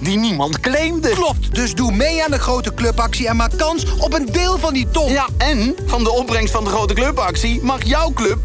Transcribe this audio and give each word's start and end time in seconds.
die 0.00 0.18
niemand 0.18 0.60
claimde. 0.60 1.08
Klopt, 1.08 1.54
dus 1.54 1.74
doe 1.74 1.92
mee 1.92 2.24
aan 2.24 2.30
de 2.30 2.38
grote 2.38 2.74
clubactie 2.74 3.28
en 3.28 3.36
maak 3.36 3.58
kans 3.58 3.84
op 3.98 4.14
een 4.14 4.26
deel 4.26 4.58
van 4.58 4.72
die 4.72 4.88
ton. 4.90 5.12
Ja, 5.12 5.28
en 5.38 5.74
van 5.86 6.04
de 6.04 6.10
opbrengst 6.10 6.52
van 6.52 6.64
de 6.64 6.70
grote 6.70 6.94
clubactie 6.94 7.62
mag 7.62 7.84
jouw 7.84 8.12
club 8.12 8.38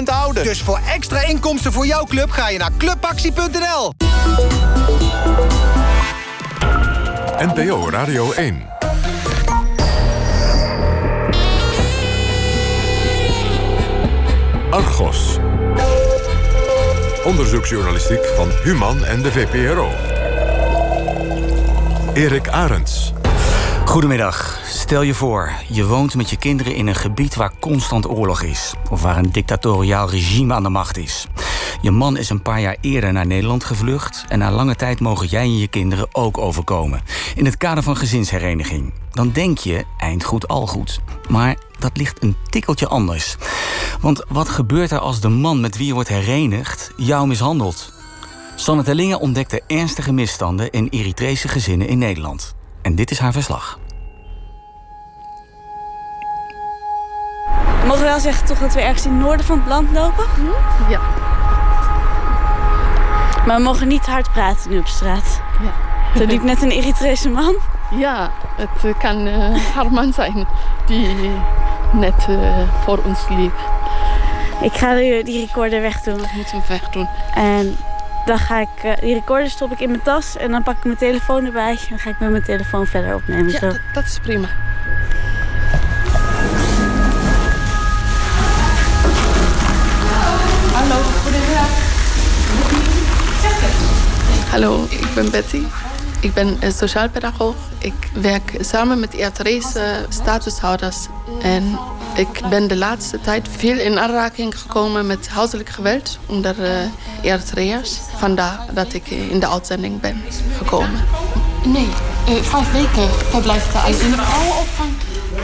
80% 0.00 0.02
houden. 0.04 0.42
Dus 0.42 0.62
voor 0.62 0.80
extra 0.94 1.20
inkomsten 1.20 1.72
voor 1.72 1.86
jouw 1.86 2.04
club 2.04 2.30
ga 2.30 2.48
je 2.48 2.58
naar 2.58 2.72
clubactie.nl. 2.78 3.92
NPO 7.38 7.90
Radio 7.90 8.32
1. 8.32 8.66
Argos. 14.70 15.36
Onderzoeksjournalistiek 17.24 18.24
van 18.36 18.48
Human 18.62 19.04
en 19.04 19.22
de 19.22 19.32
VPRO. 19.32 20.17
Erik 22.18 22.48
Arends. 22.48 23.12
Goedemiddag. 23.84 24.60
Stel 24.66 25.02
je 25.02 25.14
voor, 25.14 25.52
je 25.68 25.86
woont 25.86 26.14
met 26.14 26.30
je 26.30 26.36
kinderen 26.36 26.74
in 26.74 26.86
een 26.86 26.94
gebied 26.94 27.34
waar 27.34 27.52
constant 27.60 28.08
oorlog 28.08 28.42
is. 28.42 28.74
Of 28.90 29.02
waar 29.02 29.16
een 29.16 29.32
dictatoriaal 29.32 30.10
regime 30.10 30.54
aan 30.54 30.62
de 30.62 30.68
macht 30.68 30.96
is. 30.96 31.26
Je 31.80 31.90
man 31.90 32.16
is 32.16 32.30
een 32.30 32.42
paar 32.42 32.60
jaar 32.60 32.76
eerder 32.80 33.12
naar 33.12 33.26
Nederland 33.26 33.64
gevlucht. 33.64 34.24
En 34.28 34.38
na 34.38 34.50
lange 34.50 34.74
tijd 34.74 35.00
mogen 35.00 35.26
jij 35.26 35.40
en 35.40 35.58
je 35.58 35.68
kinderen 35.68 36.08
ook 36.12 36.38
overkomen. 36.38 37.02
In 37.34 37.44
het 37.44 37.56
kader 37.56 37.82
van 37.82 37.96
gezinshereniging. 37.96 38.92
Dan 39.10 39.30
denk 39.30 39.58
je, 39.58 39.84
eind 39.98 40.24
goed 40.24 40.48
al 40.48 40.66
goed. 40.66 41.00
Maar 41.28 41.56
dat 41.78 41.96
ligt 41.96 42.22
een 42.22 42.36
tikkeltje 42.50 42.88
anders. 42.88 43.36
Want 44.00 44.24
wat 44.28 44.48
gebeurt 44.48 44.90
er 44.90 44.98
als 44.98 45.20
de 45.20 45.28
man 45.28 45.60
met 45.60 45.76
wie 45.76 45.86
je 45.86 45.94
wordt 45.94 46.08
herenigd 46.08 46.92
jou 46.96 47.26
mishandelt? 47.26 47.97
Sanne 48.58 48.82
Terlinge 48.82 49.18
ontdekte 49.18 49.62
ernstige 49.66 50.12
misstanden 50.12 50.70
in 50.70 50.88
Eritrese 50.88 51.48
gezinnen 51.48 51.88
in 51.88 51.98
Nederland. 51.98 52.54
En 52.82 52.94
dit 52.94 53.10
is 53.10 53.18
haar 53.18 53.32
verslag. 53.32 53.78
We 57.80 57.86
mogen 57.86 58.04
wel 58.04 58.20
zeggen 58.20 58.46
toch 58.46 58.58
dat 58.58 58.74
we 58.74 58.80
ergens 58.80 59.04
in 59.04 59.12
het 59.12 59.20
noorden 59.20 59.46
van 59.46 59.58
het 59.58 59.68
land 59.68 59.90
lopen? 59.92 60.24
Ja. 60.88 61.00
Maar 63.46 63.56
we 63.56 63.62
mogen 63.62 63.88
niet 63.88 64.06
hard 64.06 64.32
praten 64.32 64.70
nu 64.70 64.78
op 64.78 64.86
straat. 64.86 65.40
Ja. 65.62 66.20
Er 66.20 66.26
liep 66.26 66.42
net 66.42 66.62
een 66.62 66.70
Eritrese 66.70 67.28
man. 67.28 67.56
Ja, 67.90 68.30
het 68.56 68.84
eh, 68.84 68.98
kan 68.98 69.26
uh, 69.26 69.56
haar 69.74 69.92
man 69.92 70.12
zijn 70.12 70.46
die 70.86 71.30
net 71.92 72.26
uh, 72.28 72.58
voor 72.84 72.98
ons 73.04 73.28
liep. 73.28 73.54
Ik 74.62 74.72
ga 74.72 74.94
die, 74.94 75.24
die 75.24 75.46
recorder 75.46 75.80
wegdoen. 75.80 76.18
Ik 76.18 76.32
moet 76.34 76.50
hem 76.50 76.62
wegdoen. 76.68 77.08
En 77.34 77.76
dan 78.28 78.38
ga 78.38 78.60
ik, 78.60 78.84
uh, 78.84 78.92
die 79.00 79.14
recorder 79.14 79.50
stop 79.50 79.72
ik 79.72 79.80
in 79.80 79.88
mijn 79.88 80.02
tas 80.02 80.36
en 80.36 80.50
dan 80.50 80.62
pak 80.62 80.76
ik 80.76 80.84
mijn 80.84 80.96
telefoon 80.96 81.44
erbij. 81.44 81.70
En 81.70 81.86
dan 81.88 81.98
ga 81.98 82.10
ik 82.10 82.18
met 82.18 82.30
mijn 82.30 82.42
telefoon 82.42 82.86
verder 82.86 83.14
opnemen. 83.14 83.52
Ja, 83.52 83.58
zo. 83.58 83.68
dat, 83.68 83.80
dat 83.92 84.04
is 84.04 84.18
prima. 84.18 84.48
Hallo, 90.72 91.02
goedemiddag. 91.22 91.68
Hallo, 94.50 94.86
ik 94.90 95.14
ben 95.14 95.30
Betty. 95.30 95.62
Ik 96.20 96.34
ben 96.34 96.56
een 96.60 96.72
sociaalpedagoog. 96.72 97.56
Ik 97.78 98.10
werk 98.12 98.56
samen 98.60 99.00
met 99.00 99.14
Eritrese 99.14 100.06
statushouders. 100.08 101.06
En 101.42 101.78
ik 102.18 102.48
ben 102.50 102.68
de 102.68 102.76
laatste 102.76 103.20
tijd 103.20 103.48
veel 103.56 103.78
in 103.78 103.98
aanraking 103.98 104.58
gekomen 104.60 105.06
met 105.06 105.28
huiselijk 105.28 105.68
geweld 105.68 106.18
onder 106.26 106.56
uh, 106.60 106.68
Eritreërs. 107.22 107.96
Vandaar 108.16 108.66
dat 108.72 108.92
ik 108.92 109.06
in 109.06 109.40
de 109.40 109.48
uitzending 109.48 110.00
ben 110.00 110.22
gekomen. 110.56 111.04
Nee, 111.64 111.88
uh, 112.28 112.34
vijf 112.34 112.72
weken 112.72 113.08
verblijft 113.10 113.72
ze 113.72 114.04
in 114.04 114.10
de 114.10 114.16
vrouwenopvang. 114.16 114.90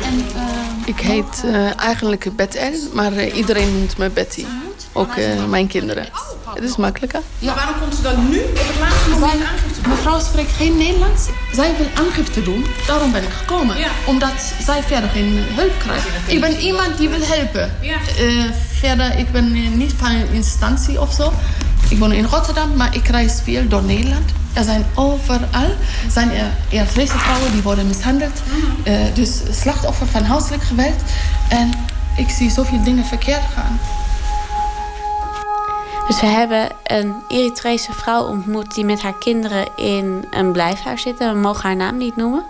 En, 0.02 0.18
uh... 0.18 0.42
Ik 0.84 1.00
heet 1.00 1.42
uh, 1.44 1.80
eigenlijk 1.80 2.36
Betel, 2.36 2.72
maar 2.92 3.12
uh, 3.12 3.36
iedereen 3.36 3.78
noemt 3.78 3.98
me 3.98 4.10
Betty. 4.10 4.44
Ook 4.92 5.16
uh, 5.16 5.44
mijn 5.44 5.66
kinderen. 5.66 6.08
Het 6.54 6.64
is 6.64 6.76
makkelijker. 6.76 7.20
Ja. 7.38 7.46
Maar 7.46 7.54
waarom 7.54 7.80
komt 7.80 7.94
ze 7.94 8.02
dan 8.02 8.28
nu 8.28 8.38
op 8.38 8.56
het 8.56 8.78
laatste 8.80 9.08
moment 9.08 9.32
aangifte 9.32 9.68
doen? 9.73 9.73
Mevrouw 9.88 10.20
spreekt 10.20 10.52
geen 10.52 10.76
Nederlands. 10.76 11.28
Zij 11.52 11.74
wil 11.76 12.04
aangifte 12.04 12.42
doen. 12.42 12.64
Daarom 12.86 13.12
ben 13.12 13.22
ik 13.22 13.30
gekomen. 13.30 13.78
Ja. 13.78 13.88
Omdat 14.04 14.54
zij 14.64 14.82
verder 14.82 15.10
geen 15.10 15.38
hulp 15.38 15.78
krijgt. 15.78 16.06
Ik 16.26 16.40
ben 16.40 16.60
iemand 16.60 16.98
die 16.98 17.08
wil 17.08 17.22
helpen. 17.22 17.70
Ja. 17.80 17.96
verder, 18.72 19.18
ik 19.18 19.32
ben 19.32 19.76
niet 19.78 19.92
van 19.96 20.10
een 20.10 20.32
instantie 20.32 21.00
of 21.00 21.12
zo. 21.12 21.32
Ik 21.88 21.98
woon 21.98 22.12
in 22.12 22.24
Rotterdam, 22.24 22.76
maar 22.76 22.94
ik 22.94 23.08
reis 23.08 23.40
veel 23.42 23.68
door 23.68 23.82
Nederland. 23.82 24.30
Er 24.52 24.64
zijn 24.64 24.84
overal 24.94 25.70
zijn 26.08 26.30
er 26.30 26.50
Eritrese 26.70 27.18
vrouwen 27.18 27.52
die 27.52 27.62
worden 27.62 27.86
mishandeld. 27.86 28.42
Uh, 28.84 28.94
dus 29.14 29.40
slachtoffer 29.50 30.06
van 30.06 30.24
huiselijk 30.24 30.62
geweld. 30.62 31.02
En 31.48 31.70
ik 32.16 32.30
zie 32.30 32.50
zoveel 32.50 32.82
dingen 32.82 33.04
verkeerd 33.04 33.42
gaan. 33.54 33.80
Dus 36.06 36.20
we 36.20 36.26
hebben 36.26 36.68
een 36.82 37.22
Eritrese 37.28 37.92
vrouw 37.92 38.26
ontmoet 38.26 38.74
die 38.74 38.84
met 38.84 39.02
haar 39.02 39.18
kinderen 39.18 39.76
in 39.76 40.26
een 40.30 40.52
blijfhuis 40.52 41.02
zit. 41.02 41.18
We 41.18 41.24
mogen 41.24 41.62
haar 41.62 41.76
naam 41.76 41.96
niet 41.96 42.16
noemen. 42.16 42.44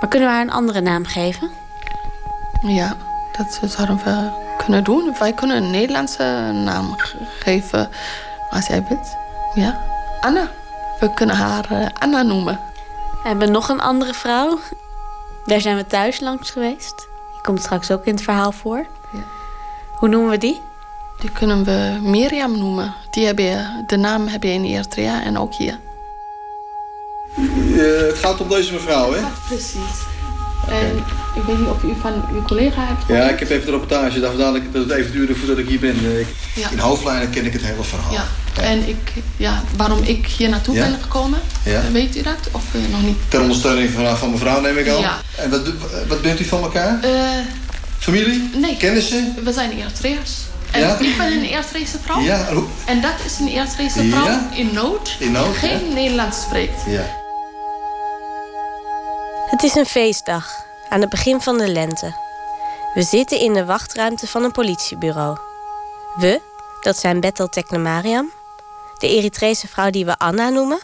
Maar 0.00 0.08
kunnen 0.08 0.28
we 0.28 0.34
haar 0.34 0.44
een 0.44 0.50
andere 0.50 0.80
naam 0.80 1.04
geven? 1.04 1.50
Ja, 2.60 2.96
dat 3.32 3.60
zouden 3.70 3.96
we 3.96 4.30
kunnen 4.64 4.84
doen. 4.84 5.14
Wij 5.18 5.32
kunnen 5.32 5.56
een 5.56 5.70
Nederlandse 5.70 6.50
naam 6.64 6.94
geven 7.38 7.88
als 8.50 8.66
jij 8.66 8.82
bent. 8.82 9.16
Ja, 9.54 9.80
Anna. 10.20 10.48
We 11.00 11.14
kunnen 11.14 11.36
haar 11.36 11.72
uh, 11.72 11.86
Anna 11.98 12.22
noemen. 12.22 12.60
We 13.22 13.28
hebben 13.28 13.50
nog 13.50 13.68
een 13.68 13.80
andere 13.80 14.14
vrouw. 14.14 14.58
Daar 15.44 15.60
zijn 15.60 15.76
we 15.76 15.86
thuis 15.86 16.20
langs 16.20 16.50
geweest. 16.50 17.08
Die 17.32 17.40
komt 17.42 17.60
straks 17.60 17.90
ook 17.90 18.04
in 18.04 18.14
het 18.14 18.22
verhaal 18.22 18.52
voor. 18.52 18.86
Ja. 19.12 19.20
Hoe 19.94 20.08
noemen 20.08 20.30
we 20.30 20.38
die? 20.38 20.60
Die 21.20 21.30
kunnen 21.30 21.64
we 21.64 21.98
Mirjam 22.02 22.58
noemen. 22.58 22.94
Die 23.10 23.26
heb 23.26 23.38
je, 23.38 23.82
de 23.86 23.96
naam 23.96 24.28
heb 24.28 24.42
je 24.42 24.48
in 24.48 24.64
Eritrea 24.64 25.24
en 25.24 25.38
ook 25.38 25.54
hier. 25.54 25.78
Uh, 27.38 28.06
het 28.06 28.18
gaat 28.18 28.40
om 28.40 28.48
deze 28.48 28.72
mevrouw, 28.72 29.12
hè? 29.12 29.18
Ja, 29.18 29.32
precies. 29.48 30.08
Okay. 30.64 30.80
En 30.80 30.96
ik 31.34 31.42
weet 31.46 31.58
niet 31.58 31.68
of 31.68 31.82
u 31.82 31.94
van 32.00 32.24
uw 32.32 32.42
collega 32.42 32.84
hebt 32.86 33.04
gehoord. 33.04 33.24
Ja, 33.24 33.30
ik 33.30 33.38
heb 33.38 33.50
even 33.50 33.66
de 33.66 33.72
reportage. 33.72 34.20
Daarvoor 34.20 34.40
dat 34.40 34.62
het 34.72 34.90
even 34.90 35.12
duurde 35.12 35.34
voordat 35.34 35.58
ik 35.58 35.68
hier 35.68 35.80
ben. 35.80 36.20
Ik, 36.20 36.26
ja. 36.54 36.70
In 36.70 36.78
hoofdlijnen 36.78 37.30
ken 37.30 37.44
ik 37.44 37.52
het 37.52 37.62
hele 37.62 37.82
verhaal. 37.82 38.12
Ja. 38.12 38.24
ja. 38.54 38.62
En 38.62 38.88
ik, 38.88 39.12
ja, 39.36 39.62
waarom 39.76 40.02
ik 40.02 40.26
hier 40.26 40.48
naartoe 40.48 40.74
ja? 40.74 40.86
ben 40.86 40.98
gekomen, 41.02 41.40
weet 41.92 42.16
u 42.16 42.22
dat? 42.22 42.48
Of 42.50 42.64
uh, 42.74 42.92
nog 42.92 43.02
niet? 43.02 43.16
Ter 43.28 43.40
ondersteuning 43.40 43.90
van, 43.90 44.16
van 44.16 44.30
mevrouw 44.30 44.60
neem 44.60 44.76
ik 44.76 44.88
aan. 44.88 45.00
Ja. 45.00 45.20
En 45.36 45.50
wat, 45.50 45.62
wat 46.08 46.22
bent 46.22 46.40
u 46.40 46.44
van 46.44 46.62
elkaar? 46.62 47.04
Uh, 47.04 47.10
Familie? 47.98 48.50
Nee. 48.54 48.76
Kennissen? 48.76 49.34
We 49.44 49.52
zijn 49.52 49.70
Eritreërs. 49.70 50.48
En 50.72 50.80
Ja? 50.80 50.98
ik 50.98 51.16
ben 51.16 51.32
een 51.32 51.44
Eritrese 51.44 51.98
vrouw. 51.98 52.20
Ja. 52.20 52.48
En 52.86 53.00
dat 53.00 53.14
is 53.24 53.38
een 53.38 53.48
Eritrese 53.48 54.08
vrouw 54.08 54.24
Ja? 54.24 54.48
in 54.52 54.72
nood. 54.72 55.16
In 55.18 55.32
nood, 55.32 55.44
die 55.44 55.54
geen 55.54 55.88
ja. 55.88 55.94
Nederlands 55.94 56.40
spreekt. 56.42 56.82
Ja. 56.86 57.18
Het 59.50 59.62
is 59.62 59.74
een 59.74 59.86
feestdag, 59.86 60.64
aan 60.88 61.00
het 61.00 61.10
begin 61.10 61.40
van 61.40 61.58
de 61.58 61.68
lente. 61.68 62.14
We 62.94 63.02
zitten 63.02 63.40
in 63.40 63.52
de 63.52 63.64
wachtruimte 63.64 64.26
van 64.26 64.44
een 64.44 64.52
politiebureau. 64.52 65.38
We, 66.16 66.40
dat 66.80 66.98
zijn 66.98 67.20
Bettel 67.20 67.48
Teknemariam, 67.48 68.32
de 68.98 69.08
Eritrese 69.08 69.68
vrouw 69.68 69.90
die 69.90 70.04
we 70.04 70.18
Anna 70.18 70.48
noemen, 70.48 70.78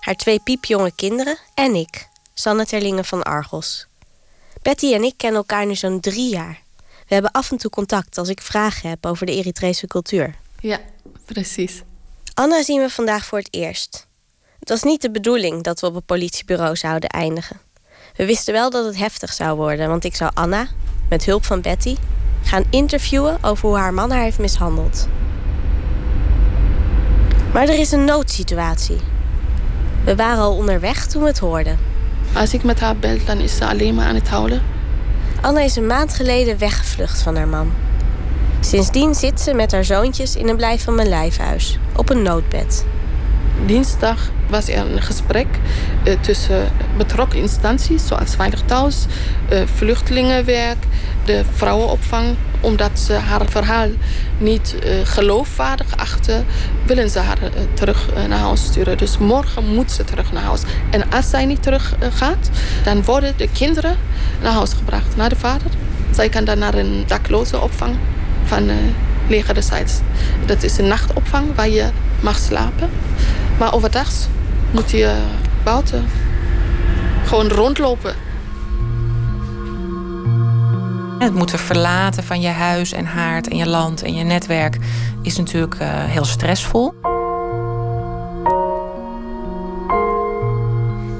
haar 0.00 0.14
twee 0.14 0.38
piepjonge 0.40 0.92
kinderen 0.94 1.36
en 1.54 1.74
ik, 1.74 2.08
Sanne 2.34 2.66
Terlingen 2.66 3.04
van 3.04 3.22
Argos. 3.22 3.86
Betty 4.62 4.92
en 4.94 5.02
ik 5.04 5.14
kennen 5.16 5.38
elkaar 5.38 5.66
nu 5.66 5.74
zo'n 5.74 6.00
drie 6.00 6.28
jaar. 6.28 6.60
We 7.08 7.14
hebben 7.14 7.32
af 7.32 7.50
en 7.50 7.56
toe 7.56 7.70
contact 7.70 8.18
als 8.18 8.28
ik 8.28 8.40
vragen 8.40 8.88
heb 8.88 9.06
over 9.06 9.26
de 9.26 9.32
Eritrese 9.32 9.86
cultuur. 9.86 10.34
Ja, 10.60 10.78
precies. 11.24 11.82
Anna 12.34 12.62
zien 12.62 12.80
we 12.80 12.90
vandaag 12.90 13.24
voor 13.24 13.38
het 13.38 13.48
eerst. 13.50 14.06
Het 14.58 14.68
was 14.68 14.82
niet 14.82 15.02
de 15.02 15.10
bedoeling 15.10 15.62
dat 15.62 15.80
we 15.80 15.86
op 15.86 15.94
een 15.94 16.04
politiebureau 16.04 16.76
zouden 16.76 17.08
eindigen. 17.08 17.60
We 18.16 18.26
wisten 18.26 18.52
wel 18.52 18.70
dat 18.70 18.84
het 18.84 18.96
heftig 18.96 19.32
zou 19.32 19.56
worden, 19.56 19.88
want 19.88 20.04
ik 20.04 20.14
zou 20.16 20.30
Anna, 20.34 20.68
met 21.08 21.24
hulp 21.24 21.44
van 21.44 21.60
Betty, 21.60 21.96
gaan 22.42 22.64
interviewen 22.70 23.42
over 23.42 23.68
hoe 23.68 23.78
haar 23.78 23.94
man 23.94 24.10
haar 24.10 24.22
heeft 24.22 24.38
mishandeld. 24.38 25.08
Maar 27.52 27.68
er 27.68 27.78
is 27.78 27.92
een 27.92 28.04
noodsituatie. 28.04 28.98
We 30.04 30.16
waren 30.16 30.42
al 30.42 30.56
onderweg 30.56 31.06
toen 31.06 31.22
we 31.22 31.28
het 31.28 31.38
hoorden. 31.38 31.78
Als 32.34 32.54
ik 32.54 32.62
met 32.62 32.80
haar 32.80 32.96
bel, 32.96 33.18
dan 33.24 33.38
is 33.38 33.56
ze 33.56 33.66
alleen 33.66 33.94
maar 33.94 34.06
aan 34.06 34.14
het 34.14 34.28
houden. 34.28 34.77
Anna 35.40 35.60
is 35.60 35.76
een 35.76 35.86
maand 35.86 36.14
geleden 36.14 36.58
weggevlucht 36.58 37.22
van 37.22 37.36
haar 37.36 37.48
man. 37.48 37.72
Sindsdien 38.60 39.14
zit 39.14 39.40
ze 39.40 39.54
met 39.54 39.72
haar 39.72 39.84
zoontjes 39.84 40.36
in 40.36 40.48
een 40.48 40.56
blijf 40.56 40.84
van 40.84 40.94
mijn 40.94 41.08
lijfhuis, 41.08 41.78
op 41.96 42.10
een 42.10 42.22
noodbed. 42.22 42.84
Dinsdag 43.66 44.30
was 44.48 44.68
er 44.68 44.78
een 44.78 45.02
gesprek 45.02 45.46
uh, 46.04 46.14
tussen 46.20 46.72
betrokken 46.96 47.38
instanties, 47.38 48.06
zoals 48.06 48.34
Veilig 48.34 48.62
Thuis, 48.64 49.06
uh, 49.52 49.60
vluchtelingenwerk, 49.74 50.78
de 51.28 51.44
vrouwenopvang, 51.54 52.36
Omdat 52.60 52.98
ze 52.98 53.12
haar 53.12 53.46
verhaal 53.46 53.88
niet 54.38 54.74
uh, 54.84 54.90
geloofwaardig 55.04 55.96
achten, 55.96 56.46
willen 56.86 57.10
ze 57.10 57.18
haar 57.18 57.38
uh, 57.42 57.48
terug 57.74 58.08
uh, 58.16 58.24
naar 58.24 58.38
huis 58.38 58.64
sturen. 58.64 58.98
Dus 58.98 59.18
morgen 59.18 59.74
moet 59.74 59.90
ze 59.90 60.04
terug 60.04 60.32
naar 60.32 60.42
huis. 60.42 60.62
En 60.90 61.10
als 61.10 61.30
zij 61.30 61.44
niet 61.44 61.62
terug 61.62 61.94
gaat, 62.12 62.50
dan 62.84 63.04
worden 63.04 63.34
de 63.36 63.48
kinderen 63.52 63.96
naar 64.42 64.52
huis 64.52 64.72
gebracht, 64.72 65.16
naar 65.16 65.28
de 65.28 65.36
vader. 65.36 65.70
Zij 66.10 66.28
kan 66.28 66.44
dan 66.44 66.58
naar 66.58 66.74
een 66.74 67.04
dakloze 67.06 67.60
opvang 67.60 67.96
van 68.44 68.70
leger 69.28 69.54
destijds. 69.54 70.00
Dat 70.46 70.62
is 70.62 70.78
een 70.78 70.88
nachtopvang 70.88 71.54
waar 71.54 71.68
je 71.68 71.88
mag 72.20 72.38
slapen. 72.38 72.90
Maar 73.58 73.74
overdag 73.74 74.08
moet 74.70 74.90
je 74.90 75.14
buiten 75.64 76.06
gewoon 77.24 77.48
rondlopen. 77.48 78.27
Het 81.18 81.34
moeten 81.34 81.58
verlaten 81.58 82.24
van 82.24 82.40
je 82.40 82.48
huis 82.48 82.92
en 82.92 83.04
haard 83.04 83.48
en 83.48 83.56
je 83.56 83.68
land 83.68 84.02
en 84.02 84.14
je 84.14 84.24
netwerk 84.24 84.78
is 85.22 85.36
natuurlijk 85.36 85.74
uh, 85.74 86.04
heel 86.04 86.24
stressvol. 86.24 86.94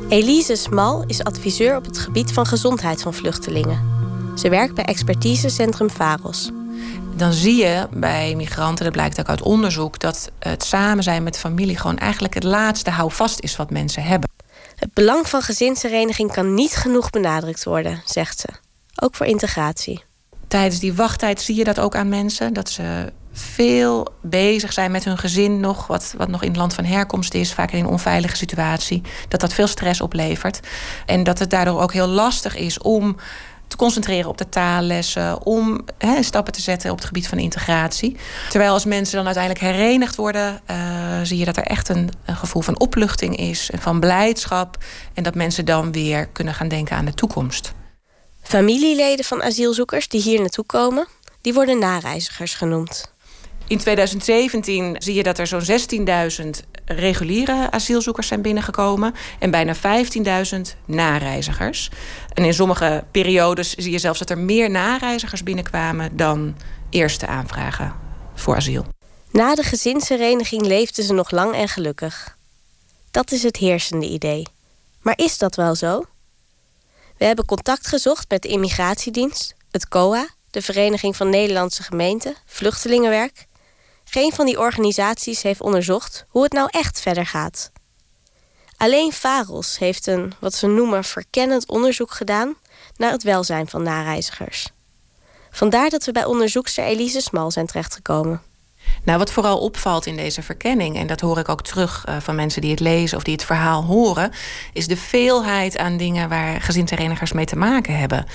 Elise 0.08 0.56
Smal 0.56 1.04
is 1.06 1.24
adviseur 1.24 1.76
op 1.76 1.84
het 1.84 1.98
gebied 1.98 2.32
van 2.32 2.46
gezondheid 2.46 3.02
van 3.02 3.14
vluchtelingen. 3.14 3.96
Ze 4.34 4.48
werkt 4.48 4.74
bij 4.74 4.84
expertisecentrum 4.84 5.90
Varos. 5.90 6.50
Dan 7.16 7.32
zie 7.32 7.56
je 7.56 7.86
bij 7.90 8.34
migranten, 8.36 8.84
dat 8.84 8.92
blijkt 8.92 9.20
ook 9.20 9.28
uit 9.28 9.42
onderzoek, 9.42 9.98
dat 9.98 10.30
het 10.38 10.64
samen 10.64 11.02
zijn 11.02 11.22
met 11.22 11.38
familie 11.38 11.76
gewoon 11.76 11.98
eigenlijk 11.98 12.34
het 12.34 12.44
laatste 12.44 12.90
houvast 12.90 13.40
is 13.40 13.56
wat 13.56 13.70
mensen 13.70 14.02
hebben. 14.02 14.30
Het 14.76 14.92
belang 14.92 15.28
van 15.28 15.42
gezinshereniging 15.42 16.32
kan 16.32 16.54
niet 16.54 16.74
genoeg 16.74 17.10
benadrukt 17.10 17.64
worden, 17.64 18.02
zegt 18.04 18.38
ze. 18.40 18.68
Ook 19.00 19.14
voor 19.14 19.26
integratie. 19.26 20.02
Tijdens 20.48 20.80
die 20.80 20.94
wachttijd 20.94 21.40
zie 21.40 21.56
je 21.56 21.64
dat 21.64 21.80
ook 21.80 21.96
aan 21.96 22.08
mensen. 22.08 22.52
Dat 22.52 22.70
ze 22.70 23.12
veel 23.32 24.08
bezig 24.22 24.72
zijn 24.72 24.90
met 24.90 25.04
hun 25.04 25.18
gezin 25.18 25.60
nog, 25.60 25.86
wat, 25.86 26.14
wat 26.16 26.28
nog 26.28 26.42
in 26.42 26.48
het 26.48 26.56
land 26.56 26.74
van 26.74 26.84
herkomst 26.84 27.34
is, 27.34 27.52
vaak 27.52 27.72
in 27.72 27.78
een 27.78 27.90
onveilige 27.90 28.36
situatie. 28.36 29.02
Dat 29.28 29.40
dat 29.40 29.52
veel 29.52 29.66
stress 29.66 30.00
oplevert. 30.00 30.60
En 31.06 31.22
dat 31.22 31.38
het 31.38 31.50
daardoor 31.50 31.80
ook 31.80 31.92
heel 31.92 32.06
lastig 32.06 32.56
is 32.56 32.78
om 32.78 33.16
te 33.68 33.76
concentreren 33.76 34.30
op 34.30 34.38
de 34.38 34.48
taallessen, 34.48 35.46
om 35.46 35.84
stappen 36.20 36.52
te 36.52 36.60
zetten 36.60 36.90
op 36.90 36.96
het 36.96 37.06
gebied 37.06 37.28
van 37.28 37.38
integratie. 37.38 38.16
Terwijl 38.48 38.72
als 38.72 38.84
mensen 38.84 39.16
dan 39.16 39.26
uiteindelijk 39.26 39.64
herenigd 39.64 40.16
worden, 40.16 40.60
uh, 40.70 40.76
zie 41.22 41.38
je 41.38 41.44
dat 41.44 41.56
er 41.56 41.62
echt 41.62 41.88
een, 41.88 42.10
een, 42.24 42.36
gevoel 42.36 42.62
van 42.62 42.80
opluchting 42.80 43.36
is 43.36 43.70
en 43.70 43.78
van 43.78 44.00
blijdschap. 44.00 44.76
En 45.14 45.22
dat 45.22 45.34
mensen 45.34 45.64
dan 45.64 45.92
weer 45.92 46.26
kunnen 46.26 46.54
gaan 46.54 46.68
denken 46.68 46.96
aan 46.96 47.04
de 47.04 47.14
toekomst. 47.14 47.74
Familieleden 48.48 49.24
van 49.24 49.42
asielzoekers 49.42 50.08
die 50.08 50.20
hier 50.20 50.40
naartoe 50.40 50.64
komen, 50.64 51.06
die 51.40 51.54
worden 51.54 51.78
nareizigers 51.78 52.54
genoemd. 52.54 53.12
In 53.66 53.78
2017 53.78 54.96
zie 54.98 55.14
je 55.14 55.22
dat 55.22 55.38
er 55.38 55.46
zo'n 55.46 55.62
16.000 56.40 56.48
reguliere 56.84 57.70
asielzoekers 57.70 58.26
zijn 58.26 58.42
binnengekomen 58.42 59.14
en 59.38 59.50
bijna 59.50 59.74
15.000 59.76 60.60
nareizigers. 60.84 61.90
En 62.34 62.44
in 62.44 62.54
sommige 62.54 63.04
periodes 63.10 63.74
zie 63.74 63.92
je 63.92 63.98
zelfs 63.98 64.18
dat 64.18 64.30
er 64.30 64.38
meer 64.38 64.70
nareizigers 64.70 65.42
binnenkwamen 65.42 66.16
dan 66.16 66.56
eerste 66.90 67.26
aanvragen 67.26 67.94
voor 68.34 68.56
asiel. 68.56 68.86
Na 69.30 69.54
de 69.54 69.62
gezinshereniging 69.62 70.62
leefden 70.62 71.04
ze 71.04 71.12
nog 71.12 71.30
lang 71.30 71.54
en 71.54 71.68
gelukkig. 71.68 72.36
Dat 73.10 73.32
is 73.32 73.42
het 73.42 73.56
heersende 73.56 74.06
idee. 74.06 74.46
Maar 75.00 75.18
is 75.18 75.38
dat 75.38 75.56
wel 75.56 75.74
zo? 75.74 76.04
We 77.19 77.25
hebben 77.25 77.44
contact 77.44 77.87
gezocht 77.87 78.31
met 78.31 78.43
de 78.43 78.49
Immigratiedienst, 78.49 79.55
het 79.70 79.88
COA, 79.88 80.29
de 80.50 80.62
Vereniging 80.62 81.17
van 81.17 81.29
Nederlandse 81.29 81.82
Gemeenten, 81.82 82.35
Vluchtelingenwerk. 82.47 83.47
Geen 84.05 84.32
van 84.32 84.47
die 84.47 84.59
organisaties 84.59 85.43
heeft 85.43 85.61
onderzocht 85.61 86.25
hoe 86.29 86.43
het 86.43 86.53
nou 86.53 86.69
echt 86.70 87.00
verder 87.00 87.26
gaat. 87.26 87.70
Alleen 88.76 89.12
Varos 89.12 89.79
heeft 89.79 90.06
een, 90.06 90.32
wat 90.41 90.55
ze 90.55 90.67
noemen, 90.67 91.05
verkennend 91.05 91.69
onderzoek 91.69 92.11
gedaan 92.11 92.56
naar 92.97 93.11
het 93.12 93.23
welzijn 93.23 93.69
van 93.69 93.82
nareizigers. 93.82 94.69
Vandaar 95.50 95.91
dat 95.91 96.05
we 96.05 96.12
bij 96.12 96.25
onderzoekster 96.25 96.85
Elise 96.85 97.20
Smal 97.20 97.50
zijn 97.50 97.67
terechtgekomen. 97.67 98.43
Nou, 99.05 99.19
wat 99.19 99.32
vooral 99.32 99.58
opvalt 99.58 100.06
in 100.06 100.17
deze 100.17 100.43
verkenning, 100.43 100.96
en 100.96 101.06
dat 101.06 101.20
hoor 101.20 101.38
ik 101.38 101.49
ook 101.49 101.62
terug 101.62 102.05
uh, 102.08 102.17
van 102.20 102.35
mensen 102.35 102.61
die 102.61 102.70
het 102.70 102.81
lezen 102.81 103.17
of 103.17 103.23
die 103.23 103.35
het 103.35 103.44
verhaal 103.44 103.85
horen, 103.85 104.31
is 104.73 104.87
de 104.87 104.96
veelheid 104.96 105.79
aan 105.79 105.96
dingen 105.96 106.29
waar 106.29 106.61
gezinsherenigers 106.61 107.32
mee 107.32 107.44
te 107.44 107.56
maken 107.56 107.99
hebben. 107.99 108.26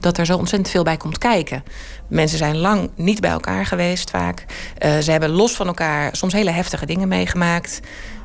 Dat 0.00 0.18
er 0.18 0.26
zo 0.26 0.36
ontzettend 0.36 0.70
veel 0.70 0.82
bij 0.82 0.96
komt 0.96 1.18
kijken. 1.18 1.64
Mensen 2.08 2.38
zijn 2.38 2.56
lang 2.56 2.90
niet 2.96 3.20
bij 3.20 3.30
elkaar 3.30 3.66
geweest, 3.66 4.10
vaak. 4.10 4.44
Uh, 4.84 4.98
ze 4.98 5.10
hebben 5.10 5.30
los 5.30 5.52
van 5.52 5.66
elkaar 5.66 6.16
soms 6.16 6.32
hele 6.32 6.50
heftige 6.50 6.86
dingen 6.86 7.08
meegemaakt. 7.08 7.80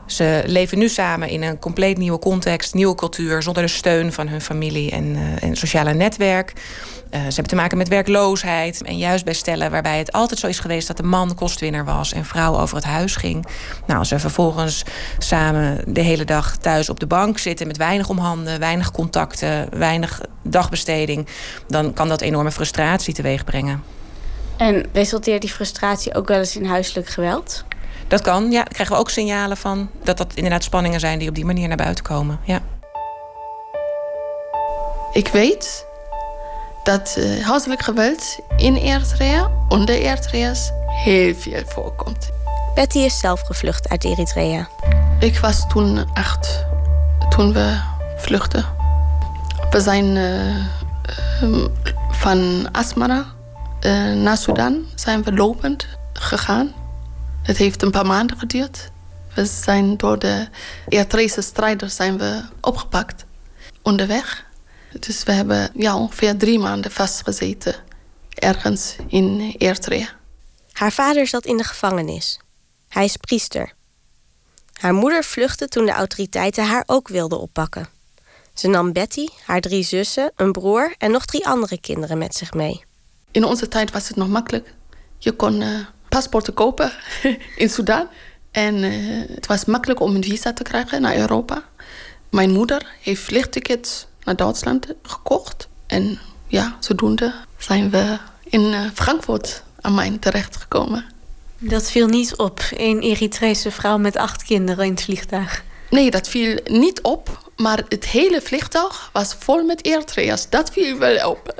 Ze 0.09 0.43
leven 0.45 0.77
nu 0.77 0.89
samen 0.89 1.29
in 1.29 1.43
een 1.43 1.59
compleet 1.59 1.97
nieuwe 1.97 2.19
context, 2.19 2.73
nieuwe 2.73 2.95
cultuur, 2.95 3.41
zonder 3.41 3.63
de 3.63 3.69
steun 3.69 4.13
van 4.13 4.27
hun 4.27 4.41
familie 4.41 4.91
en, 4.91 5.05
uh, 5.15 5.43
en 5.43 5.55
sociale 5.55 5.93
netwerk. 5.93 6.53
Uh, 6.55 7.19
ze 7.19 7.33
hebben 7.33 7.47
te 7.47 7.55
maken 7.55 7.77
met 7.77 7.87
werkloosheid. 7.87 8.83
En 8.83 8.97
juist 8.97 9.25
bij 9.25 9.33
stellen 9.33 9.71
waarbij 9.71 9.97
het 9.97 10.11
altijd 10.11 10.39
zo 10.39 10.47
is 10.47 10.59
geweest 10.59 10.87
dat 10.87 10.97
de 10.97 11.03
man 11.03 11.35
kostwinner 11.35 11.85
was 11.85 12.13
en 12.13 12.25
vrouw 12.25 12.59
over 12.59 12.75
het 12.75 12.85
huis 12.85 13.15
ging. 13.15 13.45
Nou, 13.87 13.99
als 13.99 14.07
ze 14.07 14.19
vervolgens 14.19 14.83
samen 15.17 15.93
de 15.93 16.01
hele 16.01 16.25
dag 16.25 16.57
thuis 16.57 16.89
op 16.89 16.99
de 16.99 17.07
bank 17.07 17.37
zitten 17.37 17.67
met 17.67 17.77
weinig 17.77 18.09
omhanden, 18.09 18.59
weinig 18.59 18.91
contacten, 18.91 19.79
weinig 19.79 20.21
dagbesteding, 20.43 21.27
dan 21.67 21.93
kan 21.93 22.07
dat 22.07 22.21
enorme 22.21 22.51
frustratie 22.51 23.13
teweeg 23.13 23.43
brengen. 23.43 23.83
En 24.57 24.85
resulteert 24.93 25.41
die 25.41 25.51
frustratie 25.51 26.15
ook 26.15 26.27
wel 26.27 26.39
eens 26.39 26.55
in 26.55 26.65
huiselijk 26.65 27.07
geweld? 27.07 27.63
Dat 28.09 28.21
kan, 28.21 28.51
ja. 28.51 28.63
Daar 28.63 28.73
krijgen 28.73 28.95
we 28.95 29.01
ook 29.01 29.09
signalen 29.09 29.57
van 29.57 29.89
dat 30.03 30.17
dat 30.17 30.33
inderdaad 30.33 30.63
spanningen 30.63 30.99
zijn 30.99 31.19
die 31.19 31.29
op 31.29 31.35
die 31.35 31.45
manier 31.45 31.67
naar 31.67 31.77
buiten 31.77 32.03
komen. 32.03 32.39
Ja. 32.43 32.59
Ik 35.11 35.27
weet 35.27 35.85
dat 36.83 37.15
uh, 37.17 37.45
huiselijk 37.45 37.81
geweld 37.81 38.39
in 38.57 38.75
Eritrea, 38.75 39.51
onder 39.67 39.95
Eritreërs, 39.95 40.71
heel 40.87 41.35
veel 41.35 41.61
voorkomt. 41.65 42.29
Betty 42.75 42.97
is 42.97 43.19
zelf 43.19 43.41
gevlucht 43.41 43.89
uit 43.89 44.03
Eritrea. 44.03 44.67
Ik 45.19 45.39
was 45.39 45.67
toen 45.67 46.05
acht, 46.13 46.65
toen 47.29 47.53
we 47.53 47.79
vluchtten. 48.17 48.65
We 49.69 49.81
zijn 49.81 50.15
uh, 50.15 51.65
van 52.11 52.69
Asmara 52.71 53.25
uh, 53.85 54.13
naar 54.13 54.37
Sudan 54.37 54.85
zijn 54.95 55.23
we 55.23 55.33
lopend 55.33 55.87
gegaan. 56.13 56.73
Het 57.49 57.57
heeft 57.57 57.81
een 57.81 57.91
paar 57.91 58.05
maanden 58.05 58.37
geduurd. 58.37 58.91
We 59.33 59.45
zijn 59.45 59.97
door 59.97 60.19
de 60.19 60.47
Eritrese 60.87 61.41
strijders 61.41 61.95
zijn 61.95 62.17
we 62.17 62.43
opgepakt 62.61 63.25
onderweg. 63.81 64.45
Dus 64.99 65.23
we 65.23 65.31
hebben 65.31 65.71
ja, 65.75 65.97
ongeveer 65.97 66.37
drie 66.37 66.59
maanden 66.59 66.91
vastgezeten. 66.91 67.75
Ergens 68.29 68.95
in 69.07 69.55
Eritrea. 69.57 70.07
Haar 70.71 70.91
vader 70.91 71.27
zat 71.27 71.45
in 71.45 71.57
de 71.57 71.63
gevangenis. 71.63 72.39
Hij 72.87 73.05
is 73.05 73.17
priester. 73.17 73.73
Haar 74.73 74.93
moeder 74.93 75.23
vluchtte 75.23 75.67
toen 75.67 75.85
de 75.85 75.91
autoriteiten 75.91 76.65
haar 76.65 76.83
ook 76.85 77.07
wilden 77.07 77.39
oppakken. 77.39 77.87
Ze 78.53 78.67
nam 78.67 78.93
Betty, 78.93 79.27
haar 79.45 79.61
drie 79.61 79.83
zussen, 79.83 80.31
een 80.35 80.51
broer 80.51 80.95
en 80.97 81.11
nog 81.11 81.25
drie 81.25 81.47
andere 81.47 81.79
kinderen 81.79 82.17
met 82.17 82.35
zich 82.35 82.53
mee. 82.53 82.83
In 83.31 83.43
onze 83.43 83.67
tijd 83.67 83.91
was 83.91 84.07
het 84.07 84.17
nog 84.17 84.27
makkelijk. 84.27 84.73
Je 85.17 85.31
kon 85.31 85.61
uh, 85.61 85.79
paspoorten 86.09 86.53
kopen 86.53 86.91
in 87.55 87.69
Sudan. 87.69 88.07
En 88.51 88.75
uh, 88.75 89.25
het 89.35 89.47
was 89.47 89.65
makkelijk 89.65 89.99
om 89.99 90.15
een 90.15 90.23
visa 90.23 90.53
te 90.53 90.63
krijgen 90.63 91.01
naar 91.01 91.15
Europa. 91.15 91.63
Mijn 92.29 92.51
moeder 92.51 92.85
heeft 93.01 93.21
vliegtickets 93.21 94.07
naar 94.23 94.35
Duitsland 94.35 94.87
gekocht. 95.03 95.67
En 95.87 96.19
ja, 96.47 96.77
zodoende 96.79 97.33
zijn 97.57 97.89
we 97.89 98.17
in 98.43 98.61
uh, 98.61 98.79
Frankfurt 98.93 99.63
aan 99.81 99.93
mijn 99.93 100.19
terechtgekomen. 100.19 101.05
Dat 101.57 101.91
viel 101.91 102.07
niet 102.07 102.35
op, 102.35 102.61
een 102.69 102.99
Eritrese 102.99 103.71
vrouw 103.71 103.97
met 103.97 104.15
acht 104.15 104.43
kinderen 104.43 104.85
in 104.85 104.91
het 104.91 105.03
vliegtuig. 105.03 105.63
Nee, 105.89 106.11
dat 106.11 106.27
viel 106.27 106.59
niet 106.65 107.01
op. 107.01 107.51
Maar 107.55 107.83
het 107.89 108.05
hele 108.05 108.41
vliegtuig 108.41 109.09
was 109.13 109.35
vol 109.39 109.63
met 109.63 109.85
Eritreërs. 109.85 110.49
Dat 110.49 110.71
viel 110.71 110.97
wel 110.97 111.29
op. 111.29 111.53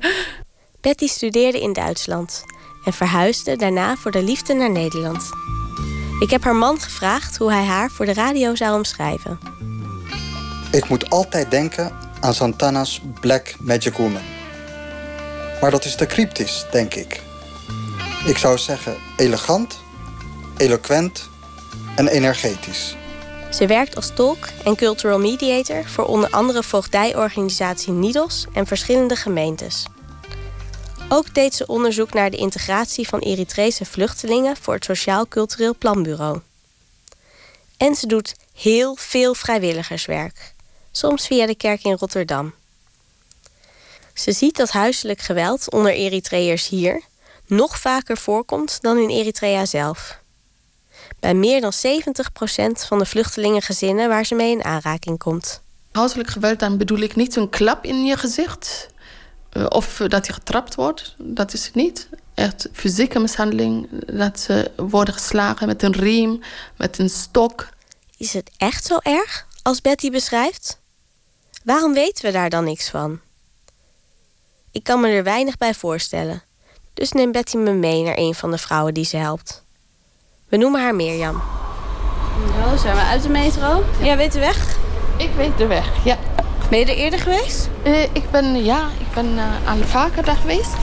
Betty 0.80 1.06
studeerde 1.06 1.60
in 1.60 1.72
Duitsland 1.72 2.44
en 2.84 2.92
verhuisde 2.92 3.56
daarna 3.56 3.96
voor 3.96 4.10
de 4.10 4.22
liefde 4.22 4.54
naar 4.54 4.70
Nederland. 4.70 5.30
Ik 6.20 6.30
heb 6.30 6.44
haar 6.44 6.56
man 6.56 6.80
gevraagd 6.80 7.36
hoe 7.36 7.52
hij 7.52 7.64
haar 7.64 7.90
voor 7.90 8.06
de 8.06 8.12
radio 8.12 8.54
zou 8.54 8.76
omschrijven. 8.76 9.38
Ik 10.70 10.88
moet 10.88 11.10
altijd 11.10 11.50
denken 11.50 11.92
aan 12.20 12.34
Santana's 12.34 13.00
Black 13.20 13.54
Magic 13.60 13.94
Woman. 13.94 14.22
Maar 15.60 15.70
dat 15.70 15.84
is 15.84 15.94
te 15.94 16.06
cryptisch, 16.06 16.66
denk 16.70 16.94
ik. 16.94 17.22
Ik 18.26 18.38
zou 18.38 18.58
zeggen 18.58 18.96
elegant, 19.16 19.80
eloquent 20.56 21.28
en 21.96 22.08
energetisch. 22.08 22.96
Ze 23.50 23.66
werkt 23.66 23.96
als 23.96 24.10
tolk 24.14 24.48
en 24.64 24.76
cultural 24.76 25.18
mediator 25.18 25.84
voor 25.84 26.04
onder 26.04 26.30
andere 26.30 26.62
voogdijorganisatie 26.62 27.92
NIDOS 27.92 28.46
en 28.52 28.66
verschillende 28.66 29.16
gemeentes. 29.16 29.86
Ook 31.12 31.34
deed 31.34 31.54
ze 31.54 31.66
onderzoek 31.66 32.12
naar 32.12 32.30
de 32.30 32.36
integratie 32.36 33.08
van 33.08 33.18
Eritrese 33.18 33.84
vluchtelingen 33.84 34.56
voor 34.56 34.74
het 34.74 34.84
Sociaal 34.84 35.28
Cultureel 35.28 35.74
Planbureau. 35.78 36.40
En 37.76 37.94
ze 37.94 38.06
doet 38.06 38.36
heel 38.54 38.94
veel 38.96 39.34
vrijwilligerswerk, 39.34 40.54
soms 40.90 41.26
via 41.26 41.46
de 41.46 41.54
kerk 41.54 41.84
in 41.84 41.96
Rotterdam. 41.96 42.54
Ze 44.14 44.32
ziet 44.32 44.56
dat 44.56 44.70
huiselijk 44.70 45.20
geweld 45.20 45.70
onder 45.70 45.92
Eritreërs 45.92 46.68
hier 46.68 47.00
nog 47.46 47.78
vaker 47.78 48.16
voorkomt 48.16 48.80
dan 48.80 48.98
in 48.98 49.08
Eritrea 49.08 49.66
zelf. 49.66 50.18
Bij 51.20 51.34
meer 51.34 51.60
dan 51.60 51.72
70% 51.72 51.76
van 52.86 52.98
de 52.98 53.06
vluchtelingengezinnen 53.06 54.08
waar 54.08 54.24
ze 54.24 54.34
mee 54.34 54.50
in 54.50 54.64
aanraking 54.64 55.18
komt. 55.18 55.62
Huiselijk 55.92 56.28
geweld, 56.28 56.58
dan 56.58 56.76
bedoel 56.76 56.98
ik 56.98 57.16
niet 57.16 57.36
een 57.36 57.50
klap 57.50 57.84
in 57.84 58.04
je 58.04 58.16
gezicht. 58.16 58.88
Uh, 59.52 59.66
of 59.68 59.96
dat 59.96 60.26
je 60.26 60.32
getrapt 60.32 60.74
wordt. 60.74 61.14
Dat 61.18 61.52
is 61.52 61.66
het 61.66 61.74
niet. 61.74 62.08
Echt 62.34 62.68
fysieke 62.72 63.18
mishandeling. 63.18 63.88
Dat 64.06 64.40
ze 64.40 64.70
worden 64.76 65.14
geslagen 65.14 65.66
met 65.66 65.82
een 65.82 65.92
riem, 65.92 66.40
met 66.76 66.98
een 66.98 67.10
stok. 67.10 67.68
Is 68.16 68.32
het 68.32 68.50
echt 68.56 68.84
zo 68.84 68.98
erg 69.02 69.46
als 69.62 69.80
Betty 69.80 70.10
beschrijft? 70.10 70.78
Waarom 71.64 71.92
weten 71.92 72.24
we 72.24 72.32
daar 72.32 72.50
dan 72.50 72.64
niks 72.64 72.90
van? 72.90 73.20
Ik 74.72 74.84
kan 74.84 75.00
me 75.00 75.08
er 75.08 75.24
weinig 75.24 75.56
bij 75.56 75.74
voorstellen. 75.74 76.42
Dus 76.94 77.12
neemt 77.12 77.32
Betty 77.32 77.56
me 77.56 77.72
mee 77.72 78.02
naar 78.02 78.18
een 78.18 78.34
van 78.34 78.50
de 78.50 78.58
vrouwen 78.58 78.94
die 78.94 79.04
ze 79.04 79.16
helpt. 79.16 79.64
We 80.48 80.56
noemen 80.56 80.80
haar 80.80 80.94
Mirjam. 80.94 81.42
Zo, 82.46 82.76
zijn 82.76 82.94
we 82.94 83.02
uit 83.02 83.22
de 83.22 83.28
metro? 83.28 83.84
Ja, 84.00 84.16
weet 84.16 84.32
de 84.32 84.38
weg? 84.38 84.76
Ik 85.16 85.30
weet 85.36 85.58
de 85.58 85.66
weg, 85.66 86.04
ja. 86.04 86.18
Ben 86.70 86.78
je 86.78 86.84
er 86.84 86.96
eerder 86.96 87.18
geweest? 87.18 87.68
Uh, 87.84 88.02
ik 88.02 88.30
ben, 88.30 88.64
ja, 88.64 88.88
ik 88.98 89.12
ben 89.14 89.26
uh, 89.34 89.70
al 89.70 89.76
vaker 89.76 90.24
daar 90.24 90.36
geweest. 90.36 90.74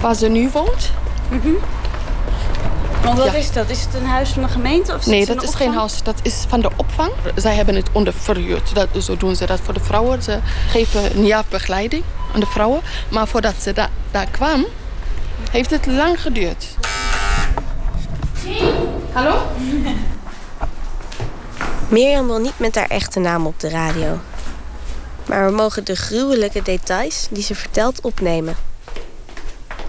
Waar 0.00 0.14
ze 0.14 0.28
nu 0.28 0.50
woont. 0.52 0.90
Mm 1.30 1.40
-hmm. 1.40 1.56
Want 3.04 3.18
wat 3.18 3.26
ja. 3.26 3.34
is 3.34 3.52
dat? 3.52 3.70
Is 3.70 3.84
het 3.84 3.94
een 3.94 4.06
huis 4.06 4.30
van 4.30 4.42
de 4.42 4.48
gemeente? 4.48 4.94
Of 4.94 5.06
nee, 5.06 5.26
dat 5.26 5.42
is 5.42 5.54
geen 5.54 5.74
huis. 5.74 6.02
Dat 6.02 6.14
is 6.22 6.44
van 6.48 6.60
de 6.60 6.70
opvang. 6.76 7.12
Zij 7.36 7.54
hebben 7.54 7.74
het 7.74 7.88
onderverhuurd. 7.92 8.74
Dat, 8.74 8.88
zo 9.04 9.16
doen 9.16 9.36
ze 9.36 9.46
dat 9.46 9.60
voor 9.60 9.74
de 9.74 9.80
vrouwen. 9.80 10.22
Ze 10.22 10.38
geven 10.68 11.16
een 11.16 11.26
jaar 11.26 11.44
begeleiding 11.48 12.04
aan 12.34 12.40
de 12.40 12.46
vrouwen. 12.46 12.80
Maar 13.08 13.28
voordat 13.28 13.54
ze 13.60 13.72
da 13.72 13.88
daar 14.10 14.26
kwam, 14.30 14.66
heeft 15.50 15.70
het 15.70 15.86
lang 15.86 16.22
geduurd. 16.22 16.66
Hallo? 19.12 19.42
Mirjam 21.88 22.26
wil 22.26 22.38
niet 22.38 22.58
met 22.58 22.74
haar 22.74 22.88
echte 22.88 23.20
naam 23.20 23.46
op 23.46 23.60
de 23.60 23.68
radio. 23.68 24.18
Maar 25.26 25.46
we 25.46 25.52
mogen 25.56 25.84
de 25.84 25.96
gruwelijke 25.96 26.62
details 26.62 27.26
die 27.30 27.42
ze 27.42 27.54
vertelt 27.54 28.00
opnemen. 28.00 28.56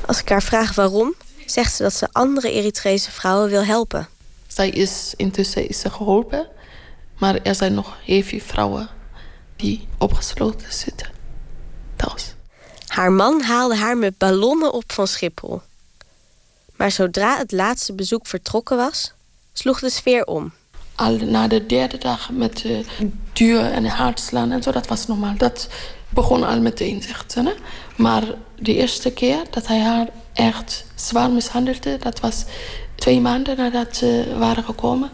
Als 0.05 0.19
ik 0.19 0.29
haar 0.29 0.43
vraag 0.43 0.75
waarom, 0.75 1.15
zegt 1.45 1.75
ze 1.75 1.83
dat 1.83 1.93
ze 1.93 2.07
andere 2.11 2.51
Eritrese 2.51 3.11
vrouwen 3.11 3.49
wil 3.49 3.63
helpen. 3.63 4.07
Zij 4.47 4.69
is 4.69 5.13
intussen 5.17 5.67
is 5.67 5.79
ze 5.79 5.89
geholpen, 5.89 6.47
maar 7.17 7.35
er 7.41 7.55
zijn 7.55 7.73
nog 7.73 7.97
heel 8.03 8.23
veel 8.23 8.39
vrouwen 8.39 8.89
die 9.55 9.87
opgesloten 9.97 10.73
zitten 10.73 11.07
thuis. 11.95 12.35
Haar 12.87 13.11
man 13.11 13.41
haalde 13.41 13.75
haar 13.75 13.97
met 13.97 14.17
ballonnen 14.17 14.73
op 14.73 14.91
van 14.91 15.07
Schiphol. 15.07 15.61
Maar 16.75 16.91
zodra 16.91 17.37
het 17.37 17.51
laatste 17.51 17.93
bezoek 17.93 18.27
vertrokken 18.27 18.77
was, 18.77 19.13
sloeg 19.53 19.79
de 19.79 19.89
sfeer 19.89 20.25
om. 20.25 20.53
Na 21.09 21.47
de 21.47 21.65
derde 21.65 21.97
dag 21.97 22.29
met 22.31 22.63
uh, 22.65 22.77
duur 23.33 23.71
en 23.71 23.85
hartslaan 23.85 24.51
en 24.51 24.63
zo, 24.63 24.71
dat 24.71 24.87
was 24.87 25.07
normaal. 25.07 25.33
Dat 25.37 25.69
begon 26.09 26.43
al 26.43 26.71
zegt 26.99 27.31
ze. 27.31 27.39
Hè? 27.39 27.53
Maar 27.95 28.23
de 28.59 28.75
eerste 28.75 29.11
keer 29.11 29.37
dat 29.49 29.67
hij 29.67 29.79
haar 29.79 30.07
echt 30.33 30.85
zwaar 30.95 31.29
mishandelde, 31.29 31.97
dat 31.97 32.19
was 32.19 32.45
twee 32.95 33.21
maanden 33.21 33.57
nadat 33.57 33.95
ze 33.95 34.35
waren 34.37 34.63
gekomen. 34.63 35.09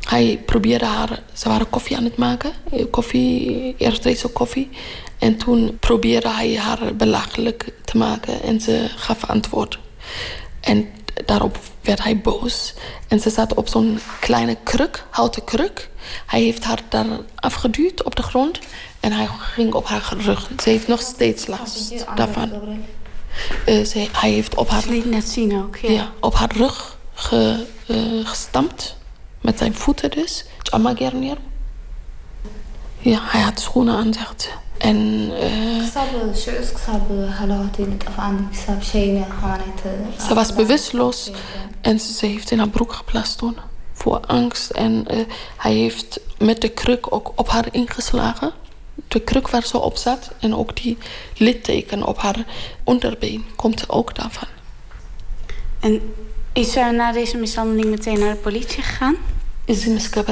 Hij 0.00 0.42
probeerde 0.46 0.84
haar, 0.84 1.22
ze 1.32 1.48
waren 1.48 1.70
koffie 1.70 1.96
aan 1.96 2.04
het 2.04 2.16
maken, 2.16 2.52
koffie, 2.90 3.74
Eritrese 3.78 4.28
koffie. 4.28 4.68
En 5.18 5.36
toen 5.36 5.76
probeerde 5.80 6.28
hij 6.28 6.56
haar 6.56 6.96
belachelijk 6.96 7.72
te 7.84 7.96
maken 7.96 8.42
en 8.42 8.60
ze 8.60 8.86
gaf 8.96 9.24
antwoord. 9.24 9.78
En 10.60 10.88
daarop 11.26 11.58
werd 11.80 12.02
hij 12.02 12.20
boos. 12.20 12.74
En 13.08 13.20
ze 13.20 13.30
zat 13.30 13.54
op 13.54 13.68
zo'n 13.68 14.00
kleine 14.20 14.56
kruk, 14.62 15.04
houten 15.10 15.44
kruk. 15.44 15.90
Hij 16.26 16.40
heeft 16.42 16.64
haar 16.64 16.80
daar 16.88 17.06
afgeduwd 17.34 18.02
op 18.02 18.16
de 18.16 18.22
grond. 18.22 18.58
En 19.00 19.12
hij 19.12 19.28
ging 19.38 19.74
op 19.74 19.86
haar 19.86 20.14
rug. 20.18 20.50
Ze 20.62 20.70
heeft 20.70 20.88
nog 20.88 21.00
steeds 21.00 21.46
last 21.46 22.04
daarvan. 22.14 22.50
Uh, 23.66 23.84
ze, 23.84 24.08
hij 24.12 24.30
heeft 24.30 24.54
op 24.54 24.68
haar... 24.68 24.84
liet 24.88 25.10
net 25.10 25.28
zien 25.28 25.62
ook, 25.62 25.76
ja. 25.76 25.90
ja 25.90 26.10
op 26.20 26.34
haar 26.34 26.52
rug 26.56 26.98
ge, 27.14 27.66
uh, 27.86 28.26
gestampt. 28.26 28.96
Met 29.40 29.58
zijn 29.58 29.74
voeten 29.74 30.10
dus. 30.10 30.44
Ja, 32.98 33.18
hij 33.22 33.40
had 33.40 33.60
schoenen 33.60 33.94
aan, 33.94 34.12
zegt 34.12 34.42
ze. 34.42 34.48
En 34.80 34.96
uh, 34.96 35.82
ze 40.26 40.34
was 40.34 40.54
bewusteloos 40.54 41.30
en 41.80 42.00
ze 42.00 42.26
heeft 42.26 42.50
in 42.50 42.58
haar 42.58 42.68
broek 42.68 42.92
geplast 42.92 43.38
toen. 43.38 43.56
Voor 43.92 44.20
angst. 44.26 44.70
En 44.70 45.04
uh, 45.10 45.18
hij 45.56 45.74
heeft 45.74 46.20
met 46.38 46.60
de 46.60 46.68
kruk 46.68 47.12
ook 47.12 47.32
op 47.34 47.48
haar 47.48 47.66
ingeslagen. 47.70 48.52
De 49.08 49.20
kruk 49.20 49.48
waar 49.48 49.66
ze 49.66 49.78
op 49.78 49.96
zat. 49.96 50.30
En 50.38 50.54
ook 50.54 50.82
die 50.82 50.98
litteken 51.36 52.06
op 52.06 52.18
haar 52.18 52.44
onderbeen 52.84 53.44
komt 53.56 53.88
ook 53.88 54.14
daarvan. 54.14 54.48
En 55.80 56.14
is 56.52 56.72
ze 56.72 56.80
na 56.80 57.12
deze 57.12 57.36
mishandeling 57.36 57.90
meteen 57.90 58.18
naar 58.18 58.32
de 58.32 58.40
politie 58.40 58.82
gegaan? 58.82 59.16
Is 59.64 59.82
ze 59.82 59.90
misschien 59.90 60.24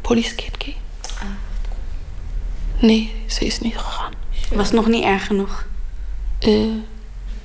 politie 0.00 0.50
Nee, 2.80 3.12
ze 3.26 3.44
is 3.44 3.60
niet 3.60 3.76
gegaan. 3.76 4.12
Was 4.52 4.70
nog 4.70 4.86
niet 4.86 5.04
erg 5.04 5.26
genoeg? 5.26 5.66
Uh, 6.46 6.70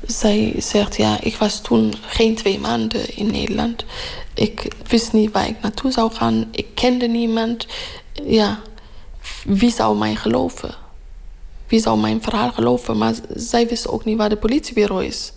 zij 0.06 0.54
zegt, 0.58 0.98
ja, 0.98 1.22
ik 1.22 1.36
was 1.36 1.62
toen 1.62 1.94
geen 2.02 2.36
twee 2.36 2.60
maanden 2.60 3.16
in 3.16 3.32
Nederland. 3.32 3.86
Ik 4.34 4.74
wist 4.88 5.14
niet 5.14 5.32
waar 5.32 5.48
ik 5.48 5.62
naartoe 5.62 5.92
zou 5.92 6.12
gaan. 6.12 6.48
Ik 6.52 6.68
kende 6.74 7.08
niemand. 7.08 7.68
Ja, 8.24 8.60
wie 9.46 9.72
zou 9.72 9.98
mij 9.98 10.16
geloven? 10.16 10.76
Wie 11.68 11.80
zou 11.80 12.00
mijn 12.00 12.22
verhaal 12.22 12.52
geloven? 12.52 12.98
Maar 12.98 13.14
zij 13.34 13.68
wist 13.68 13.88
ook 13.88 14.06
niet 14.06 14.18
waar 14.18 14.30
de 14.30 14.38
politiebureau 14.38 15.06
is. 15.06 15.34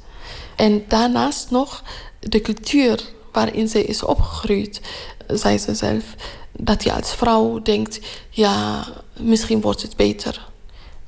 En 0.56 0.84
daarnaast 0.88 1.50
nog 1.50 1.82
de 2.20 2.40
cultuur 2.40 3.00
waarin 3.32 3.68
ze 3.68 3.84
is 3.84 4.02
opgegroeid, 4.02 4.80
zei 5.28 5.58
ze 5.58 5.74
zelf. 5.74 6.04
Dat 6.52 6.82
je 6.82 6.92
als 6.92 7.14
vrouw 7.14 7.62
denkt, 7.62 8.00
ja, 8.30 8.86
misschien 9.20 9.60
wordt 9.60 9.82
het 9.82 9.96
beter. 9.96 10.48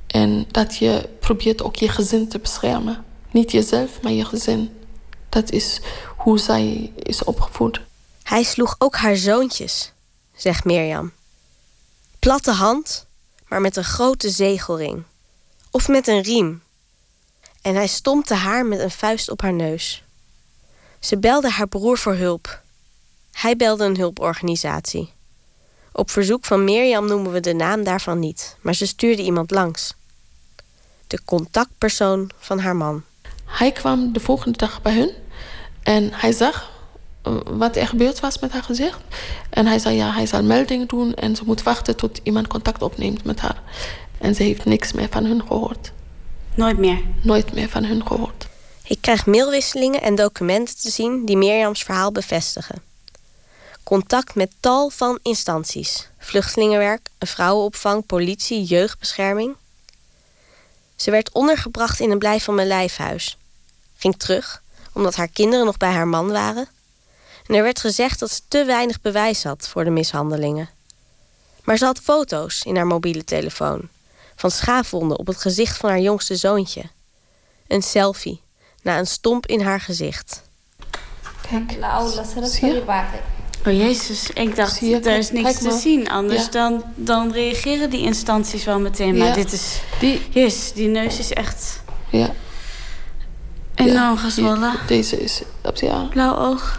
En 0.07 0.45
dat 0.51 0.77
je 0.77 1.09
probeert 1.19 1.61
ook 1.61 1.75
je 1.75 1.89
gezin 1.89 2.27
te 2.27 2.39
beschermen. 2.39 3.05
Niet 3.31 3.51
jezelf, 3.51 4.01
maar 4.01 4.11
je 4.11 4.25
gezin. 4.25 4.77
Dat 5.29 5.51
is 5.51 5.81
hoe 6.17 6.39
zij 6.39 6.91
is 6.95 7.23
opgevoed. 7.23 7.81
Hij 8.23 8.43
sloeg 8.43 8.75
ook 8.77 8.95
haar 8.95 9.15
zoontjes, 9.15 9.91
zegt 10.35 10.63
Mirjam. 10.63 11.11
Platte 12.19 12.51
hand, 12.51 13.05
maar 13.47 13.61
met 13.61 13.75
een 13.75 13.83
grote 13.83 14.29
zegelring. 14.29 15.03
Of 15.71 15.87
met 15.87 16.07
een 16.07 16.21
riem. 16.21 16.61
En 17.61 17.75
hij 17.75 17.87
stompte 17.87 18.33
haar 18.33 18.65
met 18.65 18.79
een 18.79 18.91
vuist 18.91 19.29
op 19.29 19.41
haar 19.41 19.53
neus. 19.53 20.03
Ze 20.99 21.17
belde 21.17 21.49
haar 21.49 21.67
broer 21.67 21.97
voor 21.97 22.15
hulp. 22.15 22.61
Hij 23.31 23.55
belde 23.55 23.85
een 23.85 23.97
hulporganisatie. 23.97 25.13
Op 25.93 26.09
verzoek 26.09 26.45
van 26.45 26.63
Mirjam 26.63 27.07
noemen 27.07 27.31
we 27.31 27.39
de 27.39 27.53
naam 27.53 27.83
daarvan 27.83 28.19
niet, 28.19 28.55
maar 28.61 28.75
ze 28.75 28.87
stuurde 28.87 29.21
iemand 29.21 29.51
langs. 29.51 29.93
De 31.07 31.19
contactpersoon 31.25 32.29
van 32.37 32.59
haar 32.59 32.75
man. 32.75 33.03
Hij 33.45 33.71
kwam 33.71 34.13
de 34.13 34.19
volgende 34.19 34.57
dag 34.57 34.81
bij 34.81 34.93
hun 34.93 35.11
en 35.83 36.09
hij 36.13 36.31
zag 36.31 36.71
eh, 37.21 37.33
wat 37.45 37.75
er 37.75 37.87
gebeurd 37.87 38.19
was 38.19 38.39
met 38.39 38.51
haar 38.51 38.63
gezicht. 38.63 38.99
En 39.49 39.65
hij 39.65 39.79
zei 39.79 39.95
ja, 39.95 40.11
hij 40.11 40.25
zal 40.25 40.43
melding 40.43 40.89
doen 40.89 41.13
en 41.13 41.35
ze 41.35 41.43
moet 41.45 41.63
wachten 41.63 41.95
tot 41.95 42.19
iemand 42.23 42.47
contact 42.47 42.81
opneemt 42.81 43.23
met 43.23 43.39
haar. 43.39 43.61
En 44.17 44.35
ze 44.35 44.43
heeft 44.43 44.65
niks 44.65 44.91
meer 44.91 45.07
van 45.09 45.25
hun 45.25 45.41
gehoord. 45.47 45.91
Nooit 46.55 46.77
meer? 46.77 47.01
Nooit 47.21 47.53
meer 47.53 47.69
van 47.69 47.83
hun 47.83 48.07
gehoord. 48.07 48.47
Ik 48.83 48.97
krijg 49.01 49.25
mailwisselingen 49.25 50.01
en 50.01 50.15
documenten 50.15 50.77
te 50.77 50.89
zien 50.89 51.25
die 51.25 51.37
Mirjams 51.37 51.83
verhaal 51.83 52.11
bevestigen 52.11 52.89
contact 53.83 54.35
met 54.35 54.51
tal 54.59 54.89
van 54.89 55.19
instanties: 55.21 56.09
vluchtelingenwerk, 56.17 57.09
een 57.17 57.27
vrouwenopvang, 57.27 58.05
politie, 58.05 58.63
jeugdbescherming. 58.63 59.55
Ze 60.95 61.11
werd 61.11 61.31
ondergebracht 61.31 61.99
in 61.99 62.11
een 62.11 62.19
blijf 62.19 62.43
van 62.43 62.55
mijn 62.55 62.67
lijfhuis. 62.67 63.37
Ging 63.97 64.17
terug, 64.17 64.61
omdat 64.93 65.15
haar 65.15 65.27
kinderen 65.27 65.65
nog 65.65 65.77
bij 65.77 65.91
haar 65.91 66.07
man 66.07 66.31
waren. 66.31 66.67
En 67.47 67.55
er 67.55 67.63
werd 67.63 67.79
gezegd 67.79 68.19
dat 68.19 68.31
ze 68.31 68.41
te 68.47 68.65
weinig 68.65 69.01
bewijs 69.01 69.43
had 69.43 69.67
voor 69.67 69.83
de 69.83 69.89
mishandelingen. 69.89 70.69
Maar 71.63 71.77
ze 71.77 71.85
had 71.85 71.99
foto's 71.99 72.63
in 72.63 72.75
haar 72.75 72.87
mobiele 72.87 73.23
telefoon 73.23 73.89
van 74.35 74.51
schaafwonden 74.51 75.19
op 75.19 75.27
het 75.27 75.37
gezicht 75.37 75.77
van 75.77 75.89
haar 75.89 75.99
jongste 75.99 76.35
zoontje. 76.35 76.83
Een 77.67 77.81
selfie 77.81 78.41
na 78.81 78.99
een 78.99 79.07
stomp 79.07 79.45
in 79.45 79.61
haar 79.61 79.79
gezicht. 79.79 80.41
Kijk. 81.41 81.79
Oh 83.65 83.73
jezus, 83.73 84.29
ik 84.33 84.55
dacht, 84.55 84.79
je? 84.79 84.99
er 84.99 85.17
is 85.17 85.31
niks 85.31 85.57
te 85.57 85.71
zien. 85.71 86.09
Anders 86.09 86.43
Ja. 86.43 86.49
dan, 86.51 86.83
dan 86.95 87.31
reageren 87.31 87.89
die 87.89 88.01
instanties 88.01 88.63
wel 88.63 88.79
meteen. 88.79 89.17
Maar 89.17 89.27
Ja. 89.27 89.33
dit 89.33 89.51
is... 89.53 89.81
Die, 89.99 90.21
Jezus, 90.29 90.73
die 90.73 90.87
neus 90.87 91.19
is 91.19 91.33
echt 91.33 91.83
ja. 92.09 92.29
enorm 93.75 93.93
Ja, 93.95 94.15
gezwollen. 94.15 94.73
Deze 94.87 95.21
is 95.23 95.41
op 95.63 95.75
ja. 95.75 96.07
Blauw 96.09 96.35
oog. 96.35 96.75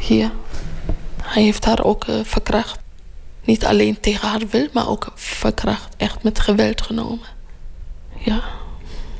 Hier. 0.00 0.30
Hij 1.22 1.42
heeft 1.42 1.64
haar 1.64 1.84
ook 1.84 2.04
eh, 2.04 2.14
verkracht. 2.24 2.78
Niet 3.44 3.64
alleen 3.64 4.00
tegen 4.00 4.28
haar 4.28 4.42
wil, 4.50 4.66
maar 4.72 4.88
ook 4.88 5.12
verkracht. 5.14 5.94
Echt 5.96 6.22
met 6.22 6.40
geweld 6.40 6.82
genomen. 6.82 7.26
Ja. 8.18 8.42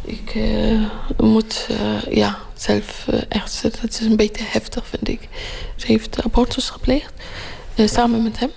Ik 0.08 0.34
eh, 0.34 0.90
moet 1.16 1.66
eh, 1.68 2.16
ja, 2.16 2.38
zelf 2.54 3.08
eh, 3.08 3.20
echt... 3.28 3.62
Dat 3.62 3.90
is 3.90 4.00
een 4.00 4.16
beetje 4.16 4.44
heftig, 4.46 4.86
vind 4.86 5.08
ik. 5.08 5.28
Ze 5.76 5.86
heeft 5.86 6.22
abortus 6.24 6.70
gepleegd. 6.70 7.12
samen 7.74 8.22
met 8.22 8.38
hem. 8.38 8.50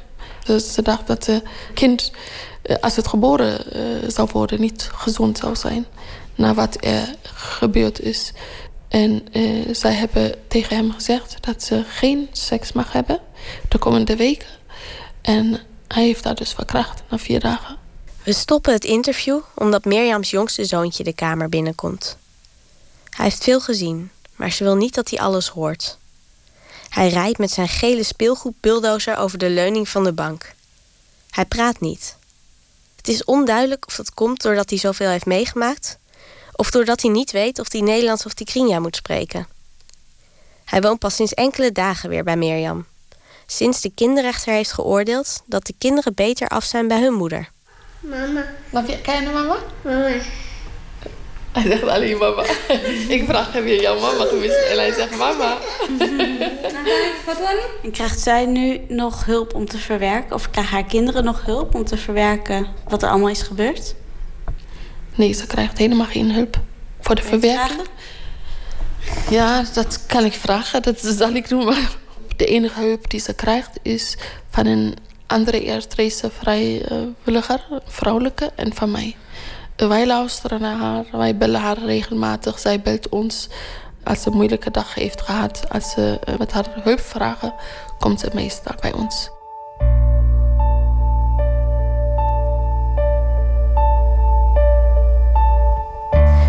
Dus 0.45 0.73
ze 0.73 0.81
dacht 0.81 1.07
dat 1.07 1.25
het 1.25 1.43
kind, 1.73 2.11
als 2.81 2.95
het 2.95 3.07
geboren 3.07 3.63
zou 4.11 4.29
worden, 4.31 4.61
niet 4.61 4.89
gezond 4.93 5.37
zou 5.37 5.55
zijn. 5.55 5.85
Na 6.35 6.53
wat 6.53 6.77
er 6.79 7.15
gebeurd 7.33 7.99
is. 7.99 8.31
En 8.87 9.23
zij 9.71 9.93
hebben 9.93 10.33
tegen 10.47 10.75
hem 10.75 10.91
gezegd 10.91 11.37
dat 11.39 11.63
ze 11.63 11.83
geen 11.87 12.29
seks 12.31 12.71
mag 12.71 12.91
hebben 12.91 13.19
de 13.69 13.77
komende 13.77 14.15
weken. 14.15 14.47
En 15.21 15.59
hij 15.87 16.03
heeft 16.03 16.23
haar 16.23 16.35
dus 16.35 16.53
verkracht 16.53 17.03
na 17.09 17.17
vier 17.17 17.39
dagen. 17.39 17.80
We 18.23 18.33
stoppen 18.33 18.73
het 18.73 18.83
interview 18.83 19.39
omdat 19.55 19.85
Mirjams 19.85 20.29
jongste 20.29 20.65
zoontje 20.65 21.03
de 21.03 21.13
kamer 21.13 21.49
binnenkomt. 21.49 22.17
Hij 23.09 23.25
heeft 23.25 23.43
veel 23.43 23.61
gezien, 23.61 24.11
maar 24.35 24.51
ze 24.51 24.63
wil 24.63 24.75
niet 24.75 24.93
dat 24.93 25.09
hij 25.09 25.19
alles 25.19 25.47
hoort. 25.47 25.97
Hij 26.89 27.09
rijdt 27.09 27.37
met 27.37 27.51
zijn 27.51 27.67
gele 27.67 28.03
speelgoed 28.03 28.53
bulldozer 28.59 29.17
over 29.17 29.37
de 29.37 29.49
leuning 29.49 29.89
van 29.89 30.03
de 30.03 30.13
bank. 30.13 30.53
Hij 31.29 31.45
praat 31.45 31.79
niet. 31.79 32.15
Het 32.95 33.07
is 33.07 33.23
onduidelijk 33.23 33.87
of 33.87 33.95
dat 33.95 34.13
komt 34.13 34.41
doordat 34.41 34.69
hij 34.69 34.79
zoveel 34.79 35.09
heeft 35.09 35.25
meegemaakt, 35.25 35.97
of 36.55 36.71
doordat 36.71 37.01
hij 37.01 37.11
niet 37.11 37.31
weet 37.31 37.59
of 37.59 37.71
hij 37.71 37.81
Nederlands 37.81 38.25
of 38.25 38.33
Tigrinya 38.33 38.79
moet 38.79 38.95
spreken. 38.95 39.47
Hij 40.65 40.81
woont 40.81 40.99
pas 40.99 41.15
sinds 41.15 41.33
enkele 41.33 41.71
dagen 41.71 42.09
weer 42.09 42.23
bij 42.23 42.37
Mirjam. 42.37 42.85
Sinds 43.45 43.81
de 43.81 43.91
kinderrechter 43.95 44.53
heeft 44.53 44.71
geoordeeld 44.71 45.41
dat 45.45 45.65
de 45.65 45.73
kinderen 45.77 46.13
beter 46.13 46.47
af 46.47 46.63
zijn 46.63 46.87
bij 46.87 47.01
hun 47.01 47.13
moeder. 47.13 47.49
Mama. 48.01 48.45
Mag 48.69 48.87
je, 48.87 49.01
kan 49.01 49.15
je 49.15 49.21
naar 49.21 49.33
mama? 49.33 49.57
Mama. 49.81 50.09
Hij 51.51 51.67
zegt 51.67 51.83
alleen 51.83 52.17
mama. 52.17 52.43
ik 53.17 53.23
vraag 53.27 53.53
hem 53.53 53.63
weer 53.63 53.81
jouw 53.81 53.99
mama 53.99 54.25
geweest 54.25 54.67
en 54.69 54.77
hij 54.77 54.93
zegt 54.93 55.17
mama. 55.17 55.57
En 57.83 57.91
krijgt 57.91 58.19
zij 58.19 58.45
nu 58.45 58.81
nog 58.87 59.25
hulp 59.25 59.53
om 59.53 59.65
te 59.65 59.77
verwerken? 59.77 60.35
Of 60.35 60.49
krijgen 60.49 60.73
haar 60.73 60.85
kinderen 60.85 61.23
nog 61.23 61.45
hulp 61.45 61.75
om 61.75 61.85
te 61.85 61.97
verwerken 61.97 62.67
wat 62.87 63.03
er 63.03 63.09
allemaal 63.09 63.29
is 63.29 63.41
gebeurd? 63.41 63.95
Nee, 65.15 65.33
ze 65.33 65.47
krijgt 65.47 65.77
helemaal 65.77 66.05
geen 66.05 66.31
hulp 66.31 66.59
voor 66.99 67.15
de 67.15 67.21
verwerking. 67.21 67.87
Ja, 69.29 69.63
dat 69.73 70.05
kan 70.05 70.25
ik 70.25 70.33
vragen. 70.33 70.81
Dat 70.81 70.99
zal 70.99 71.31
ik 71.31 71.49
doen. 71.49 71.65
Maar 71.65 71.95
de 72.35 72.45
enige 72.45 72.79
hulp 72.79 73.09
die 73.09 73.19
ze 73.19 73.33
krijgt 73.33 73.79
is 73.81 74.17
van 74.49 74.65
een 74.65 74.95
andere 75.31 75.81
vrijwilliger, 76.39 77.65
vrouwelijke, 77.85 78.51
en 78.55 78.73
van 78.73 78.91
mij. 78.91 79.15
Wij 79.75 80.07
luisteren 80.07 80.61
naar 80.61 80.77
haar, 80.77 81.05
wij 81.11 81.37
bellen 81.37 81.61
haar 81.61 81.77
regelmatig. 81.85 82.59
Zij 82.59 82.81
belt 82.81 83.09
ons 83.09 83.49
als 84.03 84.21
ze 84.21 84.29
een 84.29 84.35
moeilijke 84.35 84.71
dag 84.71 84.93
heeft 84.93 85.21
gehad. 85.21 85.65
Als 85.69 85.91
ze 85.91 86.19
eh, 86.23 86.37
met 86.37 86.51
haar 86.51 86.65
hulp 86.83 86.99
vragen, 86.99 87.53
komt 87.99 88.19
ze 88.19 88.29
meestal 88.33 88.75
bij 88.81 88.93
ons. 88.93 89.29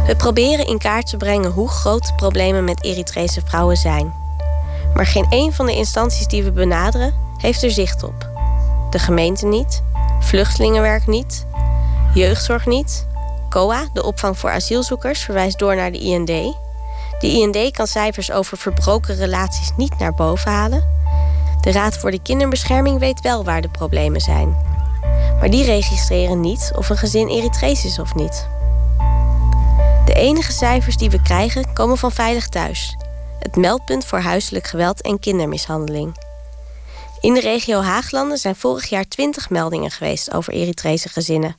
We 0.06 0.14
proberen 0.16 0.66
in 0.66 0.78
kaart 0.78 1.06
te 1.06 1.16
brengen 1.16 1.50
hoe 1.50 1.68
groot 1.68 2.06
de 2.06 2.14
problemen 2.14 2.64
met 2.64 2.84
Eritrese 2.84 3.40
vrouwen 3.44 3.76
zijn. 3.76 4.14
Maar 4.94 5.06
geen 5.06 5.26
een 5.30 5.52
van 5.52 5.66
de 5.66 5.74
instanties 5.74 6.26
die 6.26 6.42
we 6.42 6.52
benaderen 6.52 7.14
heeft 7.36 7.62
er 7.62 7.70
zicht 7.70 8.02
op. 8.02 8.31
De 8.92 8.98
gemeente 8.98 9.46
niet, 9.46 9.82
vluchtelingenwerk 10.20 11.06
niet, 11.06 11.46
jeugdzorg 12.14 12.66
niet, 12.66 13.06
COA, 13.48 13.88
de 13.92 14.02
opvang 14.02 14.38
voor 14.38 14.50
asielzoekers, 14.50 15.20
verwijst 15.20 15.58
door 15.58 15.76
naar 15.76 15.92
de 15.92 15.98
IND. 15.98 16.26
De 17.18 17.26
IND 17.26 17.70
kan 17.70 17.86
cijfers 17.86 18.30
over 18.30 18.58
verbroken 18.58 19.14
relaties 19.14 19.70
niet 19.76 19.98
naar 19.98 20.14
boven 20.14 20.50
halen. 20.50 20.84
De 21.60 21.72
Raad 21.72 21.98
voor 21.98 22.10
de 22.10 22.22
Kinderbescherming 22.22 22.98
weet 22.98 23.20
wel 23.20 23.44
waar 23.44 23.60
de 23.60 23.68
problemen 23.68 24.20
zijn. 24.20 24.56
Maar 25.38 25.50
die 25.50 25.64
registreren 25.64 26.40
niet 26.40 26.72
of 26.76 26.88
een 26.90 26.96
gezin 26.96 27.28
Eritrees 27.28 27.84
is 27.84 27.98
of 27.98 28.14
niet. 28.14 28.48
De 30.04 30.14
enige 30.14 30.52
cijfers 30.52 30.96
die 30.96 31.10
we 31.10 31.22
krijgen 31.22 31.72
komen 31.72 31.98
van 31.98 32.12
Veilig 32.12 32.48
Thuis, 32.48 32.96
het 33.38 33.56
meldpunt 33.56 34.04
voor 34.04 34.18
huiselijk 34.18 34.66
geweld 34.66 35.02
en 35.02 35.18
kindermishandeling. 35.18 36.30
In 37.22 37.34
de 37.34 37.40
regio 37.40 37.80
Haaglanden 37.80 38.38
zijn 38.38 38.56
vorig 38.56 38.86
jaar 38.86 39.08
20 39.08 39.50
meldingen 39.50 39.90
geweest 39.90 40.32
over 40.32 40.52
Eritrese 40.52 41.08
gezinnen. 41.08 41.56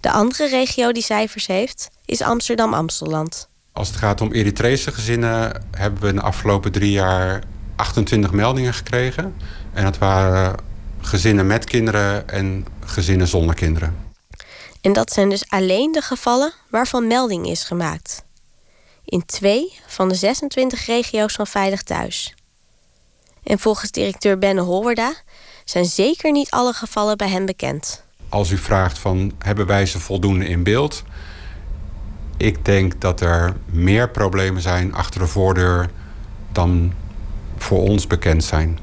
De 0.00 0.10
andere 0.10 0.48
regio 0.48 0.92
die 0.92 1.02
cijfers 1.02 1.46
heeft 1.46 1.90
is 2.04 2.22
Amsterdam-Amstelland. 2.22 3.48
Als 3.72 3.88
het 3.88 3.96
gaat 3.96 4.20
om 4.20 4.32
Eritrese 4.32 4.92
gezinnen 4.92 5.64
hebben 5.70 6.00
we 6.02 6.08
in 6.08 6.14
de 6.14 6.20
afgelopen 6.20 6.72
drie 6.72 6.90
jaar 6.90 7.42
28 7.76 8.32
meldingen 8.32 8.74
gekregen. 8.74 9.34
En 9.72 9.84
dat 9.84 9.98
waren 9.98 10.56
gezinnen 11.00 11.46
met 11.46 11.64
kinderen 11.64 12.28
en 12.28 12.66
gezinnen 12.84 13.26
zonder 13.26 13.54
kinderen. 13.54 13.96
En 14.80 14.92
dat 14.92 15.12
zijn 15.12 15.28
dus 15.28 15.48
alleen 15.48 15.92
de 15.92 16.02
gevallen 16.02 16.52
waarvan 16.70 17.06
melding 17.06 17.46
is 17.46 17.64
gemaakt. 17.64 18.24
In 19.04 19.26
twee 19.26 19.78
van 19.86 20.08
de 20.08 20.14
26 20.14 20.86
regio's 20.86 21.34
van 21.34 21.46
Veilig 21.46 21.82
Thuis. 21.82 22.34
En 23.44 23.58
volgens 23.58 23.90
directeur 23.90 24.38
Benne 24.38 24.60
Holwerda 24.60 25.14
zijn 25.64 25.84
zeker 25.84 26.32
niet 26.32 26.50
alle 26.50 26.72
gevallen 26.72 27.16
bij 27.16 27.28
hem 27.28 27.46
bekend. 27.46 28.04
Als 28.28 28.50
u 28.50 28.58
vraagt 28.58 28.98
van 28.98 29.32
hebben 29.38 29.66
wij 29.66 29.86
ze 29.86 30.00
voldoende 30.00 30.46
in 30.46 30.62
beeld? 30.62 31.02
Ik 32.36 32.64
denk 32.64 33.00
dat 33.00 33.20
er 33.20 33.56
meer 33.66 34.10
problemen 34.10 34.62
zijn 34.62 34.94
achter 34.94 35.20
de 35.20 35.26
voordeur 35.26 35.90
dan 36.52 36.92
voor 37.56 37.80
ons 37.80 38.06
bekend 38.06 38.44
zijn. 38.44 38.78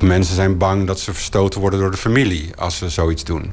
Mensen 0.00 0.34
zijn 0.34 0.58
bang 0.58 0.86
dat 0.86 1.00
ze 1.00 1.14
verstoten 1.14 1.60
worden 1.60 1.80
door 1.80 1.90
de 1.90 1.96
familie 1.96 2.56
als 2.56 2.76
ze 2.76 2.88
zoiets 2.88 3.24
doen. 3.24 3.52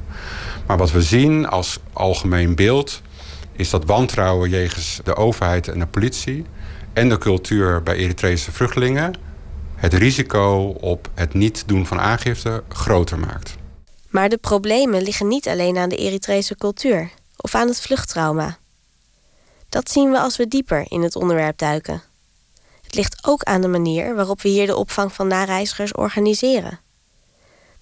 Maar 0.66 0.76
wat 0.76 0.90
we 0.90 1.02
zien 1.02 1.48
als 1.48 1.78
algemeen 1.92 2.54
beeld 2.54 3.02
is 3.52 3.70
dat 3.70 3.84
wantrouwen 3.84 4.50
jegens 4.50 5.00
de 5.04 5.16
overheid 5.16 5.68
en 5.68 5.78
de 5.78 5.86
politie 5.86 6.44
en 6.92 7.08
de 7.08 7.18
cultuur 7.18 7.82
bij 7.82 7.96
Eritrese 7.96 8.52
vluchtelingen 8.52 9.14
het 9.78 9.94
risico 9.94 10.76
op 10.80 11.10
het 11.14 11.34
niet 11.34 11.62
doen 11.66 11.86
van 11.86 12.00
aangifte 12.00 12.62
groter 12.68 13.18
maakt. 13.18 13.56
Maar 14.08 14.28
de 14.28 14.36
problemen 14.36 15.02
liggen 15.02 15.28
niet 15.28 15.48
alleen 15.48 15.76
aan 15.78 15.88
de 15.88 15.96
Eritrese 15.96 16.56
cultuur 16.56 17.10
of 17.36 17.54
aan 17.54 17.68
het 17.68 17.80
vluchttrauma. 17.80 18.58
Dat 19.68 19.90
zien 19.90 20.10
we 20.10 20.18
als 20.18 20.36
we 20.36 20.48
dieper 20.48 20.84
in 20.88 21.02
het 21.02 21.16
onderwerp 21.16 21.58
duiken. 21.58 22.02
Het 22.82 22.94
ligt 22.94 23.26
ook 23.26 23.42
aan 23.42 23.60
de 23.60 23.68
manier 23.68 24.14
waarop 24.14 24.42
we 24.42 24.48
hier 24.48 24.66
de 24.66 24.76
opvang 24.76 25.12
van 25.12 25.26
nareizigers 25.26 25.92
organiseren. 25.92 26.80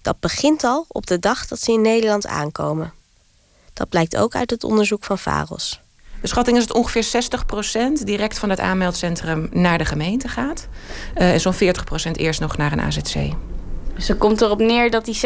Dat 0.01 0.19
begint 0.19 0.63
al 0.63 0.85
op 0.87 1.07
de 1.07 1.19
dag 1.19 1.47
dat 1.47 1.59
ze 1.59 1.71
in 1.71 1.81
Nederland 1.81 2.27
aankomen. 2.27 2.93
Dat 3.73 3.89
blijkt 3.89 4.17
ook 4.17 4.35
uit 4.35 4.49
het 4.49 4.63
onderzoek 4.63 5.03
van 5.03 5.17
VAROS. 5.17 5.81
De 6.21 6.27
schatting 6.27 6.57
is 6.57 6.67
dat 6.67 6.77
ongeveer 6.77 7.05
60% 8.01 8.03
direct 8.03 8.39
van 8.39 8.49
het 8.49 8.59
aanmeldcentrum 8.59 9.49
naar 9.51 9.77
de 9.77 9.85
gemeente 9.85 10.27
gaat. 10.27 10.67
Uh, 11.17 11.33
en 11.33 11.39
zo'n 11.39 11.53
40% 11.53 11.57
eerst 12.11 12.39
nog 12.39 12.57
naar 12.57 12.71
een 12.71 12.81
AZC. 12.81 13.15
Dus 13.95 14.07
het 14.07 14.17
komt 14.17 14.41
erop 14.41 14.59
neer 14.59 14.91
dat 14.91 15.05
die 15.05 15.19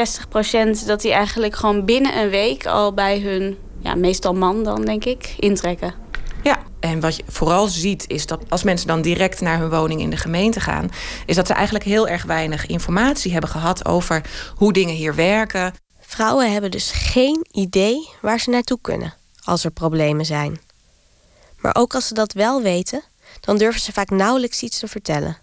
60% 0.82 0.86
dat 0.86 1.02
die 1.02 1.12
eigenlijk 1.12 1.56
gewoon 1.56 1.86
binnen 1.86 2.18
een 2.18 2.30
week 2.30 2.66
al 2.66 2.94
bij 2.94 3.20
hun, 3.20 3.58
ja, 3.80 3.96
meestal 3.96 4.34
man 4.34 4.64
dan 4.64 4.86
denk 4.86 5.06
ik, 5.06 5.36
intrekken. 5.40 5.94
Ja, 6.44 6.58
en 6.80 7.00
wat 7.00 7.16
je 7.16 7.24
vooral 7.28 7.68
ziet 7.68 8.06
is 8.08 8.26
dat 8.26 8.40
als 8.50 8.64
mensen 8.64 8.88
dan 8.88 9.02
direct 9.02 9.42
naar 9.42 9.60
hun 9.60 9.70
woning 9.70 10.02
in 10.02 10.10
de 10.10 10.18
gemeente 10.18 10.60
gaan, 10.60 10.90
is 11.26 11.36
dat 11.36 11.48
ze 11.48 11.54
eigenlijk 11.54 11.86
heel 11.86 12.08
erg 12.08 12.24
weinig 12.24 12.66
informatie 12.66 13.32
hebben 13.32 13.50
gehad 13.50 13.86
over 13.86 14.22
hoe 14.56 14.74
dingen 14.74 14.96
hier 14.96 15.16
werken. 15.16 15.74
Vrouwen 16.00 16.52
hebben 16.52 16.72
dus 16.72 16.92
geen 16.92 17.46
idee 17.52 18.10
waar 18.22 18.40
ze 18.40 18.50
naartoe 18.50 18.80
kunnen 18.82 19.14
als 19.44 19.64
er 19.64 19.72
problemen 19.72 20.26
zijn. 20.26 20.60
Maar 21.62 21.76
ook 21.76 21.96
als 21.96 22.08
ze 22.08 22.14
dat 22.14 22.34
wel 22.34 22.62
weten, 22.62 23.04
dan 23.40 23.58
durven 23.58 23.82
ze 23.82 23.92
vaak 23.92 24.10
nauwelijks 24.10 24.62
iets 24.62 24.80
te 24.80 24.88
vertellen. 24.88 25.38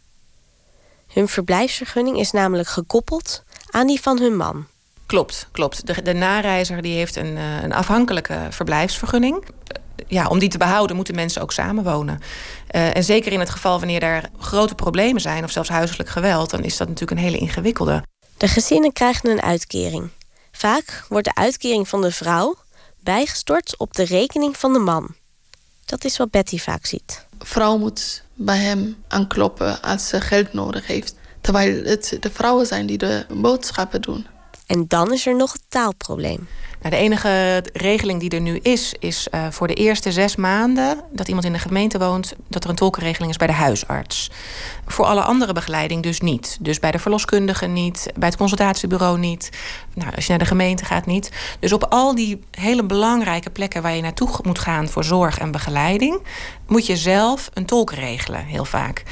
Hun 1.07 1.29
verblijfsvergunning 1.29 2.19
is 2.19 2.31
namelijk 2.31 2.69
gekoppeld 2.69 3.43
aan 3.71 3.87
die 3.87 4.01
van 4.01 4.21
hun 4.21 4.37
man. 4.37 4.67
Klopt, 5.07 5.49
klopt. 5.53 5.87
De, 5.87 6.03
de 6.03 6.13
nareizer 6.13 6.83
die 6.83 6.97
heeft 6.97 7.17
een, 7.17 7.37
een 7.37 7.73
afhankelijke 7.73 8.47
verblijfsvergunning. 8.51 9.45
ja, 10.07 10.27
om 10.27 10.39
die 10.39 10.49
te 10.49 10.59
behouden 10.59 10.97
moeten 10.97 11.15
mensen 11.15 11.43
ook 11.43 11.53
samenwonen. 11.53 12.21
Uh, 12.71 12.97
en 12.97 13.05
zeker 13.05 13.33
in 13.33 13.41
het 13.41 13.51
geval 13.51 13.79
wanneer 13.79 14.03
er 14.03 14.31
grote 14.39 14.75
problemen 14.75 15.21
zijn... 15.21 15.45
of 15.45 15.51
zelfs 15.51 15.69
huiselijk 15.69 16.09
geweld, 16.09 16.51
dan 16.51 16.65
is 16.65 16.77
dat 16.77 16.89
natuurlijk 16.89 17.21
een 17.21 17.27
hele 17.27 17.39
ingewikkelde. 17.39 18.03
De 18.37 18.49
gezinnen 18.49 18.93
krijgen 18.93 19.31
een 19.31 19.43
uitkering. 19.43 20.11
Vaak 20.53 21.05
wordt 21.09 21.25
de 21.25 21.35
uitkering 21.35 21.89
van 21.89 22.03
de 22.03 22.13
vrouw 22.13 22.57
bijgestort 23.01 23.79
op 23.79 23.95
de 23.95 24.05
rekening 24.05 24.57
van 24.57 24.73
de 24.73 24.79
man. 24.79 25.15
Dat 25.89 26.05
is 26.05 26.17
wat 26.17 26.31
Betty 26.31 26.59
vaak 26.59 26.87
ziet. 26.87 27.27
Vrouw 27.39 27.79
moet 27.79 28.23
bij 28.35 28.59
hem 28.59 28.97
aankloppen 29.09 29.83
als 29.83 30.09
ze 30.09 30.21
geld 30.21 30.53
nodig 30.53 30.87
heeft. 30.87 31.15
Terwijl 31.41 31.85
het 31.85 32.17
de 32.21 32.31
vrouwen 32.31 32.67
zijn 32.67 32.87
die 32.87 32.99
de 32.99 33.27
boodschappen 33.35 34.03
doen. 34.03 34.27
En 34.67 34.85
dan 34.89 35.13
is 35.13 35.27
er 35.27 35.37
nog 35.37 35.53
het 35.53 35.63
taalprobleem. 35.69 36.49
Nou, 36.81 36.95
de 36.95 37.01
enige 37.01 37.65
regeling 37.73 38.21
die 38.21 38.31
er 38.31 38.41
nu 38.41 38.59
is, 38.63 38.95
is 38.99 39.29
uh, 39.35 39.47
voor 39.51 39.67
de 39.67 39.75
eerste 39.75 40.13
zes 40.13 40.37
maanden 40.37 41.01
dat 41.13 41.27
iemand 41.27 41.47
in 41.47 41.53
de 41.53 41.59
gemeente 41.59 41.99
woont, 41.99 42.35
dat 42.49 42.65
er 42.65 42.71
een 42.71 42.77
tolkenregeling 42.77 43.31
is 43.31 43.37
bij 43.37 43.47
de 43.47 43.53
huisarts. 43.53 44.31
Voor 44.87 45.05
alle 45.05 45.23
andere 45.23 45.53
begeleiding 45.53 46.03
dus 46.03 46.21
niet. 46.21 46.59
Dus 46.61 46.79
bij 46.79 46.91
de 46.91 46.99
verloskundige 46.99 47.67
niet, 47.67 48.11
bij 48.15 48.29
het 48.29 48.37
consultatiebureau 48.37 49.19
niet. 49.19 49.51
Nou, 49.95 50.15
als 50.15 50.25
je 50.25 50.31
naar 50.31 50.39
de 50.39 50.45
gemeente 50.45 50.85
gaat 50.85 51.07
niet. 51.07 51.31
Dus 51.61 51.73
op 51.73 51.85
al 51.85 52.15
die 52.15 52.41
hele 52.51 52.85
belangrijke 52.85 53.51
plekken 53.51 53.83
waar 53.83 53.95
je 53.95 54.03
naartoe 54.03 54.29
moet 54.43 54.59
gaan 54.59 54.89
voor 54.89 55.05
zorg 55.05 55.39
en 55.39 55.51
begeleiding, 55.51 56.21
moet 56.67 56.87
je 56.87 56.97
zelf 56.97 57.51
een 57.55 57.67
tolk 57.67 57.93
regelen, 57.93 58.45
heel 58.45 58.65
vaak. 58.65 59.03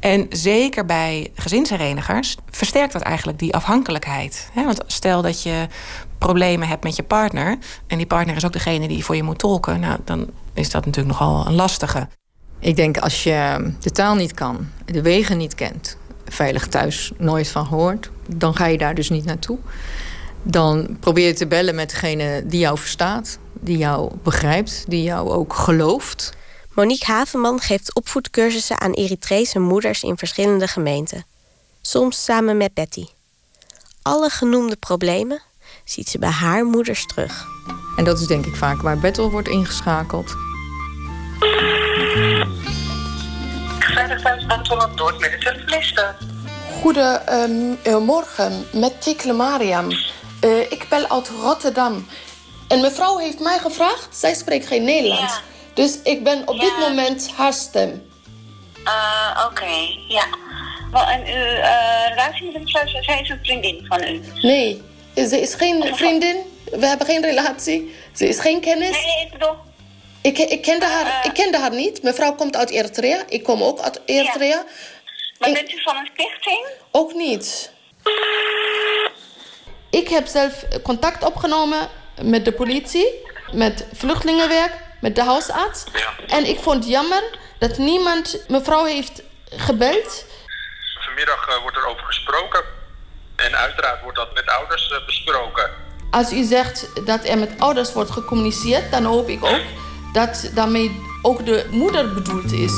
En 0.00 0.26
zeker 0.30 0.86
bij 0.86 1.30
gezinsherenigers 1.34 2.36
versterkt 2.50 2.92
dat 2.92 3.02
eigenlijk 3.02 3.38
die 3.38 3.54
afhankelijkheid. 3.54 4.50
Want 4.54 4.82
stel 4.86 5.22
dat 5.22 5.42
je 5.42 5.66
problemen 6.18 6.68
hebt 6.68 6.84
met 6.84 6.96
je 6.96 7.02
partner... 7.02 7.58
en 7.86 7.96
die 7.96 8.06
partner 8.06 8.36
is 8.36 8.44
ook 8.44 8.52
degene 8.52 8.88
die 8.88 9.04
voor 9.04 9.16
je 9.16 9.22
moet 9.22 9.38
tolken... 9.38 9.80
Nou, 9.80 9.98
dan 10.04 10.30
is 10.54 10.70
dat 10.70 10.86
natuurlijk 10.86 11.18
nogal 11.18 11.46
een 11.46 11.54
lastige. 11.54 12.08
Ik 12.58 12.76
denk 12.76 12.98
als 12.98 13.22
je 13.22 13.70
de 13.80 13.90
taal 13.90 14.14
niet 14.14 14.34
kan, 14.34 14.68
de 14.84 15.02
wegen 15.02 15.36
niet 15.36 15.54
kent... 15.54 15.96
veilig 16.24 16.66
thuis 16.66 17.12
nooit 17.18 17.48
van 17.48 17.66
gehoord, 17.66 18.10
dan 18.26 18.56
ga 18.56 18.66
je 18.66 18.78
daar 18.78 18.94
dus 18.94 19.10
niet 19.10 19.24
naartoe. 19.24 19.58
Dan 20.42 20.96
probeer 21.00 21.26
je 21.26 21.34
te 21.34 21.46
bellen 21.46 21.74
met 21.74 21.90
degene 21.90 22.42
die 22.46 22.60
jou 22.60 22.78
verstaat... 22.78 23.38
die 23.52 23.76
jou 23.76 24.10
begrijpt, 24.22 24.84
die 24.88 25.02
jou 25.02 25.30
ook 25.30 25.54
gelooft... 25.54 26.32
Monique 26.74 27.12
Havenman 27.12 27.60
geeft 27.60 27.94
opvoedcursussen 27.94 28.80
aan 28.80 28.92
Eritrese 28.92 29.58
moeders 29.58 30.02
in 30.02 30.18
verschillende 30.18 30.66
gemeenten. 30.66 31.24
Soms 31.80 32.24
samen 32.24 32.56
met 32.56 32.74
Betty. 32.74 33.06
Alle 34.02 34.30
genoemde 34.30 34.76
problemen 34.76 35.42
ziet 35.84 36.08
ze 36.08 36.18
bij 36.18 36.30
haar 36.30 36.64
moeders 36.64 37.06
terug. 37.06 37.46
En 37.96 38.04
dat 38.04 38.20
is 38.20 38.26
denk 38.26 38.46
ik 38.46 38.56
vaak 38.56 38.82
waar 38.82 38.98
Bettel 38.98 39.30
wordt 39.30 39.48
ingeschakeld. 39.48 40.34
Dordt 44.94 45.18
met 45.18 45.30
de 45.30 45.38
telefoniste. 45.38 46.14
Goedemorgen, 46.80 48.66
met 48.72 49.02
Tikle 49.02 49.32
Mariam. 49.32 49.90
Uh, 49.90 50.60
ik 50.60 50.86
bel 50.88 51.10
uit 51.10 51.28
Rotterdam. 51.28 52.06
En 52.68 52.80
mevrouw 52.80 53.18
heeft 53.18 53.40
mij 53.40 53.58
gevraagd, 53.58 54.16
zij 54.16 54.34
spreekt 54.34 54.66
geen 54.66 54.84
Nederlands. 54.84 55.32
Ja. 55.34 55.40
Dus 55.74 56.02
ik 56.02 56.24
ben 56.24 56.48
op 56.48 56.54
ja. 56.54 56.60
dit 56.60 56.78
moment 56.78 57.30
haar 57.36 57.52
stem. 57.52 58.02
Uh, 58.84 59.44
Oké, 59.46 59.62
okay. 59.62 59.98
ja. 60.08 60.24
En 60.92 61.20
uw 61.20 61.42
uh, 61.42 62.08
relatie 62.08 62.52
met 62.52 62.62
mevrouw, 62.62 63.02
zij 63.02 63.20
is 63.20 63.28
een 63.28 63.38
vriendin 63.42 63.86
van 63.88 64.02
u? 64.02 64.20
Nee, 64.40 64.82
ze 65.14 65.40
is 65.40 65.54
geen 65.54 65.96
vriendin. 65.96 66.36
We 66.70 66.86
hebben 66.86 67.06
geen 67.06 67.22
relatie. 67.22 67.94
Ze 68.14 68.28
is 68.28 68.40
geen 68.40 68.60
kennis. 68.60 68.90
Nee, 68.90 69.26
ik 69.26 69.32
bedoel... 69.32 69.56
Ik, 70.22 70.38
ik, 70.38 70.62
kende 70.62 70.86
haar, 70.86 71.06
uh, 71.06 71.24
ik 71.24 71.32
kende 71.32 71.58
haar 71.58 71.74
niet. 71.74 72.02
Mevrouw 72.02 72.34
komt 72.34 72.56
uit 72.56 72.70
Eritrea. 72.70 73.22
Ik 73.28 73.42
kom 73.42 73.62
ook 73.62 73.80
uit 73.80 74.00
Eritrea. 74.06 74.46
Ja. 74.46 74.64
Maar 75.38 75.52
bent 75.52 75.72
u 75.72 75.82
van 75.82 75.96
een 75.96 76.08
stichting? 76.12 76.66
Ook 76.90 77.14
niet. 77.14 77.72
Ik 79.90 80.08
heb 80.08 80.26
zelf 80.26 80.64
contact 80.82 81.24
opgenomen 81.24 81.88
met 82.22 82.44
de 82.44 82.52
politie, 82.52 83.06
met 83.52 83.86
vluchtelingenwerk, 83.92 84.72
met 85.00 85.14
de 85.14 85.22
huisarts. 85.22 85.84
Ja. 85.92 86.36
En 86.36 86.48
ik 86.48 86.60
vond 86.60 86.76
het 86.76 86.92
jammer 86.92 87.22
dat 87.58 87.78
niemand 87.78 88.44
mevrouw 88.48 88.84
heeft 88.84 89.22
gebeld. 89.44 90.24
Vanmiddag 91.00 91.48
uh, 91.48 91.62
wordt 91.62 91.76
er 91.76 91.86
over 91.86 92.04
gesproken. 92.04 92.64
En 93.36 93.56
uiteraard 93.56 94.02
wordt 94.02 94.16
dat 94.16 94.34
met 94.34 94.46
ouders 94.46 94.90
uh, 94.90 95.06
besproken. 95.06 95.70
Als 96.10 96.32
u 96.32 96.44
zegt 96.44 97.06
dat 97.06 97.24
er 97.24 97.38
met 97.38 97.50
ouders 97.58 97.92
wordt 97.92 98.10
gecommuniceerd, 98.10 98.90
dan 98.90 99.04
hoop 99.04 99.28
ik 99.28 99.44
ook 99.44 99.60
dat 100.12 100.50
daarmee 100.54 101.00
ook 101.22 101.46
de 101.46 101.66
moeder 101.70 102.14
bedoeld 102.14 102.52
is. 102.52 102.72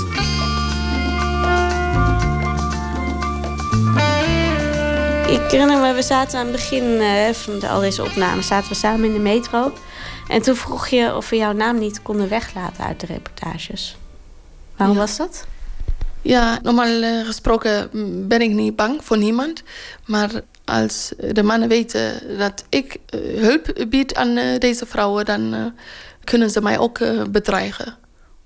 Ik 5.28 5.50
herinner 5.50 5.80
me, 5.80 5.92
we 5.92 6.02
zaten 6.02 6.38
aan 6.38 6.46
het 6.46 6.54
begin 6.54 6.82
uh, 6.84 7.28
van 7.32 7.58
de, 7.58 7.68
al 7.68 7.80
deze 7.80 8.02
opnames 8.04 8.46
zaten 8.46 8.68
we 8.68 8.74
samen 8.74 9.04
in 9.04 9.12
de 9.12 9.18
metro. 9.18 9.72
En 10.28 10.42
toen 10.42 10.56
vroeg 10.56 10.88
je 10.88 11.14
of 11.14 11.28
we 11.30 11.36
jouw 11.36 11.52
naam 11.52 11.78
niet 11.78 12.02
konden 12.02 12.28
weglaten 12.28 12.84
uit 12.84 13.00
de 13.00 13.06
reportages. 13.06 13.96
Waarom 14.76 14.96
Ja. 14.96 15.02
was 15.02 15.16
dat? 15.16 15.46
Ja, 16.22 16.58
normaal 16.62 17.02
eh, 17.02 17.26
gesproken 17.26 17.90
ben 18.28 18.40
ik 18.40 18.50
niet 18.50 18.76
bang 18.76 19.04
voor 19.04 19.18
niemand. 19.18 19.62
Maar 20.06 20.30
als 20.64 21.12
de 21.32 21.42
mannen 21.42 21.68
weten 21.68 22.38
dat 22.38 22.64
ik 22.68 22.96
eh, 23.06 23.20
hulp 23.40 23.86
bied 23.88 24.14
aan 24.14 24.36
eh, 24.36 24.58
deze 24.58 24.86
vrouwen... 24.86 25.24
dan 25.24 25.72
kunnen 26.24 26.50
ze 26.50 26.60
mij 26.60 26.78
ook 26.78 26.98
bedreigen. 27.30 27.96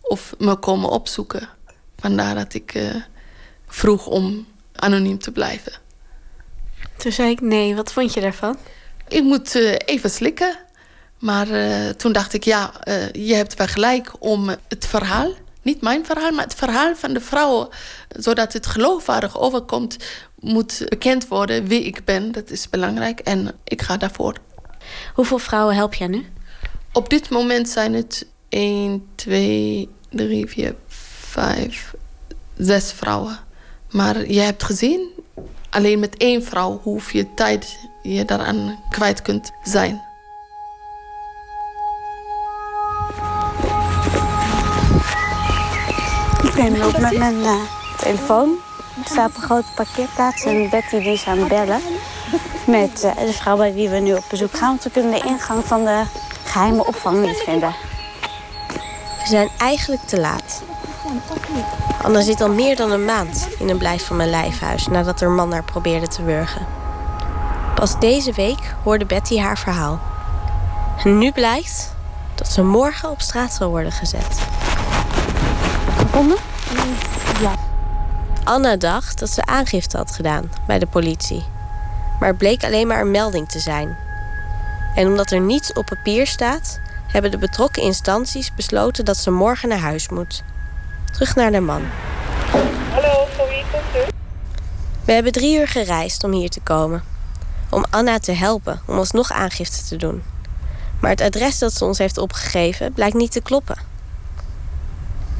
Of 0.01 0.35
me 0.39 0.57
komen 0.57 0.91
opzoeken. 0.91 1.49
Vandaar 1.99 2.35
dat 2.35 2.55
ik 2.55 2.75
vroeg 3.67 4.07
om 4.07 4.47
anoniem 4.75 5.19
te 5.19 5.33
blijven. 5.33 5.73
Toen 6.97 7.13
zei 7.13 7.31
ik 7.31 7.41
nee. 7.41 7.75
Wat 7.75 7.93
vond 7.93 8.15
je 8.15 8.21
daarvan? 8.21 8.57
Ik 9.09 9.23
moet 9.23 9.55
even 9.85 10.11
slikken. 10.11 10.59
Maar 11.19 11.47
toen 11.97 12.13
dacht 12.13 12.33
ik, 12.33 12.45
ja, 12.45 12.73
je 13.13 13.35
hebt 13.35 13.55
wel 13.55 13.67
gelijk 13.67 14.13
om 14.19 14.49
het 14.69 14.87
verhaal... 14.87 15.33
niet 15.63 15.81
mijn 15.81 16.07
verhaal, 16.07 16.31
maar 16.31 16.45
het 16.45 16.55
verhaal 16.55 16.97
van 16.97 17.13
de 17.13 17.21
vrouwen... 17.21 17.69
zodat 18.09 18.53
het 18.53 18.67
geloofwaardig 18.67 19.39
overkomt, 19.39 19.97
moet 20.39 20.83
bekend 20.89 21.29
worden 21.29 21.67
wie 21.67 21.83
ik 21.83 22.05
ben. 22.05 22.33
Dat 22.33 22.51
is 22.51 22.69
belangrijk 22.69 23.21
en 23.21 23.53
ik 23.65 23.83
ga 23.83 23.97
daarvoor. 23.97 24.37
Hoeveel 25.15 25.39
vrouwen 25.39 25.75
help 25.75 25.95
jij 25.95 26.07
nu? 26.07 26.27
Op 26.93 27.11
dit 27.11 27.31
moment 27.31 27.69
zijn 27.69 27.95
het 27.95 28.27
1, 28.49 29.07
2, 29.15 29.89
3, 30.11 30.47
4, 30.47 30.75
5, 30.87 31.95
6 32.57 32.93
vrouwen. 32.93 33.39
Maar 33.91 34.31
je 34.31 34.41
hebt 34.41 34.63
gezien, 34.63 35.09
alleen 35.71 35.99
met 35.99 36.17
één 36.17 36.45
vrouw... 36.45 36.81
hoeveel 36.83 37.35
tijd 37.35 37.79
je 38.03 38.25
daaraan 38.25 38.85
kwijt 38.91 39.23
kunt 39.23 39.51
zijn. 39.63 40.10
Ook 46.61 46.99
met 46.99 47.19
mijn 47.19 47.43
eh, 47.45 47.55
telefoon. 47.99 48.51
Ik 49.01 49.07
sta 49.07 49.25
op 49.25 49.37
een 49.37 49.43
grote 49.43 49.73
parkeerplaats 49.75 50.45
en 50.45 50.69
Betty 50.71 50.99
die 50.99 51.13
is 51.13 51.27
aan 51.27 51.39
het 51.39 51.49
bellen. 51.49 51.81
Met 52.67 53.05
eh, 53.05 53.27
de 53.27 53.33
vrouw 53.33 53.57
bij 53.57 53.75
wie 53.75 53.89
we 53.89 53.97
nu 53.97 54.15
op 54.15 54.25
bezoek 54.31 54.57
gaan. 54.57 54.69
Want 54.69 54.83
we 54.83 54.91
kunnen 54.91 55.11
de 55.11 55.27
ingang 55.27 55.65
van 55.65 55.85
de 55.85 56.03
geheime 56.45 56.87
opvang 56.87 57.27
niet 57.27 57.43
vinden. 57.45 57.75
We 59.19 59.27
zijn 59.27 59.49
eigenlijk 59.59 60.03
te 60.03 60.21
laat. 60.21 60.63
Anna 62.03 62.21
zit 62.21 62.41
al 62.41 62.51
meer 62.51 62.77
dan 62.77 62.91
een 62.91 63.05
maand 63.05 63.49
in 63.59 63.69
een 63.69 63.79
blijf 63.79 64.07
van 64.07 64.17
mijn 64.17 64.31
lijfhuis 64.31 64.87
nadat 64.87 65.21
haar 65.21 65.31
man 65.31 65.53
haar 65.53 65.65
probeerde 65.65 66.09
te 66.09 66.23
wurgen. 66.25 66.67
Pas 67.75 67.99
deze 67.99 68.33
week 68.33 68.75
hoorde 68.83 69.07
Betty 69.07 69.39
haar 69.39 69.59
verhaal. 69.59 70.01
En 71.05 71.19
nu 71.19 71.33
blijkt 71.33 71.95
dat 72.35 72.49
ze 72.49 72.63
morgen 72.63 73.11
op 73.11 73.21
straat 73.21 73.53
zal 73.53 73.69
worden 73.69 73.93
gezet. 73.93 74.39
Gevonden? 75.97 76.50
Ja. 77.41 77.55
Anna 78.45 78.77
dacht 78.77 79.19
dat 79.19 79.31
ze 79.31 79.45
aangifte 79.45 79.97
had 79.97 80.11
gedaan 80.11 80.51
bij 80.67 80.79
de 80.79 80.87
politie. 80.87 81.45
Maar 82.21 82.29
het 82.29 82.39
bleek 82.39 82.65
alleen 82.65 82.87
maar 82.87 83.01
een 83.01 83.11
melding 83.11 83.49
te 83.49 83.59
zijn. 83.59 83.97
En 84.95 85.07
omdat 85.07 85.31
er 85.31 85.41
niets 85.41 85.73
op 85.73 85.87
papier 85.87 86.27
staat, 86.27 86.81
hebben 87.07 87.31
de 87.31 87.39
betrokken 87.39 87.83
instanties 87.83 88.55
besloten 88.55 89.05
dat 89.05 89.17
ze 89.17 89.31
morgen 89.31 89.69
naar 89.69 89.79
huis 89.79 90.09
moet. 90.09 90.43
Terug 91.13 91.35
naar 91.35 91.51
de 91.51 91.61
man. 91.61 91.83
Hallo, 92.91 93.27
voor 93.37 93.49
wie 93.49 93.65
komt 93.73 94.09
u? 94.09 94.11
We 95.05 95.13
hebben 95.13 95.33
drie 95.33 95.59
uur 95.59 95.69
gereisd 95.69 96.25
om 96.25 96.33
hier 96.33 96.51
te 96.51 96.61
komen. 96.61 97.03
Om 97.71 97.85
Anna 97.91 98.19
te 98.19 98.33
helpen 98.33 98.81
om 98.87 98.99
alsnog 98.99 99.33
aangifte 99.33 99.85
te 99.85 99.97
doen. 99.97 100.23
Maar 101.01 101.11
het 101.11 101.21
adres 101.21 101.59
dat 101.59 101.73
ze 101.73 101.85
ons 101.85 101.99
heeft 101.99 102.19
opgegeven 102.19 102.93
blijkt 102.93 103.15
niet 103.15 103.33
te 103.33 103.41
kloppen. 103.41 103.90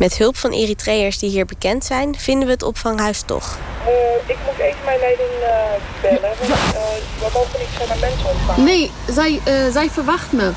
Met 0.01 0.19
hulp 0.19 0.37
van 0.37 0.51
Eritreërs 0.51 1.19
die 1.19 1.31
hier 1.31 1.47
bekend 1.47 1.85
zijn, 1.85 2.19
vinden 2.19 2.47
we 2.47 2.53
het 2.53 2.63
opvanghuis 2.63 3.23
toch. 3.23 3.59
Uh, 3.87 4.31
ik 4.31 4.37
moet 4.47 4.59
even 4.59 4.85
mijn 4.85 4.99
leiding 4.99 5.31
uh, 5.41 5.49
bellen, 6.03 6.21
want 6.39 6.51
uh, 6.51 6.81
we 7.19 7.29
mogen 7.33 7.59
niet 7.59 7.69
zomaar 7.79 7.99
mensen 7.99 8.31
ontvangen. 8.31 8.65
Nee, 8.65 8.91
zij, 9.09 9.41
uh, 9.49 9.73
zij 9.73 9.91
verwacht 9.91 10.33
me. 10.33 10.53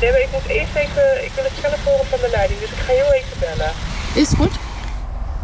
Nee, 0.00 0.10
maar 0.10 0.20
ik 0.20 0.28
moet 0.32 0.46
eerst 0.46 0.74
even... 0.74 1.24
Ik 1.24 1.30
wil 1.34 1.44
het 1.44 1.52
zelf 1.60 1.84
horen 1.84 2.06
van 2.06 2.18
de 2.20 2.28
leiding, 2.30 2.60
dus 2.60 2.70
ik 2.70 2.76
ga 2.76 2.92
heel 2.92 3.12
even 3.12 3.38
bellen. 3.40 3.72
Is 4.14 4.28
goed. 4.36 4.52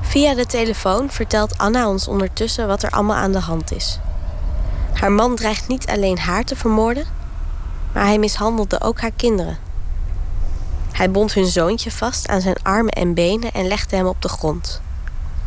Via 0.03 0.35
de 0.35 0.47
telefoon 0.47 1.11
vertelt 1.11 1.59
Anna 1.59 1.89
ons 1.89 2.09
ondertussen 2.09 2.67
wat 2.67 2.83
er 2.83 2.91
allemaal 2.91 3.17
aan 3.17 3.33
de 3.33 3.41
hand 3.41 3.73
is. 3.73 3.99
Haar 4.93 5.13
man 5.13 5.37
dreigt 5.37 5.69
niet 5.69 5.87
alleen 5.87 6.19
haar 6.19 6.45
te 6.45 6.57
vermoorden, 6.57 7.07
maar 7.93 8.05
hij 8.05 8.19
mishandelde 8.19 8.81
ook 8.81 9.01
haar 9.01 9.13
kinderen. 9.17 9.66
Hij 10.97 11.11
bond 11.11 11.35
hun 11.35 11.47
zoontje 11.47 11.91
vast 11.91 12.29
aan 12.29 12.41
zijn 12.41 12.57
armen 12.63 12.93
en 12.93 13.15
benen 13.15 13.53
en 13.53 13.67
legde 13.67 13.97
hem 13.97 14.07
op 14.07 14.23
de 14.23 14.29
grond. 14.29 14.81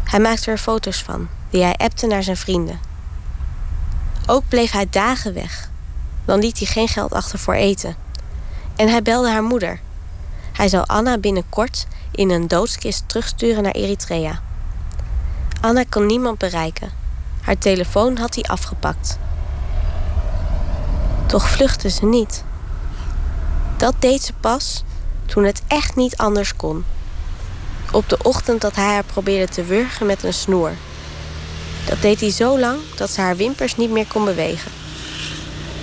Hij 0.03 0.19
maakte 0.19 0.51
er 0.51 0.57
foto's 0.57 1.03
van, 1.03 1.27
die 1.49 1.63
hij 1.63 1.75
appte 1.75 2.07
naar 2.07 2.23
zijn 2.23 2.37
vrienden. 2.37 2.79
Ook 4.25 4.43
bleef 4.47 4.71
hij 4.71 4.87
dagen 4.89 5.33
weg. 5.33 5.69
Dan 6.25 6.39
liet 6.39 6.57
hij 6.57 6.67
geen 6.67 6.87
geld 6.87 7.13
achter 7.13 7.39
voor 7.39 7.53
eten. 7.53 7.95
En 8.75 8.87
hij 8.89 9.01
belde 9.01 9.29
haar 9.29 9.43
moeder. 9.43 9.79
Hij 10.51 10.67
zou 10.67 10.83
Anna 10.87 11.17
binnenkort 11.17 11.87
in 12.11 12.29
een 12.29 12.47
doodskist 12.47 13.03
terugsturen 13.05 13.63
naar 13.63 13.71
Eritrea. 13.71 14.41
Anna 15.61 15.83
kon 15.89 16.05
niemand 16.05 16.37
bereiken. 16.37 16.91
Haar 17.41 17.57
telefoon 17.57 18.17
had 18.17 18.35
hij 18.35 18.43
afgepakt. 18.43 19.17
Toch 21.25 21.49
vluchtte 21.49 21.89
ze 21.89 22.05
niet. 22.05 22.43
Dat 23.77 23.93
deed 23.99 24.21
ze 24.23 24.33
pas 24.33 24.83
toen 25.29 25.43
het 25.43 25.61
echt 25.67 25.95
niet 25.95 26.17
anders 26.17 26.55
kon. 26.55 26.85
Op 27.91 28.09
de 28.09 28.17
ochtend 28.23 28.61
dat 28.61 28.75
hij 28.75 28.85
haar 28.85 29.03
probeerde 29.03 29.53
te 29.53 29.63
wurgen 29.63 30.05
met 30.05 30.23
een 30.23 30.33
snoer. 30.33 30.71
Dat 31.85 32.01
deed 32.01 32.19
hij 32.19 32.31
zo 32.31 32.59
lang 32.59 32.79
dat 32.95 33.09
ze 33.09 33.21
haar 33.21 33.35
wimpers 33.35 33.75
niet 33.75 33.89
meer 33.89 34.07
kon 34.07 34.25
bewegen. 34.25 34.71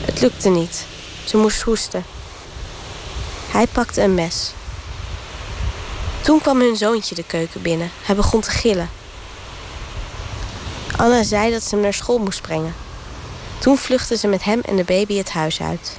Het 0.04 0.20
lukte 0.20 0.48
niet. 0.48 0.84
Ze 1.24 1.36
moest 1.36 1.62
hoesten. 1.62 2.04
Hij 3.50 3.66
pakte 3.66 4.02
een 4.02 4.14
mes. 4.14 4.52
Toen 6.20 6.40
kwam 6.40 6.60
hun 6.60 6.76
zoontje 6.76 7.14
de 7.14 7.24
keuken 7.24 7.62
binnen. 7.62 7.90
Hij 8.02 8.14
begon 8.14 8.40
te 8.40 8.50
gillen. 8.50 8.90
Anna 10.96 11.22
zei 11.22 11.50
dat 11.50 11.62
ze 11.62 11.74
hem 11.74 11.80
naar 11.80 11.94
school 11.94 12.18
moest 12.18 12.42
brengen. 12.42 12.74
Toen 13.58 13.78
vluchtte 13.78 14.16
ze 14.16 14.28
met 14.28 14.44
hem 14.44 14.60
en 14.60 14.76
de 14.76 14.84
baby 14.84 15.16
het 15.16 15.30
huis 15.30 15.60
uit. 15.60 15.96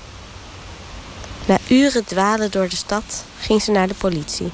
Na 1.48 1.58
uren 1.68 2.06
dwalen 2.06 2.52
door 2.52 2.70
de 2.70 2.76
stad 2.76 3.26
ging 3.40 3.62
ze 3.62 3.72
naar 3.72 3.88
de 3.88 3.94
politie. 3.94 4.52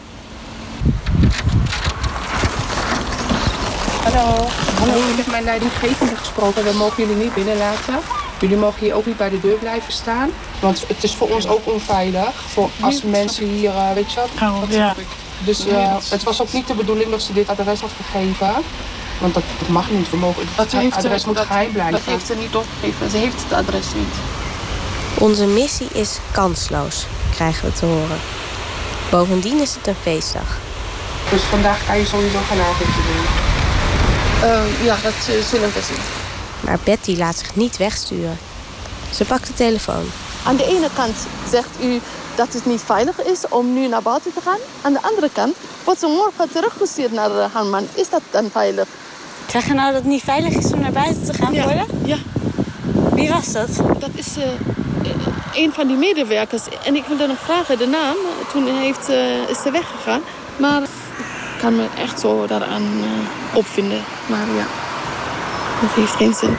Hallo. 4.03 4.47
Hallo, 4.79 4.97
ik 5.09 5.15
heb 5.15 5.27
mijn 5.27 5.43
leidinggevende 5.43 6.15
gesproken. 6.15 6.63
We 6.63 6.73
mogen 6.73 7.07
jullie 7.07 7.23
niet 7.23 7.33
binnenlaten. 7.33 7.99
Jullie 8.39 8.57
mogen 8.57 8.79
hier 8.79 8.93
ook 8.93 9.05
niet 9.05 9.17
bij 9.17 9.29
de 9.29 9.39
deur 9.39 9.57
blijven 9.57 9.93
staan. 9.93 10.29
Want 10.59 10.87
het 10.87 11.03
is 11.03 11.15
voor 11.15 11.29
ons 11.29 11.47
ook 11.47 11.71
onveilig. 11.71 12.33
Voor 12.33 12.69
als 12.81 13.03
mensen 13.03 13.47
hier, 13.47 13.69
uh, 13.69 13.91
weet 13.93 14.11
je 14.11 14.19
wat? 14.19 14.49
Oh, 14.49 14.61
ja. 14.69 14.95
Dus 15.45 15.67
uh, 15.67 15.95
het 16.09 16.23
was 16.23 16.41
ook 16.41 16.53
niet 16.53 16.67
de 16.67 16.73
bedoeling 16.73 17.09
dat 17.09 17.21
ze 17.21 17.33
dit 17.33 17.49
adres 17.49 17.79
had 17.79 17.91
gegeven. 17.95 18.53
Want 19.19 19.33
dat, 19.33 19.43
dat 19.59 19.67
mag 19.67 19.89
niet. 19.89 20.09
We 20.09 20.17
mogen, 20.17 20.43
Dat 20.55 20.71
het 20.71 20.81
heeft, 20.81 20.95
adres 20.95 21.25
moet 21.25 21.35
dat, 21.35 21.45
geheim 21.45 21.71
blijven. 21.71 21.93
dat 21.93 22.03
heeft 22.03 22.25
ze 22.25 22.35
niet 22.35 22.51
doorgegeven. 22.51 23.09
Ze 23.09 23.17
heeft 23.17 23.43
het 23.43 23.53
adres 23.53 23.93
niet. 23.93 24.42
Onze 25.19 25.45
missie 25.45 25.87
is 25.91 26.17
kansloos, 26.31 27.05
krijgen 27.31 27.69
we 27.69 27.73
te 27.73 27.85
horen. 27.85 28.19
Bovendien 29.11 29.61
is 29.61 29.75
het 29.75 29.87
een 29.87 29.95
feestdag. 30.01 30.57
Dus 31.29 31.41
vandaag 31.41 31.85
kan 31.85 31.97
je 31.97 32.05
sowieso 32.05 32.37
geen 32.47 32.57
doen. 32.57 33.25
Uh, 34.43 34.85
ja, 34.85 34.95
dat 35.03 35.13
uh, 35.29 35.43
zullen 35.43 35.73
we 35.73 35.81
zien. 35.81 36.03
Maar 36.59 36.79
Betty 36.83 37.17
laat 37.17 37.37
zich 37.37 37.55
niet 37.55 37.77
wegsturen. 37.77 38.37
Ze 39.11 39.25
pakt 39.25 39.47
de 39.47 39.53
telefoon. 39.53 40.05
Aan 40.43 40.55
de 40.55 40.65
ene 40.65 40.89
kant 40.93 41.15
zegt 41.49 41.69
u 41.83 42.01
dat 42.35 42.53
het 42.53 42.65
niet 42.65 42.81
veilig 42.81 43.23
is 43.23 43.47
om 43.49 43.73
nu 43.73 43.87
naar 43.87 44.01
buiten 44.01 44.33
te 44.33 44.41
gaan. 44.41 44.59
Aan 44.81 44.93
de 44.93 45.01
andere 45.01 45.29
kant 45.33 45.55
wordt 45.83 45.99
ze 45.99 46.07
morgen 46.07 46.53
teruggestuurd 46.53 47.11
naar 47.11 47.29
haar 47.53 47.65
man. 47.65 47.87
Is 47.93 48.09
dat 48.09 48.21
dan 48.31 48.49
veilig? 48.51 48.87
Zeg 49.47 49.67
je 49.67 49.73
nou 49.73 49.91
dat 49.91 50.01
het 50.01 50.11
niet 50.11 50.23
veilig 50.23 50.53
is 50.53 50.71
om 50.71 50.79
naar 50.79 50.91
buiten 50.91 51.25
te 51.25 51.33
gaan 51.33 51.53
ja. 51.53 51.63
worden? 51.63 51.85
Ja. 52.05 52.17
Wie 53.13 53.29
was 53.29 53.51
dat? 53.51 53.69
Dat 53.99 54.09
is 54.13 54.37
uh, 54.37 54.43
een 55.55 55.73
van 55.73 55.87
die 55.87 55.97
medewerkers. 55.97 56.63
En 56.85 56.95
ik 56.95 57.05
wilde 57.05 57.27
nog 57.27 57.39
vragen 57.39 57.77
de 57.77 57.85
naam. 57.85 58.15
Toen 58.51 58.67
heeft, 58.67 59.09
uh, 59.09 59.49
is 59.49 59.61
ze 59.61 59.71
weggegaan. 59.71 60.21
Maar 60.57 60.81
ik 60.81 61.59
kan 61.59 61.75
me 61.75 61.87
echt 61.97 62.19
zo 62.19 62.47
daaraan 62.47 62.81
uh, 62.81 63.57
opvinden. 63.57 64.03
Maar 64.25 64.47
ja, 64.47 64.65
dat 65.81 65.89
heeft 65.95 66.11
geen 66.11 66.33
zin. 66.33 66.57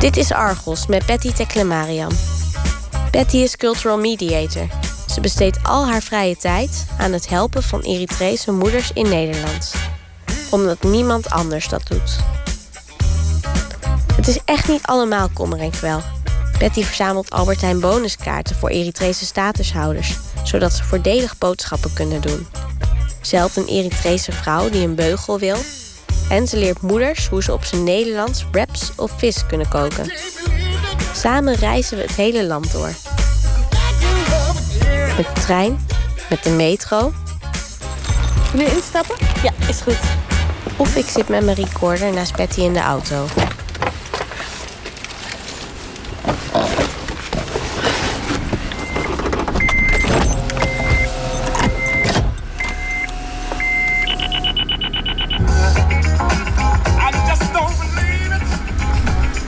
Dit 0.00 0.16
is 0.16 0.32
Argos 0.32 0.86
met 0.86 1.06
Betty 1.06 1.32
Teklemariam. 1.32 2.10
Betty 3.10 3.36
is 3.36 3.56
cultural 3.56 3.98
mediator. 3.98 4.66
Ze 5.06 5.20
besteedt 5.20 5.58
al 5.62 5.86
haar 5.86 6.02
vrije 6.02 6.36
tijd 6.36 6.86
aan 6.98 7.12
het 7.12 7.28
helpen 7.28 7.62
van 7.62 7.80
Eritrese 7.80 8.52
moeders 8.52 8.90
in 8.92 9.08
Nederland. 9.08 9.74
Omdat 10.50 10.82
niemand 10.82 11.30
anders 11.30 11.68
dat 11.68 11.86
doet. 11.86 12.18
Het 14.24 14.36
is 14.36 14.42
echt 14.44 14.68
niet 14.68 14.82
allemaal 14.82 15.28
kommer 15.28 15.60
en 15.60 15.70
kwel. 15.70 16.00
Betty 16.58 16.82
verzamelt 16.82 17.30
Albertijn 17.30 17.80
bonuskaarten 17.80 18.56
voor 18.56 18.68
Eritrese 18.68 19.24
statushouders, 19.24 20.16
zodat 20.44 20.72
ze 20.72 20.84
voordelig 20.84 21.38
boodschappen 21.38 21.92
kunnen 21.92 22.20
doen. 22.20 22.46
Ze 23.20 23.36
helpt 23.36 23.56
een 23.56 23.66
Eritrese 23.66 24.32
vrouw 24.32 24.70
die 24.70 24.86
een 24.86 24.94
beugel 24.94 25.38
wil. 25.38 25.56
En 26.28 26.46
ze 26.46 26.56
leert 26.56 26.80
moeders 26.80 27.28
hoe 27.28 27.42
ze 27.42 27.52
op 27.52 27.64
zijn 27.64 27.84
Nederlands 27.84 28.44
wraps 28.50 28.92
of 28.96 29.12
vis 29.16 29.46
kunnen 29.46 29.68
koken. 29.68 30.12
Samen 31.14 31.54
reizen 31.54 31.96
we 31.96 32.02
het 32.02 32.16
hele 32.16 32.44
land 32.46 32.72
door. 32.72 32.94
Met 35.16 35.26
de 35.34 35.40
trein, 35.40 35.86
met 36.30 36.42
de 36.42 36.50
metro. 36.50 37.12
Wil 38.52 38.60
je 38.60 38.74
instappen? 38.74 39.16
Ja, 39.42 39.52
is 39.68 39.80
goed. 39.80 40.00
Of 40.76 40.96
ik 40.96 41.08
zit 41.08 41.28
met 41.28 41.44
mijn 41.44 41.56
recorder 41.56 42.12
naast 42.12 42.36
Betty 42.36 42.60
in 42.60 42.72
de 42.72 42.80
auto. 42.80 43.26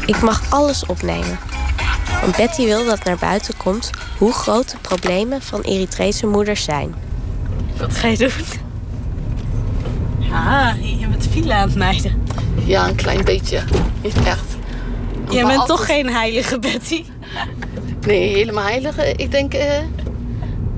Ik 0.07 0.23
mag 0.23 0.51
alles 0.51 0.87
opnemen. 0.87 1.39
Want 2.21 2.37
Betty 2.37 2.65
wil 2.65 2.85
dat 2.85 3.05
naar 3.05 3.17
buiten 3.17 3.57
komt 3.57 3.91
hoe 4.19 4.33
groot 4.33 4.71
de 4.71 4.77
problemen 4.81 5.43
van 5.43 5.61
Eritrese 5.61 6.27
moeders 6.27 6.65
zijn. 6.65 6.95
Wat 7.79 7.97
ga 7.97 8.09
je 8.09 8.17
doen? 8.17 8.31
Ah, 10.33 10.99
je 11.01 11.07
bent 11.07 11.27
file 11.31 11.55
aan 11.55 11.69
het 11.69 11.77
mijden. 11.77 12.23
Ja, 12.65 12.89
een 12.89 12.95
klein 12.95 13.25
beetje. 13.25 13.63
Niet 14.03 14.23
echt. 14.23 14.57
Jij 15.31 15.45
bent 15.45 15.59
altijd... 15.59 15.79
toch 15.79 15.87
geen 15.87 16.11
heilige, 16.11 16.59
Betty? 16.59 17.05
Nee, 18.07 18.35
helemaal 18.35 18.65
heilige. 18.65 19.13
Ik 19.13 19.31
denk, 19.31 19.55
uh, 19.55 19.79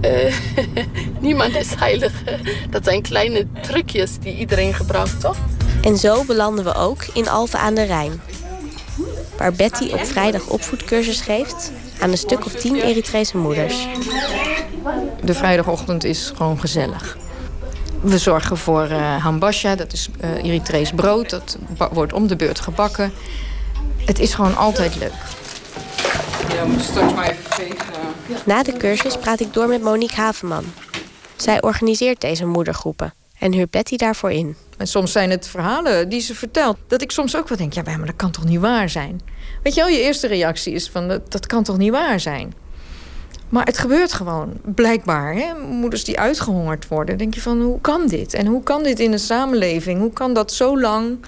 uh, 0.01 0.35
niemand 1.21 1.57
is 1.57 1.75
heilig. 1.75 2.13
Dat 2.71 2.85
zijn 2.85 3.03
kleine 3.03 3.47
trucjes 3.63 4.19
die 4.19 4.37
iedereen 4.37 4.75
gebruikt, 4.75 5.21
toch? 5.21 5.37
En 5.83 5.97
zo 5.97 6.25
belanden 6.25 6.65
we 6.65 6.75
ook 6.75 7.05
in 7.13 7.29
Alphen 7.29 7.59
aan 7.59 7.75
de 7.75 7.83
Rijn. 7.85 8.21
Waar 9.39 9.53
Betty 9.53 9.91
op 9.93 10.05
vrijdag 10.05 10.47
opvoedcursus 10.47 11.21
geeft 11.21 11.73
aan 12.01 12.11
een 12.11 12.19
stuk 12.19 12.45
of 12.45 12.53
tien 12.53 12.77
Eritrese 12.77 13.37
moeders. 13.37 13.87
De 15.23 15.35
vrijdagochtend 15.35 16.05
is 16.05 16.33
gewoon 16.37 16.61
gezellig. 16.61 17.17
We 18.01 18.19
zorgen 18.19 18.57
voor 18.57 18.89
uh, 18.91 19.23
hambasha, 19.23 19.75
dat 19.75 19.93
is 19.93 20.09
uh, 20.21 20.45
Eritrees 20.45 20.93
brood. 20.93 21.31
Dat 21.31 21.59
wordt 21.93 22.13
om 22.13 22.27
de 22.27 22.37
beurt 22.37 22.61
gebakken. 22.61 23.13
Het 24.05 24.19
is 24.19 24.35
gewoon 24.35 24.57
altijd 24.57 24.97
leuk. 24.97 25.13
Ja, 26.49 26.63
we 26.63 26.69
moeten 26.69 26.87
straks 26.87 27.15
maar 27.15 27.31
even 27.31 27.45
vegen. 27.49 27.77
Na 28.45 28.63
de 28.63 28.73
cursus 28.73 29.17
praat 29.17 29.41
ik 29.41 29.53
door 29.53 29.69
met 29.69 29.83
Monique 29.83 30.17
Havenman. 30.17 30.65
Zij 31.37 31.63
organiseert 31.63 32.21
deze 32.21 32.47
moedergroepen 32.47 33.15
en 33.39 33.53
huurt 33.53 33.71
Betty 33.71 33.97
daarvoor 33.97 34.33
in. 34.33 34.57
En 34.79 34.87
soms 34.87 35.13
zijn 35.13 35.31
het 35.31 35.49
verhalen 35.49 36.09
die 36.09 36.21
ze 36.21 36.35
vertelt. 36.35 36.77
Dat 36.87 37.03
ik 37.03 37.11
soms 37.11 37.37
ook 37.37 37.49
wel 37.49 37.59
denk, 37.59 37.73
ja, 37.73 37.83
maar 37.83 38.07
dat 38.07 38.17
kan 38.17 38.31
toch 38.31 38.45
niet 38.45 38.61
waar 38.61 38.89
zijn? 38.89 39.21
Weet 39.63 39.75
je 39.75 39.81
wel, 39.81 39.91
je 39.91 40.01
eerste 40.01 40.27
reactie 40.27 40.73
is 40.73 40.89
van, 40.89 41.09
dat, 41.09 41.33
dat 41.33 41.47
kan 41.47 41.63
toch 41.63 41.79
niet 41.79 41.91
waar 41.91 42.21
zijn? 42.21 42.55
Maar 43.49 43.65
het 43.65 43.79
gebeurt 43.79 44.13
gewoon, 44.13 44.61
blijkbaar. 44.65 45.35
Hè? 45.35 45.55
Moeders 45.55 46.05
die 46.05 46.19
uitgehongerd 46.19 46.89
worden. 46.89 47.19
denk 47.19 47.35
je 47.35 47.41
van, 47.41 47.61
hoe 47.61 47.81
kan 47.81 48.07
dit? 48.07 48.35
En 48.35 48.47
hoe 48.47 48.63
kan 48.63 48.83
dit 48.83 49.01
in 49.01 49.13
een 49.13 49.19
samenleving? 49.19 50.01
Hoe 50.01 50.13
kan 50.13 50.33
dat 50.33 50.53
zo 50.53 50.81
lang 50.81 51.19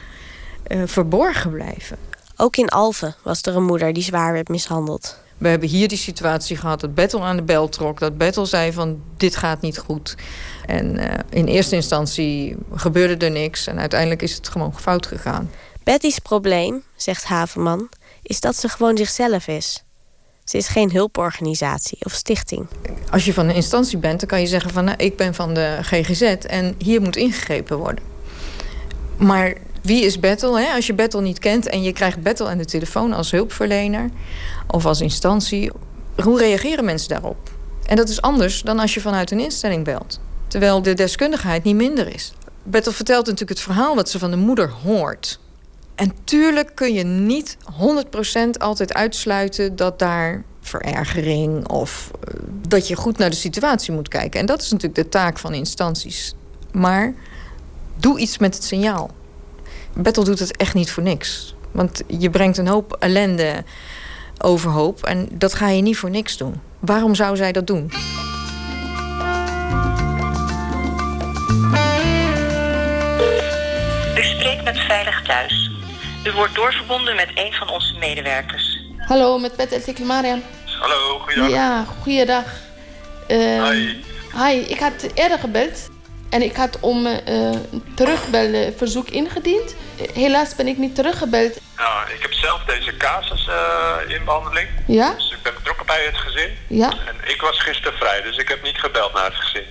uh, 0.67 0.83
verborgen 0.85 1.51
blijven? 1.51 1.97
Ook 2.37 2.57
in 2.57 2.69
Alphen 2.69 3.15
was 3.23 3.43
er 3.43 3.57
een 3.57 3.65
moeder 3.65 3.93
die 3.93 4.03
zwaar 4.03 4.33
werd 4.33 4.49
mishandeld. 4.49 5.19
We 5.41 5.49
hebben 5.49 5.69
hier 5.69 5.89
die 5.89 5.99
situatie 5.99 6.57
gehad 6.57 6.81
dat 6.81 6.95
Bettel 6.95 7.25
aan 7.25 7.37
de 7.37 7.43
bel 7.43 7.69
trok. 7.69 7.99
Dat 7.99 8.19
Bettel 8.19 8.47
zei 8.47 8.73
van, 8.73 9.03
dit 9.17 9.37
gaat 9.37 9.61
niet 9.61 9.79
goed. 9.79 10.15
En 10.67 10.99
uh, 10.99 11.05
in 11.31 11.47
eerste 11.47 11.75
instantie 11.75 12.57
gebeurde 12.75 13.27
er 13.27 13.31
niks. 13.33 13.67
En 13.67 13.79
uiteindelijk 13.79 14.23
is 14.23 14.35
het 14.35 14.49
gewoon 14.49 14.75
fout 14.75 15.07
gegaan. 15.07 15.51
Betty's 15.85 16.19
probleem, 16.19 16.83
zegt 16.97 17.25
Havenman, 17.25 17.89
is 18.23 18.41
dat 18.41 18.57
ze 18.57 18.69
gewoon 18.69 18.97
zichzelf 18.97 19.49
is. 19.49 19.85
Ze 20.45 20.57
is 20.57 20.69
geen 20.69 20.91
hulporganisatie 20.91 22.05
of 22.05 22.13
stichting. 22.13 22.67
Als 23.11 23.25
je 23.25 23.33
van 23.33 23.49
een 23.49 23.55
instantie 23.55 23.99
bent, 23.99 24.21
dan 24.21 24.29
kan 24.29 24.41
je 24.41 24.47
zeggen 24.47 24.71
van... 24.71 24.85
Nou, 24.85 24.97
ik 24.97 25.17
ben 25.17 25.35
van 25.35 25.55
de 25.55 25.79
GGZ 25.83 26.23
en 26.23 26.75
hier 26.79 27.01
moet 27.01 27.17
ingegrepen 27.17 27.79
worden. 27.79 28.05
Maar 29.17 29.55
wie 29.83 30.05
is 30.05 30.21
Battle? 30.21 30.61
Hè? 30.61 30.75
Als 30.75 30.87
je 30.87 30.95
Battle 30.95 31.21
niet 31.21 31.39
kent 31.39 31.69
en 31.69 31.83
je 31.83 31.93
krijgt 31.93 32.23
Battle 32.23 32.47
aan 32.47 32.59
de 32.59 32.65
telefoon 32.65 33.13
als 33.13 33.31
hulpverlener 33.31 34.11
of 34.67 34.87
als 34.87 35.01
instantie, 35.01 35.71
hoe 36.23 36.39
reageren 36.39 36.85
mensen 36.85 37.09
daarop? 37.09 37.51
En 37.87 37.97
dat 37.97 38.09
is 38.09 38.23
anders 38.23 38.63
dan 38.63 38.79
als 38.79 38.95
je 38.95 39.01
vanuit 39.01 39.31
een 39.31 39.41
instelling 39.41 39.85
belt. 39.85 40.21
Terwijl 40.49 40.83
de 40.83 40.95
deskundigheid 40.95 41.65
niet 41.65 41.75
minder 41.75 42.15
is. 42.15 42.33
Battle 42.63 42.93
vertelt 42.93 43.25
natuurlijk 43.27 43.51
het 43.51 43.61
verhaal 43.61 43.95
wat 43.95 44.11
ze 44.11 44.19
van 44.19 44.31
de 44.31 44.37
moeder 44.37 44.71
hoort. 44.71 45.41
En 45.95 46.13
tuurlijk 46.25 46.75
kun 46.75 46.95
je 46.95 47.05
niet 47.05 47.57
100% 48.57 48.59
altijd 48.59 48.95
uitsluiten 48.95 49.77
dat 49.77 49.99
daar 49.99 50.45
verergering 50.61 51.69
of 51.69 52.11
uh, 52.15 52.41
dat 52.69 52.89
je 52.89 52.97
goed 52.97 53.19
naar 53.19 53.31
de 53.31 53.37
situatie 53.37 53.93
moet 53.93 54.09
kijken. 54.09 54.41
En 54.41 54.47
dat 54.47 54.63
is 54.63 54.71
natuurlijk 54.71 55.03
de 55.03 55.09
taak 55.09 55.39
van 55.39 55.55
instanties. 55.55 56.35
Maar 56.73 57.15
doe 57.97 58.19
iets 58.19 58.39
met 58.39 58.55
het 58.55 58.65
signaal. 58.65 59.11
Battle 59.95 60.25
doet 60.25 60.39
het 60.39 60.57
echt 60.57 60.75
niet 60.75 60.91
voor 60.91 61.03
niks. 61.03 61.55
Want 61.73 62.03
je 62.07 62.31
brengt 62.31 62.59
een 62.59 62.69
hoop 62.69 62.97
ellende 62.99 63.65
overhoop 64.39 65.05
en 65.05 65.29
dat 65.33 65.55
ga 65.55 65.69
je 65.69 65.83
niet 65.83 65.97
voor 65.99 66.11
niks 66.11 66.37
doen. 66.37 66.61
Waarom 66.79 67.15
zou 67.15 67.37
zij 67.37 67.53
dat 67.53 67.67
doen? 67.67 67.93
U 74.17 74.23
spreekt 74.23 74.65
met 74.65 74.79
Veilig 74.79 75.23
Thuis. 75.23 75.71
U 76.25 76.33
wordt 76.33 76.55
doorverbonden 76.55 77.17
met 77.17 77.29
een 77.35 77.53
van 77.53 77.71
onze 77.71 77.99
medewerkers. 77.99 78.79
Hallo, 78.99 79.39
met 79.39 79.57
Pet 79.57 79.73
El 79.73 80.05
Marian. 80.05 80.43
Hallo, 80.81 81.19
goeiedag. 81.19 81.51
Ja, 81.51 81.85
goeiedag. 82.03 82.45
Uh, 83.29 83.69
Hi. 83.69 84.03
Hi, 84.37 84.59
ik 84.69 84.79
had 84.79 85.07
eerder 85.15 85.39
gebeld. 85.39 85.91
En 86.31 86.43
ik 86.43 86.57
had 86.57 86.81
om 86.81 87.07
uh, 87.07 87.17
een 87.27 87.93
terugbelverzoek 87.95 89.09
ingediend. 89.09 89.75
Helaas 90.13 90.55
ben 90.55 90.67
ik 90.67 90.79
niet 90.79 90.95
teruggebeld. 90.95 91.61
Nou, 91.77 92.11
ik 92.11 92.23
heb 92.23 92.33
zelf 92.33 92.65
deze 92.65 92.97
casus 92.97 93.47
uh, 93.47 94.15
in 94.15 94.25
behandeling. 94.25 94.69
Ja? 94.87 95.15
Dus 95.15 95.31
ik 95.31 95.43
ben 95.43 95.55
betrokken 95.55 95.87
bij 95.87 96.05
het 96.05 96.17
gezin. 96.17 96.59
Ja? 96.67 96.91
En 96.91 97.17
ik 97.25 97.41
was 97.41 97.61
gisteren 97.61 97.99
vrij, 97.99 98.23
dus 98.23 98.37
ik 98.37 98.49
heb 98.49 98.63
niet 98.63 98.79
gebeld 98.79 99.13
naar 99.13 99.25
het 99.25 99.35
gezin. 99.35 99.67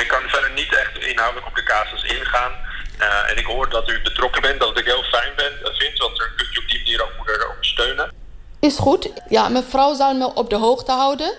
Ik 0.00 0.08
kan 0.08 0.20
verder 0.26 0.50
niet 0.54 0.74
echt 0.76 1.04
inhoudelijk 1.04 1.46
op 1.46 1.54
de 1.54 1.62
casus 1.62 2.02
ingaan. 2.02 2.52
Uh, 3.00 3.30
en 3.30 3.36
ik 3.36 3.44
hoor 3.44 3.68
dat 3.68 3.88
u 3.88 4.02
betrokken 4.02 4.42
bent, 4.42 4.60
dat 4.60 4.78
ik 4.78 4.84
heel 4.84 5.02
fijn 5.02 5.32
ben, 5.36 5.52
vind, 5.62 5.98
want 5.98 6.16
dan 6.16 6.26
kunt 6.36 6.56
u 6.56 6.58
op 6.58 6.68
die 6.68 6.78
manier 6.78 7.02
ook 7.02 7.16
moeder 7.16 7.48
ondersteunen. 7.50 8.12
Is 8.60 8.76
goed. 8.76 9.10
Ja, 9.28 9.48
mevrouw 9.48 9.94
zal 9.94 10.14
me 10.14 10.34
op 10.34 10.50
de 10.50 10.56
hoogte 10.56 10.92
houden. 10.92 11.34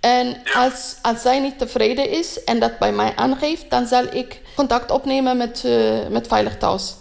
En 0.00 0.42
als, 0.54 0.96
als 1.02 1.22
zij 1.22 1.40
niet 1.40 1.58
tevreden 1.58 2.08
is 2.10 2.44
en 2.44 2.58
dat 2.58 2.78
bij 2.78 2.92
mij 2.92 3.12
aangeeft, 3.16 3.70
dan 3.70 3.86
zal 3.86 4.04
ik 4.04 4.40
contact 4.54 4.90
opnemen 4.90 5.36
met, 5.36 5.62
uh, 5.66 6.06
met 6.08 6.26
Veilig 6.26 6.56
Thuis. 6.56 6.94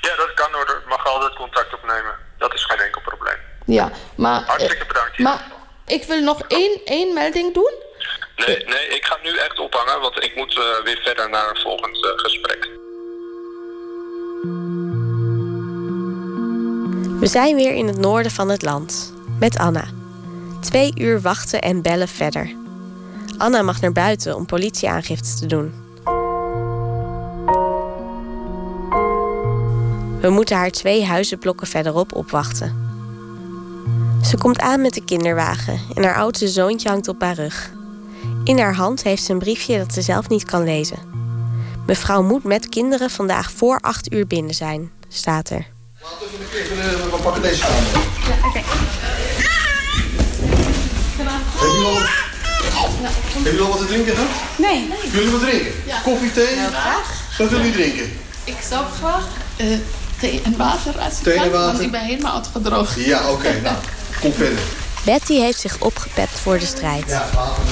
Ja, 0.00 0.16
dat 0.16 0.34
kan 0.34 0.52
hoor. 0.52 0.80
Ik 0.82 0.88
mag 0.88 1.06
altijd 1.06 1.34
contact 1.34 1.74
opnemen. 1.74 2.14
Dat 2.38 2.54
is 2.54 2.64
geen 2.64 2.78
enkel 2.78 3.00
probleem. 3.00 3.38
Ja, 3.66 3.90
maar... 4.14 4.42
Hartstikke 4.46 4.86
bedankt. 4.86 5.18
Maar 5.18 5.44
ik 5.86 6.04
wil 6.04 6.20
nog 6.20 6.42
één, 6.48 6.80
één 6.84 7.14
melding 7.14 7.54
doen. 7.54 7.72
Nee, 8.36 8.64
nee, 8.64 8.88
ik 8.88 9.04
ga 9.04 9.18
nu 9.22 9.36
echt 9.36 9.58
ophangen, 9.58 10.00
want 10.00 10.24
ik 10.24 10.36
moet 10.36 10.56
uh, 10.56 10.64
weer 10.84 11.00
verder 11.02 11.30
naar 11.30 11.50
een 11.50 11.60
volgend 11.60 12.04
uh, 12.04 12.10
gesprek. 12.16 12.68
We 17.20 17.26
zijn 17.26 17.56
weer 17.56 17.74
in 17.74 17.86
het 17.86 17.98
noorden 17.98 18.32
van 18.32 18.48
het 18.48 18.62
land. 18.62 19.14
Met 19.38 19.58
Anna. 19.58 19.84
Twee 20.66 20.92
uur 20.96 21.20
wachten 21.20 21.60
en 21.60 21.82
bellen 21.82 22.08
verder. 22.08 22.54
Anna 23.38 23.62
mag 23.62 23.80
naar 23.80 23.92
buiten 23.92 24.36
om 24.36 24.46
politieaangifte 24.46 25.38
te 25.38 25.46
doen. 25.46 25.72
We 30.20 30.30
moeten 30.30 30.56
haar 30.56 30.70
twee 30.70 31.04
huizenblokken 31.04 31.66
verderop 31.66 32.14
opwachten. 32.14 32.88
Ze 34.22 34.38
komt 34.38 34.58
aan 34.58 34.80
met 34.80 34.94
de 34.94 35.04
kinderwagen 35.04 35.80
en 35.94 36.04
haar 36.04 36.16
oudste 36.16 36.48
zoontje 36.48 36.88
hangt 36.88 37.08
op 37.08 37.20
haar 37.20 37.34
rug. 37.34 37.70
In 38.44 38.58
haar 38.58 38.74
hand 38.74 39.02
heeft 39.02 39.22
ze 39.22 39.32
een 39.32 39.38
briefje 39.38 39.78
dat 39.78 39.92
ze 39.92 40.02
zelf 40.02 40.28
niet 40.28 40.44
kan 40.44 40.64
lezen. 40.64 40.98
Mevrouw 41.86 42.22
moet 42.22 42.44
met 42.44 42.68
kinderen 42.68 43.10
vandaag 43.10 43.50
voor 43.50 43.78
acht 43.80 44.12
uur 44.12 44.26
binnen 44.26 44.54
zijn, 44.54 44.90
staat 45.08 45.50
er. 45.50 45.66
We 46.00 47.18
pakken 47.22 47.42
deze 47.42 47.64
aan. 47.64 47.84
Ja, 48.28 48.48
oké. 48.48 48.60
Hebben 51.58 51.76
jullie 53.42 53.60
al, 53.60 53.66
al 53.66 53.70
wat 53.70 53.78
te 53.78 53.86
drinken 53.86 54.14
gehad? 54.14 54.28
Nee. 54.56 54.88
Willen 54.88 55.10
jullie 55.12 55.30
wat 55.30 55.40
drinken? 55.40 55.72
Ja. 55.86 56.00
Koffie, 56.04 56.32
thee? 56.32 56.46
Heel 56.46 56.68
graag. 56.68 57.14
Wat 57.38 57.48
willen 57.48 57.70
jullie 57.70 57.82
drinken? 57.82 58.18
Ik 58.44 58.56
zou 58.68 58.84
graag 58.98 59.24
uh, 59.56 59.78
thee 60.20 60.40
en 60.44 60.56
water 60.56 60.98
als 60.98 61.18
ik 61.18 61.22
Thee 61.22 61.38
en 61.38 61.50
water? 61.50 61.66
want 61.66 61.80
ik 61.80 61.90
ben 61.90 62.00
helemaal 62.00 62.34
uitgedroogd. 62.34 62.94
Ja, 63.04 63.20
oké. 63.20 63.30
Okay, 63.30 63.60
nou, 63.60 63.76
kom 64.20 64.32
verder. 64.32 64.58
Betty 65.04 65.38
heeft 65.38 65.60
zich 65.60 65.78
opgepept 65.78 66.38
voor 66.38 66.58
de 66.58 66.66
strijd. 66.66 67.20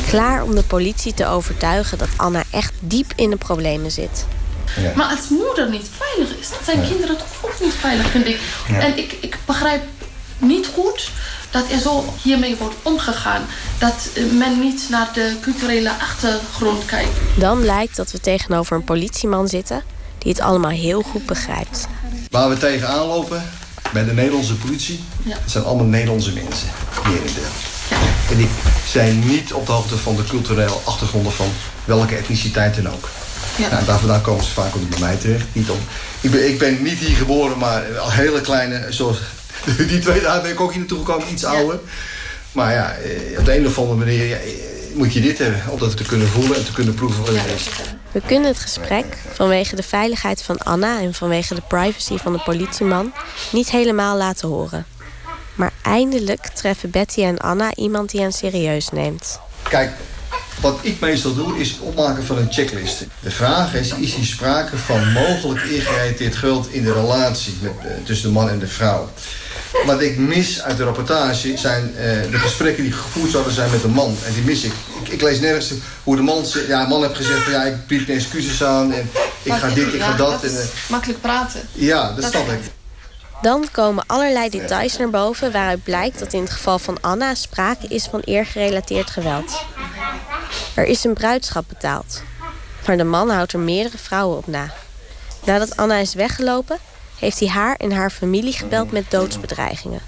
Klaar 0.09 0.43
om 0.43 0.55
de 0.55 0.63
politie 0.63 1.15
te 1.15 1.27
overtuigen 1.27 1.99
dat 1.99 2.09
Anna 2.17 2.43
echt 2.51 2.73
diep 2.81 3.13
in 3.17 3.31
de 3.31 3.37
problemen 3.37 3.91
zit. 3.91 4.27
Ja. 4.77 4.93
Maar 4.95 5.17
als 5.17 5.29
moeder 5.29 5.71
niet 5.71 5.89
veilig 5.99 6.37
is, 6.39 6.49
dan 6.49 6.59
zijn 6.65 6.81
ja. 6.81 6.89
kinderen 6.89 7.17
toch 7.17 7.27
ook 7.43 7.61
niet 7.61 7.75
veilig, 7.75 8.07
vind 8.07 8.27
ik. 8.27 8.41
Ja. 8.69 8.79
En 8.79 8.99
ik, 8.99 9.17
ik 9.21 9.39
begrijp 9.45 9.83
niet 10.39 10.67
goed 10.75 11.11
dat 11.55 11.71
er 11.71 11.79
zo 11.79 12.05
hiermee 12.23 12.57
wordt 12.57 12.75
omgegaan. 12.83 13.43
Dat 13.79 14.09
men 14.33 14.61
niet 14.61 14.87
naar 14.91 15.11
de 15.13 15.37
culturele 15.41 15.91
achtergrond 15.91 16.85
kijkt. 16.85 17.11
Dan 17.39 17.61
blijkt 17.61 17.97
dat 17.97 18.13
we 18.13 18.21
tegenover 18.21 18.77
een 18.77 18.85
politieman 18.85 19.49
zitten 19.49 19.83
die 20.19 20.33
het 20.33 20.41
allemaal 20.41 20.71
heel 20.71 21.03
goed 21.03 21.27
begrijpt. 21.27 21.87
Waar 22.31 22.49
we 22.49 22.57
tegenaan 22.57 23.07
lopen 23.07 23.43
bij 23.93 24.05
de 24.05 24.13
Nederlandse 24.13 24.55
politie, 24.55 25.05
ja. 25.23 25.35
dat 25.35 25.51
zijn 25.51 25.65
allemaal 25.65 25.87
Nederlandse 25.87 26.33
mensen. 26.33 26.69
Merendeel. 27.03 27.53
Ja. 27.91 27.97
En 28.31 28.37
die 28.37 28.49
zijn 28.89 29.27
niet 29.27 29.53
op 29.53 29.67
de 29.67 29.73
hoogte 29.73 29.97
van 29.97 30.17
de 30.17 30.25
culturele 30.25 30.77
achtergronden 30.85 31.33
van 31.33 31.49
welke 31.85 32.17
etniciteit 32.17 32.75
dan 32.75 32.89
ook. 32.89 33.09
Ja. 33.57 33.69
Nou, 33.71 33.85
daar 33.85 33.99
vandaan 33.99 34.21
komen 34.21 34.45
ze 34.45 34.51
vaak 34.51 34.77
ook 34.77 34.89
bij 34.89 34.99
mij 34.99 35.17
terecht. 35.17 35.47
Niet 35.53 35.71
om, 35.71 35.79
ik, 36.21 36.31
ben, 36.31 36.49
ik 36.49 36.59
ben 36.59 36.83
niet 36.83 36.99
hier 36.99 37.17
geboren, 37.17 37.59
maar 37.59 37.99
al 37.99 38.11
hele 38.11 38.41
kleine, 38.41 38.87
zoals 38.89 39.19
die 39.89 39.99
twee 39.99 40.21
daar 40.21 40.43
ben 40.43 40.51
ik 40.51 40.61
ook 40.61 40.71
hier 40.71 40.79
naartoe 40.79 40.99
gekomen, 40.99 41.33
iets 41.33 41.45
ouder. 41.45 41.79
Maar 42.53 42.73
ja, 42.73 42.97
op 43.39 43.45
de 43.45 43.57
een 43.57 43.67
of 43.67 43.79
andere 43.79 43.99
manier 43.99 44.27
ja, 44.27 44.37
moet 44.95 45.13
je 45.13 45.21
dit 45.21 45.39
hebben. 45.39 45.63
Om 45.71 45.79
dat 45.79 45.97
te 45.97 46.05
kunnen 46.05 46.29
voelen 46.29 46.57
en 46.57 46.65
te 46.65 46.73
kunnen 46.73 46.95
proeven 46.95 47.25
wat 47.25 47.35
het 47.35 47.61
is. 47.61 47.69
We 48.13 48.21
kunnen 48.27 48.49
het 48.49 48.59
gesprek, 48.59 49.05
vanwege 49.33 49.77
de 49.77 49.83
veiligheid 49.83 50.43
van 50.43 50.59
Anna... 50.59 51.01
en 51.01 51.15
vanwege 51.15 51.55
de 51.55 51.63
privacy 51.69 52.17
van 52.17 52.33
de 52.33 52.39
politieman, 52.39 53.13
niet 53.53 53.71
helemaal 53.71 54.17
laten 54.17 54.49
horen. 54.49 54.87
Maar 55.55 55.73
eindelijk 55.83 56.47
treffen 56.47 56.91
Betty 56.91 57.23
en 57.23 57.39
Anna 57.39 57.75
iemand 57.75 58.11
die 58.11 58.21
hen 58.21 58.33
serieus 58.33 58.89
neemt. 58.89 59.41
Kijk, 59.63 59.93
wat 60.61 60.79
ik 60.83 61.01
meestal 61.01 61.35
doe, 61.35 61.59
is 61.59 61.71
het 61.71 61.81
opmaken 61.81 62.25
van 62.25 62.39
een 62.39 62.53
checklist. 62.53 63.05
De 63.21 63.31
vraag 63.31 63.75
is, 63.75 63.95
is 63.95 64.15
hier 64.15 64.25
sprake 64.25 64.77
van 64.77 65.13
mogelijk 65.13 65.63
ingerelateerd 65.63 66.37
geweld 66.37 66.73
in 66.73 66.85
de 66.85 66.93
relatie 66.93 67.55
met, 67.61 67.73
uh, 67.85 68.05
tussen 68.05 68.29
de 68.29 68.35
man 68.35 68.49
en 68.49 68.59
de 68.59 68.67
vrouw? 68.67 69.11
Wat 69.87 70.01
ik 70.01 70.19
mis 70.19 70.63
uit 70.63 70.77
de 70.77 70.85
rapportage 70.85 71.57
zijn 71.57 71.95
uh, 71.97 72.31
de 72.31 72.39
gesprekken 72.39 72.83
die 72.83 72.93
gevoerd 72.93 73.31
zouden 73.31 73.53
zijn 73.53 73.71
met 73.71 73.83
de 73.83 73.89
man. 73.89 74.17
En 74.27 74.33
die 74.33 74.43
mis 74.43 74.65
ik. 74.65 74.73
Ik, 75.03 75.09
ik 75.09 75.23
lees 75.23 75.41
nergens 75.41 75.73
hoe 76.03 76.17
de 76.17 76.23
man, 76.23 76.45
ja, 76.69 76.87
man 76.87 77.03
heeft 77.03 77.17
gezegd 77.17 77.43
van 77.43 77.53
ja, 77.53 77.63
ik 77.63 77.87
bied 77.87 78.07
mijn 78.07 78.19
excuses 78.19 78.63
aan 78.65 78.93
en 78.93 79.11
ik 79.43 79.53
ga 79.53 79.69
dit, 79.69 79.95
ik 79.95 80.01
ga 80.01 80.17
dat. 80.17 80.31
dat 80.31 80.51
en, 80.51 80.57
uh, 80.57 80.65
makkelijk 80.89 81.21
praten. 81.21 81.61
Ja, 81.73 82.07
dat, 82.07 82.21
dat 82.21 82.31
snap 82.31 82.49
ik. 82.51 82.61
Dan 83.43 83.69
komen 83.73 84.05
allerlei 84.07 84.51
details 84.51 84.97
naar 84.97 85.11
boven 85.11 85.53
waaruit 85.53 85.83
blijkt 85.83 86.19
dat 86.19 86.33
in 86.33 86.41
het 86.41 86.51
geval 86.51 86.79
van 86.79 87.01
Anna 87.01 87.35
sprake 87.35 87.87
is 87.89 88.05
van 88.05 88.21
eergerelateerd 88.21 89.11
geweld. 89.11 89.61
Er 90.75 90.85
is 90.85 91.05
een 91.05 91.15
bruidschap 91.15 91.65
betaald, 91.69 92.23
maar 92.87 92.97
de 92.97 93.05
man 93.05 93.31
houdt 93.31 93.53
er 93.53 93.59
meerdere 93.59 93.99
vrouwen 93.99 94.37
op 94.37 94.47
na. 94.47 94.73
Nadat 95.45 95.77
Anna 95.77 95.97
is 95.97 96.15
weggelopen, 96.15 96.79
heeft 97.25 97.39
hij 97.41 97.49
haar 97.49 97.77
en 97.77 97.93
haar 97.93 98.11
familie 98.11 98.53
gebeld 98.53 98.93
met 98.93 99.11
doodsbedreigingen. 99.11 100.01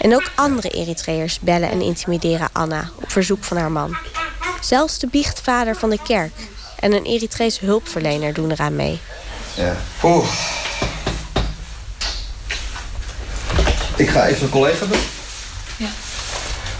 En 0.00 0.14
ook 0.14 0.30
andere 0.34 0.68
Eritreërs 0.68 1.38
bellen 1.40 1.70
en 1.70 1.80
intimideren 1.82 2.48
Anna 2.52 2.90
op 2.94 3.10
verzoek 3.10 3.44
van 3.44 3.56
haar 3.56 3.70
man. 3.72 3.96
Zelfs 4.60 4.98
de 4.98 5.06
biechtvader 5.06 5.76
van 5.76 5.90
de 5.90 5.98
kerk 6.06 6.32
en 6.78 6.92
een 6.92 7.04
Eritrese 7.04 7.64
hulpverlener 7.64 8.32
doen 8.34 8.50
eraan 8.50 8.76
mee. 8.76 8.98
Ja. 9.54 9.76
Oeh. 10.02 10.28
Ik 13.96 14.08
ga 14.08 14.26
even 14.26 14.42
een 14.42 14.50
collega 14.50 14.84
bellen. 14.86 15.04
Ja. 15.76 15.88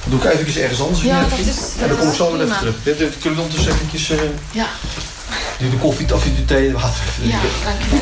Dan 0.03 0.19
doe 0.21 0.31
ik 0.33 0.39
even 0.41 0.63
ergens 0.63 0.81
anders. 0.81 1.03
Ja, 1.03 1.23
in, 1.23 1.29
dat 1.29 1.39
is- 1.39 1.73
En 1.81 1.89
dan 1.89 1.99
kom 1.99 2.09
ik 2.09 2.15
zo 2.15 2.33
weer 2.33 2.43
even 2.45 2.59
terug. 2.59 2.75
Dit, 2.83 2.99
dit, 2.99 3.19
kunnen 3.19 3.39
we 3.39 3.45
ondertussen 3.45 3.73
eventjes... 3.75 4.11
Uh, 4.11 4.21
Ja, 4.51 4.67
de 5.59 5.77
koffie, 5.81 6.15
of 6.15 6.23
de 6.23 6.45
thee, 6.45 6.67
de 6.69 6.73
water 6.73 7.01
ja, 7.23 7.39
drinken. 7.41 7.49
dankjewel. 7.65 8.01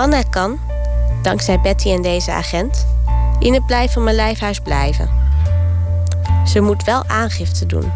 Anna 0.00 0.22
kan, 0.22 0.58
dankzij 1.22 1.60
Betty 1.60 1.90
en 1.90 2.02
deze 2.02 2.32
agent, 2.32 2.86
in 3.38 3.54
het 3.54 3.66
blijf 3.66 3.92
van 3.92 4.04
mijn 4.04 4.16
lijfhuis 4.16 4.60
blijven. 4.60 5.10
Ze 6.46 6.60
moet 6.60 6.84
wel 6.84 7.04
aangifte 7.06 7.66
doen, 7.66 7.92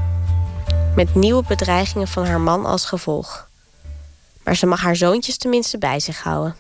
met 0.97 1.15
nieuwe 1.15 1.43
bedreigingen 1.49 2.09
van 2.09 2.27
haar 2.27 2.41
man 2.41 2.67
als 2.67 2.85
gevolg. 2.85 3.49
Maar 4.43 4.57
ze 4.57 4.67
mag 4.67 4.81
haar 4.81 4.97
zoontjes 4.97 5.37
tenminste 5.37 5.79
bij 5.79 6.01
zich 6.01 6.23
houden. 6.23 6.57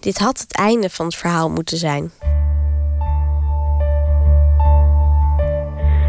Dit 0.00 0.18
had 0.18 0.38
het 0.40 0.52
einde 0.52 0.90
van 0.90 1.06
het 1.06 1.14
verhaal 1.14 1.50
moeten 1.50 1.78
zijn. 1.78 2.12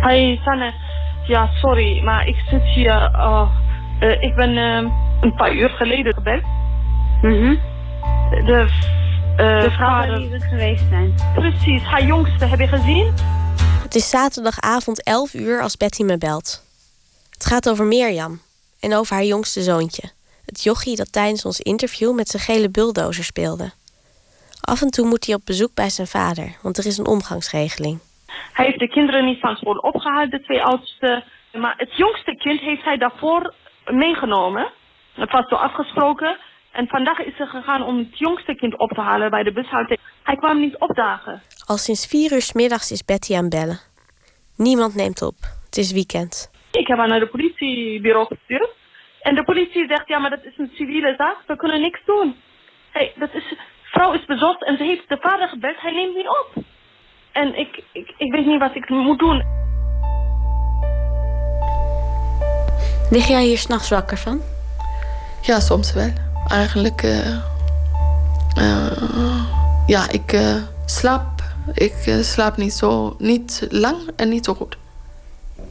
Hi 0.04 0.40
Sanne. 0.44 0.74
Ja, 1.28 1.50
sorry, 1.62 2.04
maar 2.04 2.28
ik 2.28 2.36
zit 2.50 2.64
hier. 2.64 3.12
Uh, 3.16 3.50
uh, 4.00 4.22
ik 4.22 4.36
ben 4.36 4.50
uh, 4.50 4.92
een 5.22 5.36
paar 5.36 5.54
uur 5.54 5.70
geleden 5.70 6.14
gebeld. 6.14 6.44
Mhm. 7.22 7.56
De, 8.46 8.68
de 9.36 9.70
vrouw 9.72 9.90
waar 9.90 10.18
wie 10.18 10.30
we 10.30 10.40
geweest 10.40 10.84
zijn. 10.90 11.14
Precies, 11.36 11.82
haar 11.82 12.06
jongste 12.06 12.46
heb 12.46 12.60
je 12.60 12.68
gezien? 12.68 13.14
Het 13.84 13.96
is 13.96 14.10
zaterdagavond 14.10 15.04
11 15.04 15.34
uur 15.34 15.62
als 15.62 15.78
Betty 15.78 16.04
me 16.04 16.18
belt. 16.18 16.64
Het 17.30 17.46
gaat 17.46 17.70
over 17.70 17.86
Mirjam 17.86 18.42
en 18.80 18.96
over 18.96 19.16
haar 19.16 19.26
jongste 19.26 19.62
zoontje. 19.62 20.04
Het 20.46 20.64
jochie 20.64 20.96
dat 20.96 21.12
tijdens 21.12 21.46
ons 21.46 21.60
interview 21.60 22.16
met 22.16 22.30
zijn 22.30 22.44
gele 22.44 22.70
bulldozer 22.70 23.24
speelde. 23.24 23.72
Af 24.62 24.82
en 24.82 24.90
toe 24.90 25.08
moet 25.08 25.26
hij 25.26 25.36
op 25.36 25.42
bezoek 25.46 25.74
bij 25.74 25.90
zijn 25.90 26.08
vader, 26.08 26.56
want 26.62 26.78
er 26.78 26.86
is 26.86 26.98
een 26.98 27.08
omgangsregeling. 27.08 28.00
Hij 28.54 28.66
heeft 28.66 28.80
de 28.80 28.88
kinderen 28.88 29.26
niet 29.26 29.40
van 29.40 29.56
school 29.56 29.76
opgehaald, 29.78 30.32
de 30.32 30.42
twee 30.42 30.64
oudste. 30.64 31.24
Maar 31.52 31.74
het 31.78 31.98
jongste 31.98 32.36
kind 32.36 32.60
heeft 32.60 32.84
hij 32.84 32.98
daarvoor 32.98 33.54
meegenomen. 33.86 34.72
Het 35.14 35.32
was 35.32 35.48
zo 35.48 35.56
afgesproken. 35.56 36.38
En 36.72 36.88
vandaag 36.88 37.20
is 37.20 37.36
ze 37.36 37.46
gegaan 37.46 37.84
om 37.84 37.98
het 37.98 38.18
jongste 38.18 38.56
kind 38.56 38.78
op 38.78 38.90
te 38.90 39.02
halen 39.02 39.30
bij 39.30 39.44
de 39.44 39.52
bushalte. 39.52 39.98
Hij 40.24 40.36
kwam 40.36 40.60
niet 40.60 40.78
opdagen. 40.78 41.42
Al 41.66 41.78
sinds 41.78 42.08
vier 42.08 42.34
uur 42.34 42.42
's 42.42 42.54
middags 42.54 42.92
is 42.92 43.06
Betty 43.06 43.36
aan 43.36 43.50
bellen. 43.50 43.80
Niemand 44.58 44.96
neemt 44.96 45.22
op. 45.22 45.36
Het 45.66 45.78
is 45.78 45.92
weekend. 45.92 46.52
Ik 46.72 46.88
heb 46.88 46.98
haar 46.98 47.08
naar 47.08 47.20
de 47.20 47.28
politiebureau 47.28 48.26
gestuurd. 48.26 48.70
En 49.22 49.36
de 49.36 49.44
politie 49.44 49.88
zegt, 49.88 50.08
ja, 50.08 50.20
maar 50.20 50.30
dat 50.30 50.44
is 50.44 50.58
een 50.58 50.72
civiele 50.74 51.14
zaak. 51.18 51.38
We 51.48 51.56
kunnen 51.56 51.82
niks 51.82 52.00
doen. 52.06 52.36
Hey, 52.92 53.14
dat 53.16 53.34
is, 53.34 53.54
vrouw 53.84 54.14
is 54.14 54.26
bezocht 54.26 54.64
en 54.64 54.78
ze 54.78 54.84
heeft 54.84 55.10
de 55.10 55.18
vader 55.20 55.48
gebeld. 55.48 55.82
Hij 55.82 55.92
neemt 55.92 56.16
niet 56.16 56.28
op. 56.28 56.64
En 57.34 57.60
ik, 57.60 57.84
ik, 57.92 58.14
ik 58.18 58.32
weet 58.32 58.46
niet 58.46 58.60
wat 58.60 58.76
ik 58.76 58.90
moet 58.90 59.20
doen. 59.20 59.44
Lig 63.10 63.28
jij 63.28 63.44
hier 63.44 63.58
s'nachts 63.58 63.90
wakker 63.90 64.18
van? 64.18 64.42
Ja, 65.42 65.60
soms 65.60 65.94
wel. 65.94 66.12
Eigenlijk, 66.48 67.04
uh, 67.04 67.38
uh, 68.58 69.44
ja, 69.88 70.10
ik 70.10 70.34
uh, 70.34 70.56
slaap. 70.86 71.44
Ik 71.74 71.94
slaap 72.22 72.58
niet 72.58 72.74
zo, 72.74 73.16
niet 73.20 73.68
lang 73.70 73.98
en 74.16 74.30
niet 74.30 74.46
zo 74.46 74.54
goed. 74.54 74.78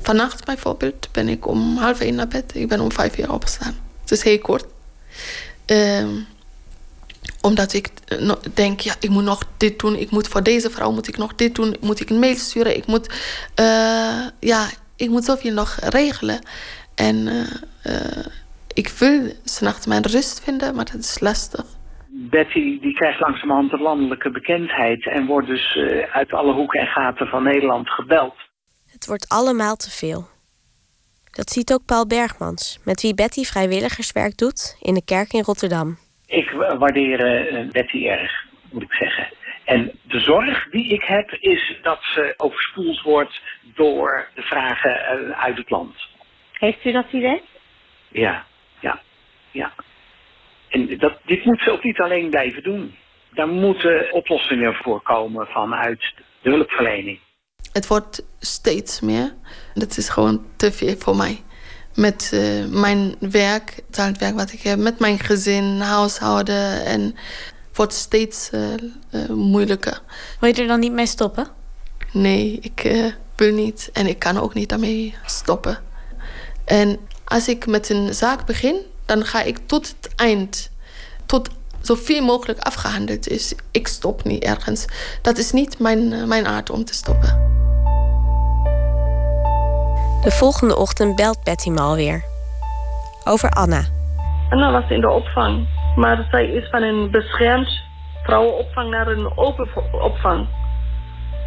Vannacht 0.00 0.44
bijvoorbeeld 0.44 1.08
ben 1.12 1.28
ik 1.28 1.46
om 1.46 1.76
half 1.76 2.00
één 2.00 2.14
naar 2.14 2.28
bed. 2.28 2.54
Ik 2.54 2.68
ben 2.68 2.80
om 2.80 2.92
vijf 2.92 3.18
uur 3.18 3.32
opgestaan. 3.32 3.74
Het 4.00 4.10
is 4.10 4.22
heel 4.22 4.38
kort. 4.38 4.66
Ehm, 5.64 6.08
omdat 7.40 7.72
ik 7.72 7.88
denk, 8.54 8.80
ja, 8.80 8.94
ik 9.00 9.08
moet 9.08 9.24
nog 9.24 9.42
dit 9.56 9.78
doen. 9.78 9.96
Ik 9.96 10.10
moet 10.10 10.28
voor 10.28 10.42
deze 10.42 10.70
vrouw 10.70 10.92
moet 10.92 11.08
ik 11.08 11.16
nog 11.16 11.34
dit 11.34 11.54
doen. 11.54 11.76
Moet 11.80 12.00
ik 12.00 12.10
een 12.10 12.18
mail 12.18 12.34
sturen. 12.34 12.76
Ik 12.76 12.86
moet, 12.86 13.08
uh, 13.60 14.26
ja, 14.40 14.68
ik 14.96 15.08
moet 15.08 15.24
zoveel 15.24 15.52
nog 15.52 15.76
regelen. 15.80 16.38
En 16.94 17.16
uh, 17.16 17.40
uh, 17.86 18.26
ik 18.74 18.88
wil 18.88 19.32
s'nachts 19.44 19.86
mijn 19.86 20.02
rust 20.02 20.42
vinden, 20.44 20.74
maar 20.74 20.84
dat 20.84 21.00
is 21.00 21.20
lastig. 21.20 21.64
Betty 22.08 22.80
die 22.80 22.94
krijgt 22.94 23.20
langzamerhand 23.20 23.72
een 23.72 23.80
landelijke 23.80 24.30
bekendheid... 24.30 25.06
en 25.06 25.26
wordt 25.26 25.46
dus 25.46 25.78
uit 26.12 26.32
alle 26.32 26.52
hoeken 26.52 26.80
en 26.80 26.86
gaten 26.86 27.26
van 27.26 27.42
Nederland 27.42 27.90
gebeld. 27.90 28.34
Het 28.90 29.06
wordt 29.06 29.28
allemaal 29.28 29.76
te 29.76 29.90
veel. 29.90 30.28
Dat 31.30 31.50
ziet 31.50 31.72
ook 31.72 31.84
Paul 31.84 32.06
Bergmans, 32.06 32.78
met 32.84 33.02
wie 33.02 33.14
Betty 33.14 33.44
vrijwilligerswerk 33.44 34.36
doet 34.36 34.76
in 34.80 34.94
de 34.94 35.04
kerk 35.04 35.32
in 35.32 35.42
Rotterdam. 35.42 35.98
Ik 36.32 36.50
waardeer 36.78 37.20
uh, 37.52 37.70
Betty 37.70 38.06
erg, 38.06 38.44
moet 38.70 38.82
ik 38.82 38.92
zeggen. 38.92 39.28
En 39.64 39.92
de 40.02 40.20
zorg 40.20 40.68
die 40.70 40.88
ik 40.88 41.02
heb 41.02 41.30
is 41.30 41.78
dat 41.82 41.98
ze 42.02 42.34
overspoeld 42.36 43.02
wordt 43.02 43.40
door 43.74 44.28
de 44.34 44.42
vragen 44.42 44.90
uh, 44.90 45.42
uit 45.44 45.56
het 45.56 45.70
land. 45.70 45.94
Heeft 46.52 46.84
u 46.84 46.92
dat 46.92 47.12
idee? 47.12 47.42
Ja, 48.08 48.46
ja, 48.80 49.00
ja. 49.50 49.72
En 50.68 50.98
dat, 50.98 51.18
dit 51.24 51.44
moet 51.44 51.60
ze 51.60 51.70
ook 51.70 51.84
niet 51.84 52.00
alleen 52.00 52.30
blijven 52.30 52.62
doen. 52.62 52.94
Daar 53.30 53.48
moeten 53.48 54.12
oplossingen 54.12 54.74
voor 54.74 55.02
komen 55.02 55.46
vanuit 55.46 56.14
de 56.42 56.50
hulpverlening. 56.50 57.18
Het 57.72 57.86
wordt 57.86 58.26
steeds 58.38 59.00
meer. 59.00 59.34
Dat 59.74 59.96
is 59.96 60.08
gewoon 60.08 60.46
te 60.56 60.72
veel 60.72 60.96
voor 60.96 61.16
mij 61.16 61.42
met 61.94 62.30
uh, 62.34 62.64
mijn 62.66 63.14
werk, 63.18 63.82
het 63.90 64.18
werk 64.18 64.34
wat 64.34 64.52
ik 64.52 64.62
heb, 64.62 64.78
met 64.78 64.98
mijn 64.98 65.18
gezin, 65.18 65.80
huishouden. 65.80 66.84
En 66.84 67.16
wordt 67.74 67.92
steeds 67.92 68.50
uh, 68.54 68.60
uh, 69.10 69.28
moeilijker. 69.28 70.02
Wil 70.40 70.54
je 70.54 70.60
er 70.60 70.66
dan 70.66 70.80
niet 70.80 70.92
mee 70.92 71.06
stoppen? 71.06 71.48
Nee, 72.12 72.58
ik 72.60 73.06
wil 73.36 73.52
niet. 73.52 73.90
En 73.92 74.06
ik 74.06 74.18
kan 74.18 74.38
ook 74.38 74.54
niet 74.54 74.68
daarmee 74.68 75.14
stoppen. 75.26 75.78
En 76.64 76.98
als 77.24 77.48
ik 77.48 77.66
met 77.66 77.88
een 77.88 78.14
zaak 78.14 78.46
begin, 78.46 78.76
dan 79.06 79.24
ga 79.24 79.42
ik 79.42 79.58
tot 79.66 79.94
het 80.00 80.14
eind. 80.14 80.70
Tot 81.26 81.48
zoveel 81.80 82.22
mogelijk 82.22 82.58
afgehandeld 82.58 83.28
is. 83.28 83.54
Ik 83.70 83.88
stop 83.88 84.24
niet 84.24 84.42
ergens. 84.42 84.84
Dat 85.22 85.38
is 85.38 85.52
niet 85.52 85.78
mijn, 85.78 86.28
mijn 86.28 86.46
aard 86.46 86.70
om 86.70 86.84
te 86.84 86.94
stoppen. 86.94 87.50
De 90.22 90.30
volgende 90.30 90.76
ochtend 90.76 91.16
belt 91.16 91.44
Betty 91.44 91.70
me 91.70 91.80
alweer. 91.80 92.24
Over 93.24 93.50
Anna. 93.50 93.82
Anna 94.50 94.72
was 94.72 94.90
in 94.90 95.00
de 95.00 95.10
opvang. 95.10 95.68
Maar 95.96 96.26
zij 96.30 96.46
is 96.46 96.68
van 96.70 96.82
een 96.82 97.10
beschermd 97.10 97.82
vrouwenopvang 98.22 98.90
naar 98.90 99.06
een 99.06 99.36
open 99.36 99.68
opvang 99.92 100.48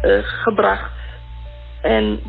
uh, 0.02 0.18
gebracht. 0.22 0.92
En 1.82 2.22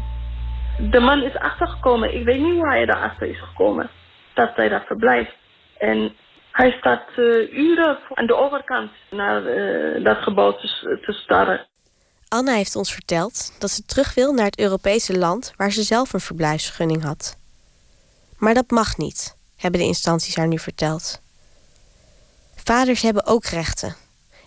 de 0.92 1.00
man 1.00 1.24
is 1.24 1.36
achtergekomen. 1.36 2.16
Ik 2.16 2.26
weet 2.26 2.42
niet 2.42 2.54
hoe 2.54 2.70
hij 2.70 2.86
daarachter 2.86 3.28
is 3.28 3.40
gekomen. 3.40 3.90
Dat 4.34 4.52
zij 4.56 4.70
daar 4.70 4.84
verblijft. 4.88 5.36
En 5.78 6.16
hij 6.52 6.72
staat 6.72 7.04
uh, 7.16 7.54
uren 7.54 7.98
aan 8.14 8.28
de 8.28 8.36
overkant 8.36 8.92
naar 9.10 9.42
uh, 9.42 10.04
dat 10.04 10.18
gebouw 10.18 10.56
te, 10.56 11.00
te 11.06 11.12
starren. 11.12 11.66
Anna 12.30 12.54
heeft 12.54 12.76
ons 12.76 12.94
verteld 12.94 13.52
dat 13.58 13.72
ze 13.72 13.86
terug 13.86 14.14
wil 14.14 14.34
naar 14.34 14.46
het 14.46 14.60
Europese 14.60 15.18
land 15.18 15.54
waar 15.56 15.72
ze 15.72 15.84
zelf 15.84 16.14
een 16.14 16.20
verblijfsvergunning 16.20 17.04
had. 17.04 17.36
Maar 18.38 18.54
dat 18.54 18.70
mag 18.70 18.98
niet, 18.98 19.36
hebben 19.56 19.80
de 19.80 19.86
instanties 19.86 20.36
haar 20.36 20.48
nu 20.48 20.60
verteld. 20.60 21.20
Vaders 22.56 23.02
hebben 23.02 23.26
ook 23.26 23.46
rechten. 23.46 23.96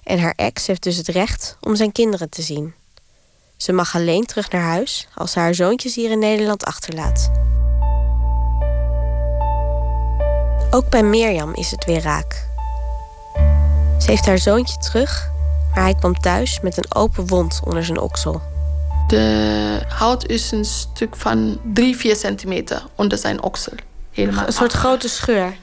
En 0.03 0.19
haar 0.19 0.35
ex 0.37 0.67
heeft 0.67 0.83
dus 0.83 0.97
het 0.97 1.09
recht 1.09 1.57
om 1.61 1.77
zijn 1.77 1.93
kinderen 1.93 2.29
te 2.29 2.43
zien. 2.43 2.75
Ze 3.57 3.73
mag 3.73 3.95
alleen 3.95 4.27
terug 4.27 4.51
naar 4.51 4.63
huis 4.63 5.09
als 5.15 5.33
ze 5.33 5.39
haar 5.39 5.55
zoontjes 5.55 5.95
hier 5.95 6.11
in 6.11 6.19
Nederland 6.19 6.65
achterlaat. 6.65 7.31
Ook 10.71 10.89
bij 10.89 11.03
Mirjam 11.03 11.55
is 11.55 11.71
het 11.71 11.85
weer 11.85 12.01
raak. 12.01 12.49
Ze 13.99 14.11
heeft 14.11 14.27
haar 14.27 14.39
zoontje 14.39 14.77
terug 14.79 15.31
maar 15.75 15.83
hij 15.83 15.95
kwam 15.95 16.21
thuis 16.21 16.61
met 16.61 16.77
een 16.77 16.95
open 16.95 17.27
wond 17.27 17.61
onder 17.65 17.85
zijn 17.85 18.01
oksel. 18.01 18.43
De 19.07 19.81
hout 19.89 20.27
is 20.27 20.51
een 20.51 20.65
stuk 20.65 21.17
van 21.17 21.61
3, 21.73 21.97
4 21.97 22.17
centimeter 22.17 22.83
onder 22.95 23.19
zijn 23.19 23.43
oksel. 23.43 23.73
Helemaal 24.11 24.47
een 24.47 24.53
soort 24.53 24.73
grote 24.73 25.09
scheur? 25.09 25.57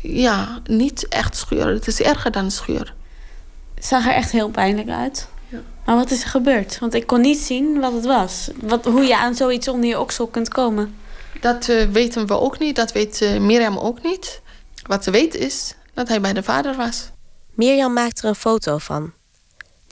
Ja, 0.00 0.60
niet 0.64 1.08
echt 1.08 1.36
scheur. 1.36 1.66
Het 1.66 1.86
is 1.86 2.00
erger 2.00 2.30
dan 2.30 2.50
scheur. 2.50 2.94
Het 3.74 3.84
zag 3.84 4.06
er 4.06 4.14
echt 4.14 4.30
heel 4.30 4.48
pijnlijk 4.48 4.88
uit. 4.88 5.28
Ja. 5.48 5.58
Maar 5.84 5.96
wat 5.96 6.10
is 6.10 6.22
er 6.22 6.28
gebeurd? 6.28 6.78
Want 6.78 6.94
ik 6.94 7.06
kon 7.06 7.20
niet 7.20 7.38
zien 7.38 7.80
wat 7.80 7.92
het 7.92 8.04
was. 8.04 8.50
Wat, 8.60 8.84
hoe 8.84 9.02
je 9.02 9.16
aan 9.16 9.34
zoiets 9.34 9.68
onder 9.68 9.88
je 9.88 10.00
oksel 10.00 10.26
kunt 10.26 10.48
komen. 10.48 10.94
Dat 11.40 11.68
uh, 11.68 11.84
weten 11.84 12.26
we 12.26 12.40
ook 12.40 12.58
niet. 12.58 12.76
Dat 12.76 12.92
weet 12.92 13.20
uh, 13.20 13.38
Mirjam 13.40 13.78
ook 13.78 14.02
niet. 14.02 14.40
Wat 14.86 15.04
ze 15.04 15.10
weet 15.10 15.34
is 15.34 15.74
dat 15.94 16.08
hij 16.08 16.20
bij 16.20 16.32
de 16.32 16.42
vader 16.42 16.76
was. 16.76 17.10
Mirjam 17.54 17.92
maakt 17.92 18.22
er 18.22 18.28
een 18.28 18.34
foto 18.34 18.78
van 18.78 19.12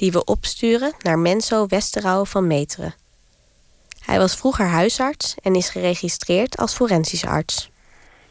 die 0.01 0.13
we 0.13 0.25
opsturen 0.25 0.93
naar 0.99 1.19
Menso 1.19 1.67
Westerouwen 1.67 2.27
van 2.27 2.47
Meteren. 2.47 2.95
Hij 4.05 4.19
was 4.19 4.37
vroeger 4.37 4.67
huisarts 4.67 5.35
en 5.43 5.55
is 5.55 5.69
geregistreerd 5.69 6.57
als 6.57 6.75
forensisch 6.75 7.27
arts. 7.27 7.71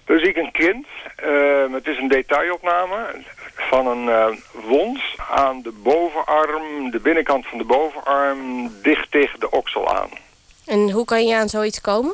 Dan 0.06 0.20
zie 0.20 0.28
ik 0.28 0.36
een 0.36 0.52
kind. 0.52 0.88
Uh, 1.24 1.74
het 1.74 1.88
is 1.88 1.98
een 1.98 2.08
detailopname 2.08 3.24
van 3.56 3.88
een 3.88 4.04
uh, 4.04 4.28
wond 4.68 5.00
aan 5.32 5.62
de 5.62 5.72
bovenarm, 5.72 6.92
de 6.92 7.00
binnenkant 7.00 7.48
van 7.48 7.58
de 7.58 7.64
bovenarm, 7.64 8.72
dicht 8.82 9.12
tegen 9.12 9.40
de 9.40 9.52
oksel 9.52 9.96
aan. 9.96 10.10
En 10.66 10.92
hoe 10.92 11.06
kan 11.06 11.26
je 11.26 11.36
aan 11.36 11.50
zoiets 11.50 11.82
komen? 11.82 12.14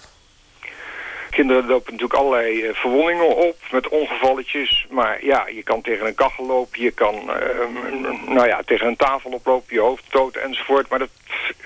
Kinderen 1.36 1.66
lopen 1.66 1.92
natuurlijk 1.92 2.20
allerlei 2.20 2.64
eh, 2.64 2.76
verwondingen 2.76 3.36
op 3.36 3.58
met 3.72 3.88
ongevalletjes. 3.88 4.86
Maar 4.90 5.26
ja, 5.26 5.48
je 5.48 5.64
kan 5.64 5.82
tegen 5.82 6.08
een 6.08 6.16
kachel 6.16 6.46
lopen, 6.46 6.82
je 6.82 6.92
kan 6.92 7.16
uh, 7.16 8.28
nou 8.28 8.48
ja, 8.48 8.62
tegen 8.66 8.88
een 8.88 8.96
tafel 8.96 9.32
oplopen, 9.32 9.76
je 9.76 9.80
hoofd 9.80 10.04
stoten 10.08 10.42
enzovoort. 10.42 10.90
Maar 10.90 11.00
dat 11.00 11.10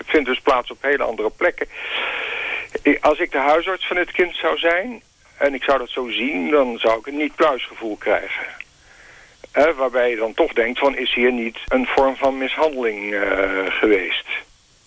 vindt 0.06 0.28
dus 0.28 0.40
plaats 0.40 0.72
op 0.72 0.82
hele 0.82 1.04
andere 1.04 1.30
plekken. 1.30 1.68
Als 3.02 3.20
ik 3.20 3.32
de 3.32 3.38
huisarts 3.38 3.88
van 3.88 3.98
het 3.98 4.12
kind 4.12 4.36
zou 4.36 4.58
zijn 4.58 5.02
en 5.38 5.54
ik 5.54 5.64
zou 5.64 5.78
dat 5.78 5.90
zo 5.90 6.10
zien, 6.10 6.50
dan 6.50 6.78
zou 6.78 7.00
ik 7.00 7.08
een 7.08 7.18
niet-pluisgevoel 7.18 7.96
krijgen. 7.96 8.46
Eh, 9.52 9.72
waarbij 9.72 10.10
je 10.10 10.16
dan 10.16 10.34
toch 10.34 10.54
denkt 10.54 10.80
van 10.80 10.98
is 10.98 11.14
hier 11.14 11.32
niet 11.32 11.58
een 11.68 11.86
vorm 11.86 12.16
van 12.16 12.38
mishandeling 12.38 13.16
geweest. 13.70 14.26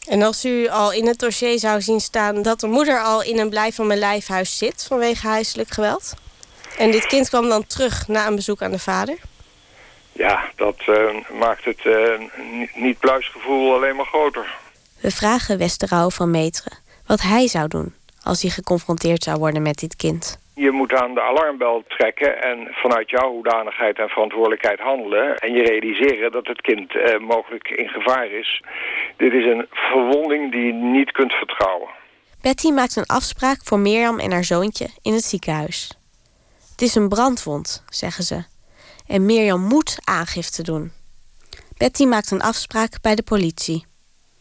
En 0.08 0.22
als 0.22 0.44
u 0.44 0.68
al 0.68 0.92
in 0.92 1.06
het 1.06 1.18
dossier 1.18 1.58
zou 1.58 1.80
zien 1.80 2.00
staan 2.00 2.42
dat 2.42 2.60
de 2.60 2.66
moeder 2.66 3.00
al 3.00 3.22
in 3.22 3.38
een 3.38 3.50
blijf 3.50 3.74
van 3.74 3.86
mijn 3.86 3.98
lijfhuis 3.98 4.58
zit 4.58 4.84
vanwege 4.88 5.26
huiselijk 5.26 5.70
geweld. 5.70 6.14
En 6.78 6.90
dit 6.90 7.06
kind 7.06 7.28
kwam 7.28 7.48
dan 7.48 7.66
terug 7.66 8.08
na 8.08 8.26
een 8.26 8.34
bezoek 8.34 8.62
aan 8.62 8.70
de 8.70 8.78
vader. 8.78 9.18
Ja, 10.12 10.44
dat 10.56 10.76
uh, 10.88 11.14
maakt 11.38 11.64
het 11.64 11.84
uh, 11.84 12.20
niet-pluisgevoel 12.74 13.74
alleen 13.74 13.96
maar 13.96 14.06
groter. 14.06 14.54
We 15.00 15.10
vragen 15.10 15.58
Westerau 15.58 16.12
van 16.12 16.30
Meteren 16.30 16.78
wat 17.06 17.20
hij 17.20 17.48
zou 17.48 17.68
doen 17.68 17.94
als 18.22 18.42
hij 18.42 18.50
geconfronteerd 18.50 19.22
zou 19.22 19.38
worden 19.38 19.62
met 19.62 19.78
dit 19.78 19.96
kind. 19.96 20.40
Je 20.54 20.70
moet 20.70 20.92
aan 20.92 21.14
de 21.14 21.20
alarmbel 21.20 21.84
trekken 21.88 22.42
en 22.42 22.68
vanuit 22.70 23.10
jouw 23.10 23.30
hoedanigheid 23.30 23.98
en 23.98 24.08
verantwoordelijkheid 24.08 24.80
handelen. 24.80 25.36
En 25.36 25.52
je 25.52 25.62
realiseren 25.62 26.32
dat 26.32 26.46
het 26.46 26.60
kind 26.60 26.96
eh, 26.96 27.18
mogelijk 27.18 27.68
in 27.68 27.88
gevaar 27.88 28.30
is. 28.30 28.62
Dit 29.22 29.32
is 29.32 29.44
een 29.44 29.66
verwonding 29.70 30.52
die 30.52 30.60
je 30.60 30.72
niet 30.72 31.12
kunt 31.12 31.32
vertrouwen. 31.32 31.88
Betty 32.40 32.70
maakt 32.70 32.96
een 32.96 33.06
afspraak 33.06 33.60
voor 33.64 33.78
Mirjam 33.78 34.18
en 34.18 34.32
haar 34.32 34.44
zoontje 34.44 34.88
in 35.02 35.12
het 35.12 35.24
ziekenhuis. 35.24 35.98
Het 36.70 36.82
is 36.82 36.94
een 36.94 37.08
brandwond, 37.08 37.84
zeggen 37.88 38.24
ze. 38.24 38.44
En 39.06 39.26
Mirjam 39.26 39.60
moet 39.60 39.98
aangifte 40.04 40.62
doen. 40.62 40.92
Betty 41.76 42.04
maakt 42.04 42.30
een 42.30 42.42
afspraak 42.42 43.00
bij 43.02 43.14
de 43.14 43.22
politie. 43.22 43.86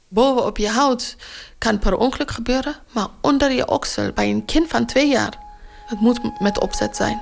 Boven 0.08 0.46
op 0.46 0.58
je 0.58 0.70
hout 0.70 1.18
kan 1.58 1.80
per 1.80 1.98
ongeluk 1.98 2.32
gebeuren, 2.32 2.76
maar 2.94 3.08
onder 3.22 3.52
je 3.52 3.68
oksel 3.68 4.12
bij 4.14 4.30
een 4.30 4.46
kind 4.46 4.68
van 4.68 4.86
twee 4.86 5.08
jaar 5.08 5.38
het 5.86 6.00
moet 6.00 6.40
met 6.40 6.60
opzet 6.60 6.96
zijn. 6.96 7.22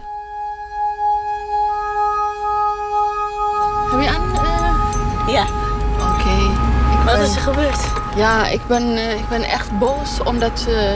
Heb 3.92 4.02
je 4.02 4.10
aan? 4.10 4.32
Uh... 4.32 5.34
Ja. 5.34 5.69
Wat 7.10 7.18
ben... 7.18 7.28
is 7.28 7.36
er 7.36 7.42
gebeurd? 7.42 7.80
Ja, 8.16 8.48
ik 8.48 8.68
ben, 8.68 8.84
uh, 8.84 9.20
ik 9.20 9.30
ben 9.30 9.44
echt 9.44 9.80
boos 9.80 10.24
omdat 10.24 10.66
uh, 10.70 10.92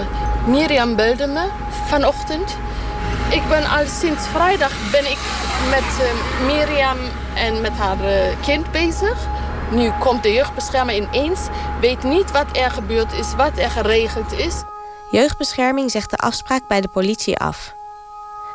Mirjam 0.47 0.95
belde 0.95 1.27
me 1.27 1.47
vanochtend. 1.87 2.55
Ik 3.29 3.47
ben 3.49 3.65
al 3.65 3.85
sinds 3.85 4.27
vrijdag 4.27 4.71
ben 4.91 5.11
ik 5.11 5.17
met 5.69 6.11
Mirjam 6.45 6.97
en 7.35 7.61
met 7.61 7.71
haar 7.71 7.97
kind 8.41 8.71
bezig. 8.71 9.27
Nu 9.71 9.91
komt 9.99 10.23
de 10.23 10.33
jeugdbeschermer 10.33 10.95
ineens, 10.95 11.39
weet 11.79 12.03
niet 12.03 12.31
wat 12.31 12.57
er 12.57 12.71
gebeurd 12.71 13.13
is, 13.13 13.35
wat 13.35 13.57
er 13.57 13.69
geregeld 13.69 14.31
is. 14.31 14.63
Jeugdbescherming 15.11 15.91
zegt 15.91 16.09
de 16.09 16.17
afspraak 16.17 16.67
bij 16.67 16.81
de 16.81 16.87
politie 16.87 17.37
af. 17.37 17.73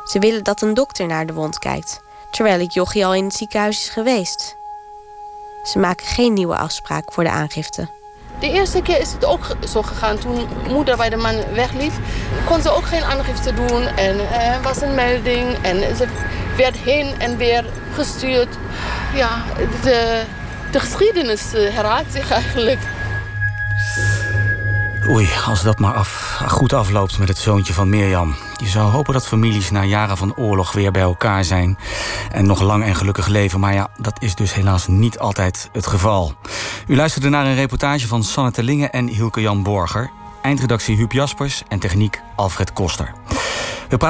Ze 0.03 0.19
willen 0.19 0.43
dat 0.43 0.61
een 0.61 0.73
dokter 0.73 1.07
naar 1.07 1.25
de 1.25 1.33
wond 1.33 1.59
kijkt, 1.59 2.01
terwijl 2.31 2.59
het 2.59 2.73
jochie 2.73 3.05
al 3.05 3.13
in 3.13 3.23
het 3.23 3.35
ziekenhuis 3.35 3.77
is 3.77 3.89
geweest. 3.89 4.58
Ze 5.69 5.79
maken 5.79 6.05
geen 6.05 6.33
nieuwe 6.33 6.55
afspraak 6.55 7.13
voor 7.13 7.23
de 7.23 7.29
aangifte. 7.29 7.87
De 8.39 8.51
eerste 8.51 8.81
keer 8.81 8.99
is 8.99 9.11
het 9.11 9.25
ook 9.25 9.45
zo 9.67 9.81
gegaan. 9.81 10.17
Toen 10.17 10.47
moeder 10.67 10.97
bij 10.97 11.09
de 11.09 11.15
man 11.15 11.35
wegliep, 11.53 11.91
kon 12.45 12.61
ze 12.61 12.69
ook 12.69 12.85
geen 12.85 13.03
aangifte 13.03 13.53
doen. 13.53 13.81
En 13.81 14.31
er 14.31 14.61
was 14.61 14.81
een 14.81 14.95
melding 14.95 15.57
en 15.61 15.95
ze 15.95 16.07
werd 16.57 16.77
heen 16.77 17.19
en 17.19 17.37
weer 17.37 17.65
gestuurd. 17.93 18.57
Ja, 19.13 19.43
de, 19.83 20.23
de 20.71 20.79
geschiedenis 20.79 21.53
eh, 21.53 21.73
herhaalt 21.75 22.11
zich 22.11 22.31
eigenlijk. 22.31 22.79
Oei, 25.09 25.29
als 25.45 25.63
dat 25.63 25.79
maar 25.79 25.93
af, 25.93 26.41
goed 26.47 26.73
afloopt 26.73 27.19
met 27.19 27.27
het 27.27 27.37
zoontje 27.37 27.73
van 27.73 27.89
Mirjam. 27.89 28.35
Je 28.57 28.67
zou 28.67 28.91
hopen 28.91 29.13
dat 29.13 29.27
families 29.27 29.71
na 29.71 29.83
jaren 29.83 30.17
van 30.17 30.35
oorlog 30.35 30.71
weer 30.71 30.91
bij 30.91 31.01
elkaar 31.01 31.43
zijn... 31.43 31.77
en 32.31 32.45
nog 32.45 32.61
lang 32.61 32.83
en 32.83 32.95
gelukkig 32.95 33.27
leven. 33.27 33.59
Maar 33.59 33.73
ja, 33.73 33.89
dat 33.97 34.21
is 34.21 34.35
dus 34.35 34.53
helaas 34.53 34.87
niet 34.87 35.19
altijd 35.19 35.69
het 35.71 35.87
geval. 35.87 36.33
U 36.87 36.95
luisterde 36.95 37.29
naar 37.29 37.45
een 37.45 37.55
reportage 37.55 38.07
van 38.07 38.23
Sanne 38.23 38.51
Terlingen 38.51 38.91
en 38.91 39.07
Hilke 39.07 39.41
Jan 39.41 39.63
Borger. 39.63 40.09
Eindredactie 40.41 40.95
Huub 40.95 41.11
Jaspers 41.11 41.63
en 41.67 41.79
techniek 41.79 42.21
Alfred 42.35 42.73
Koster. 42.73 43.13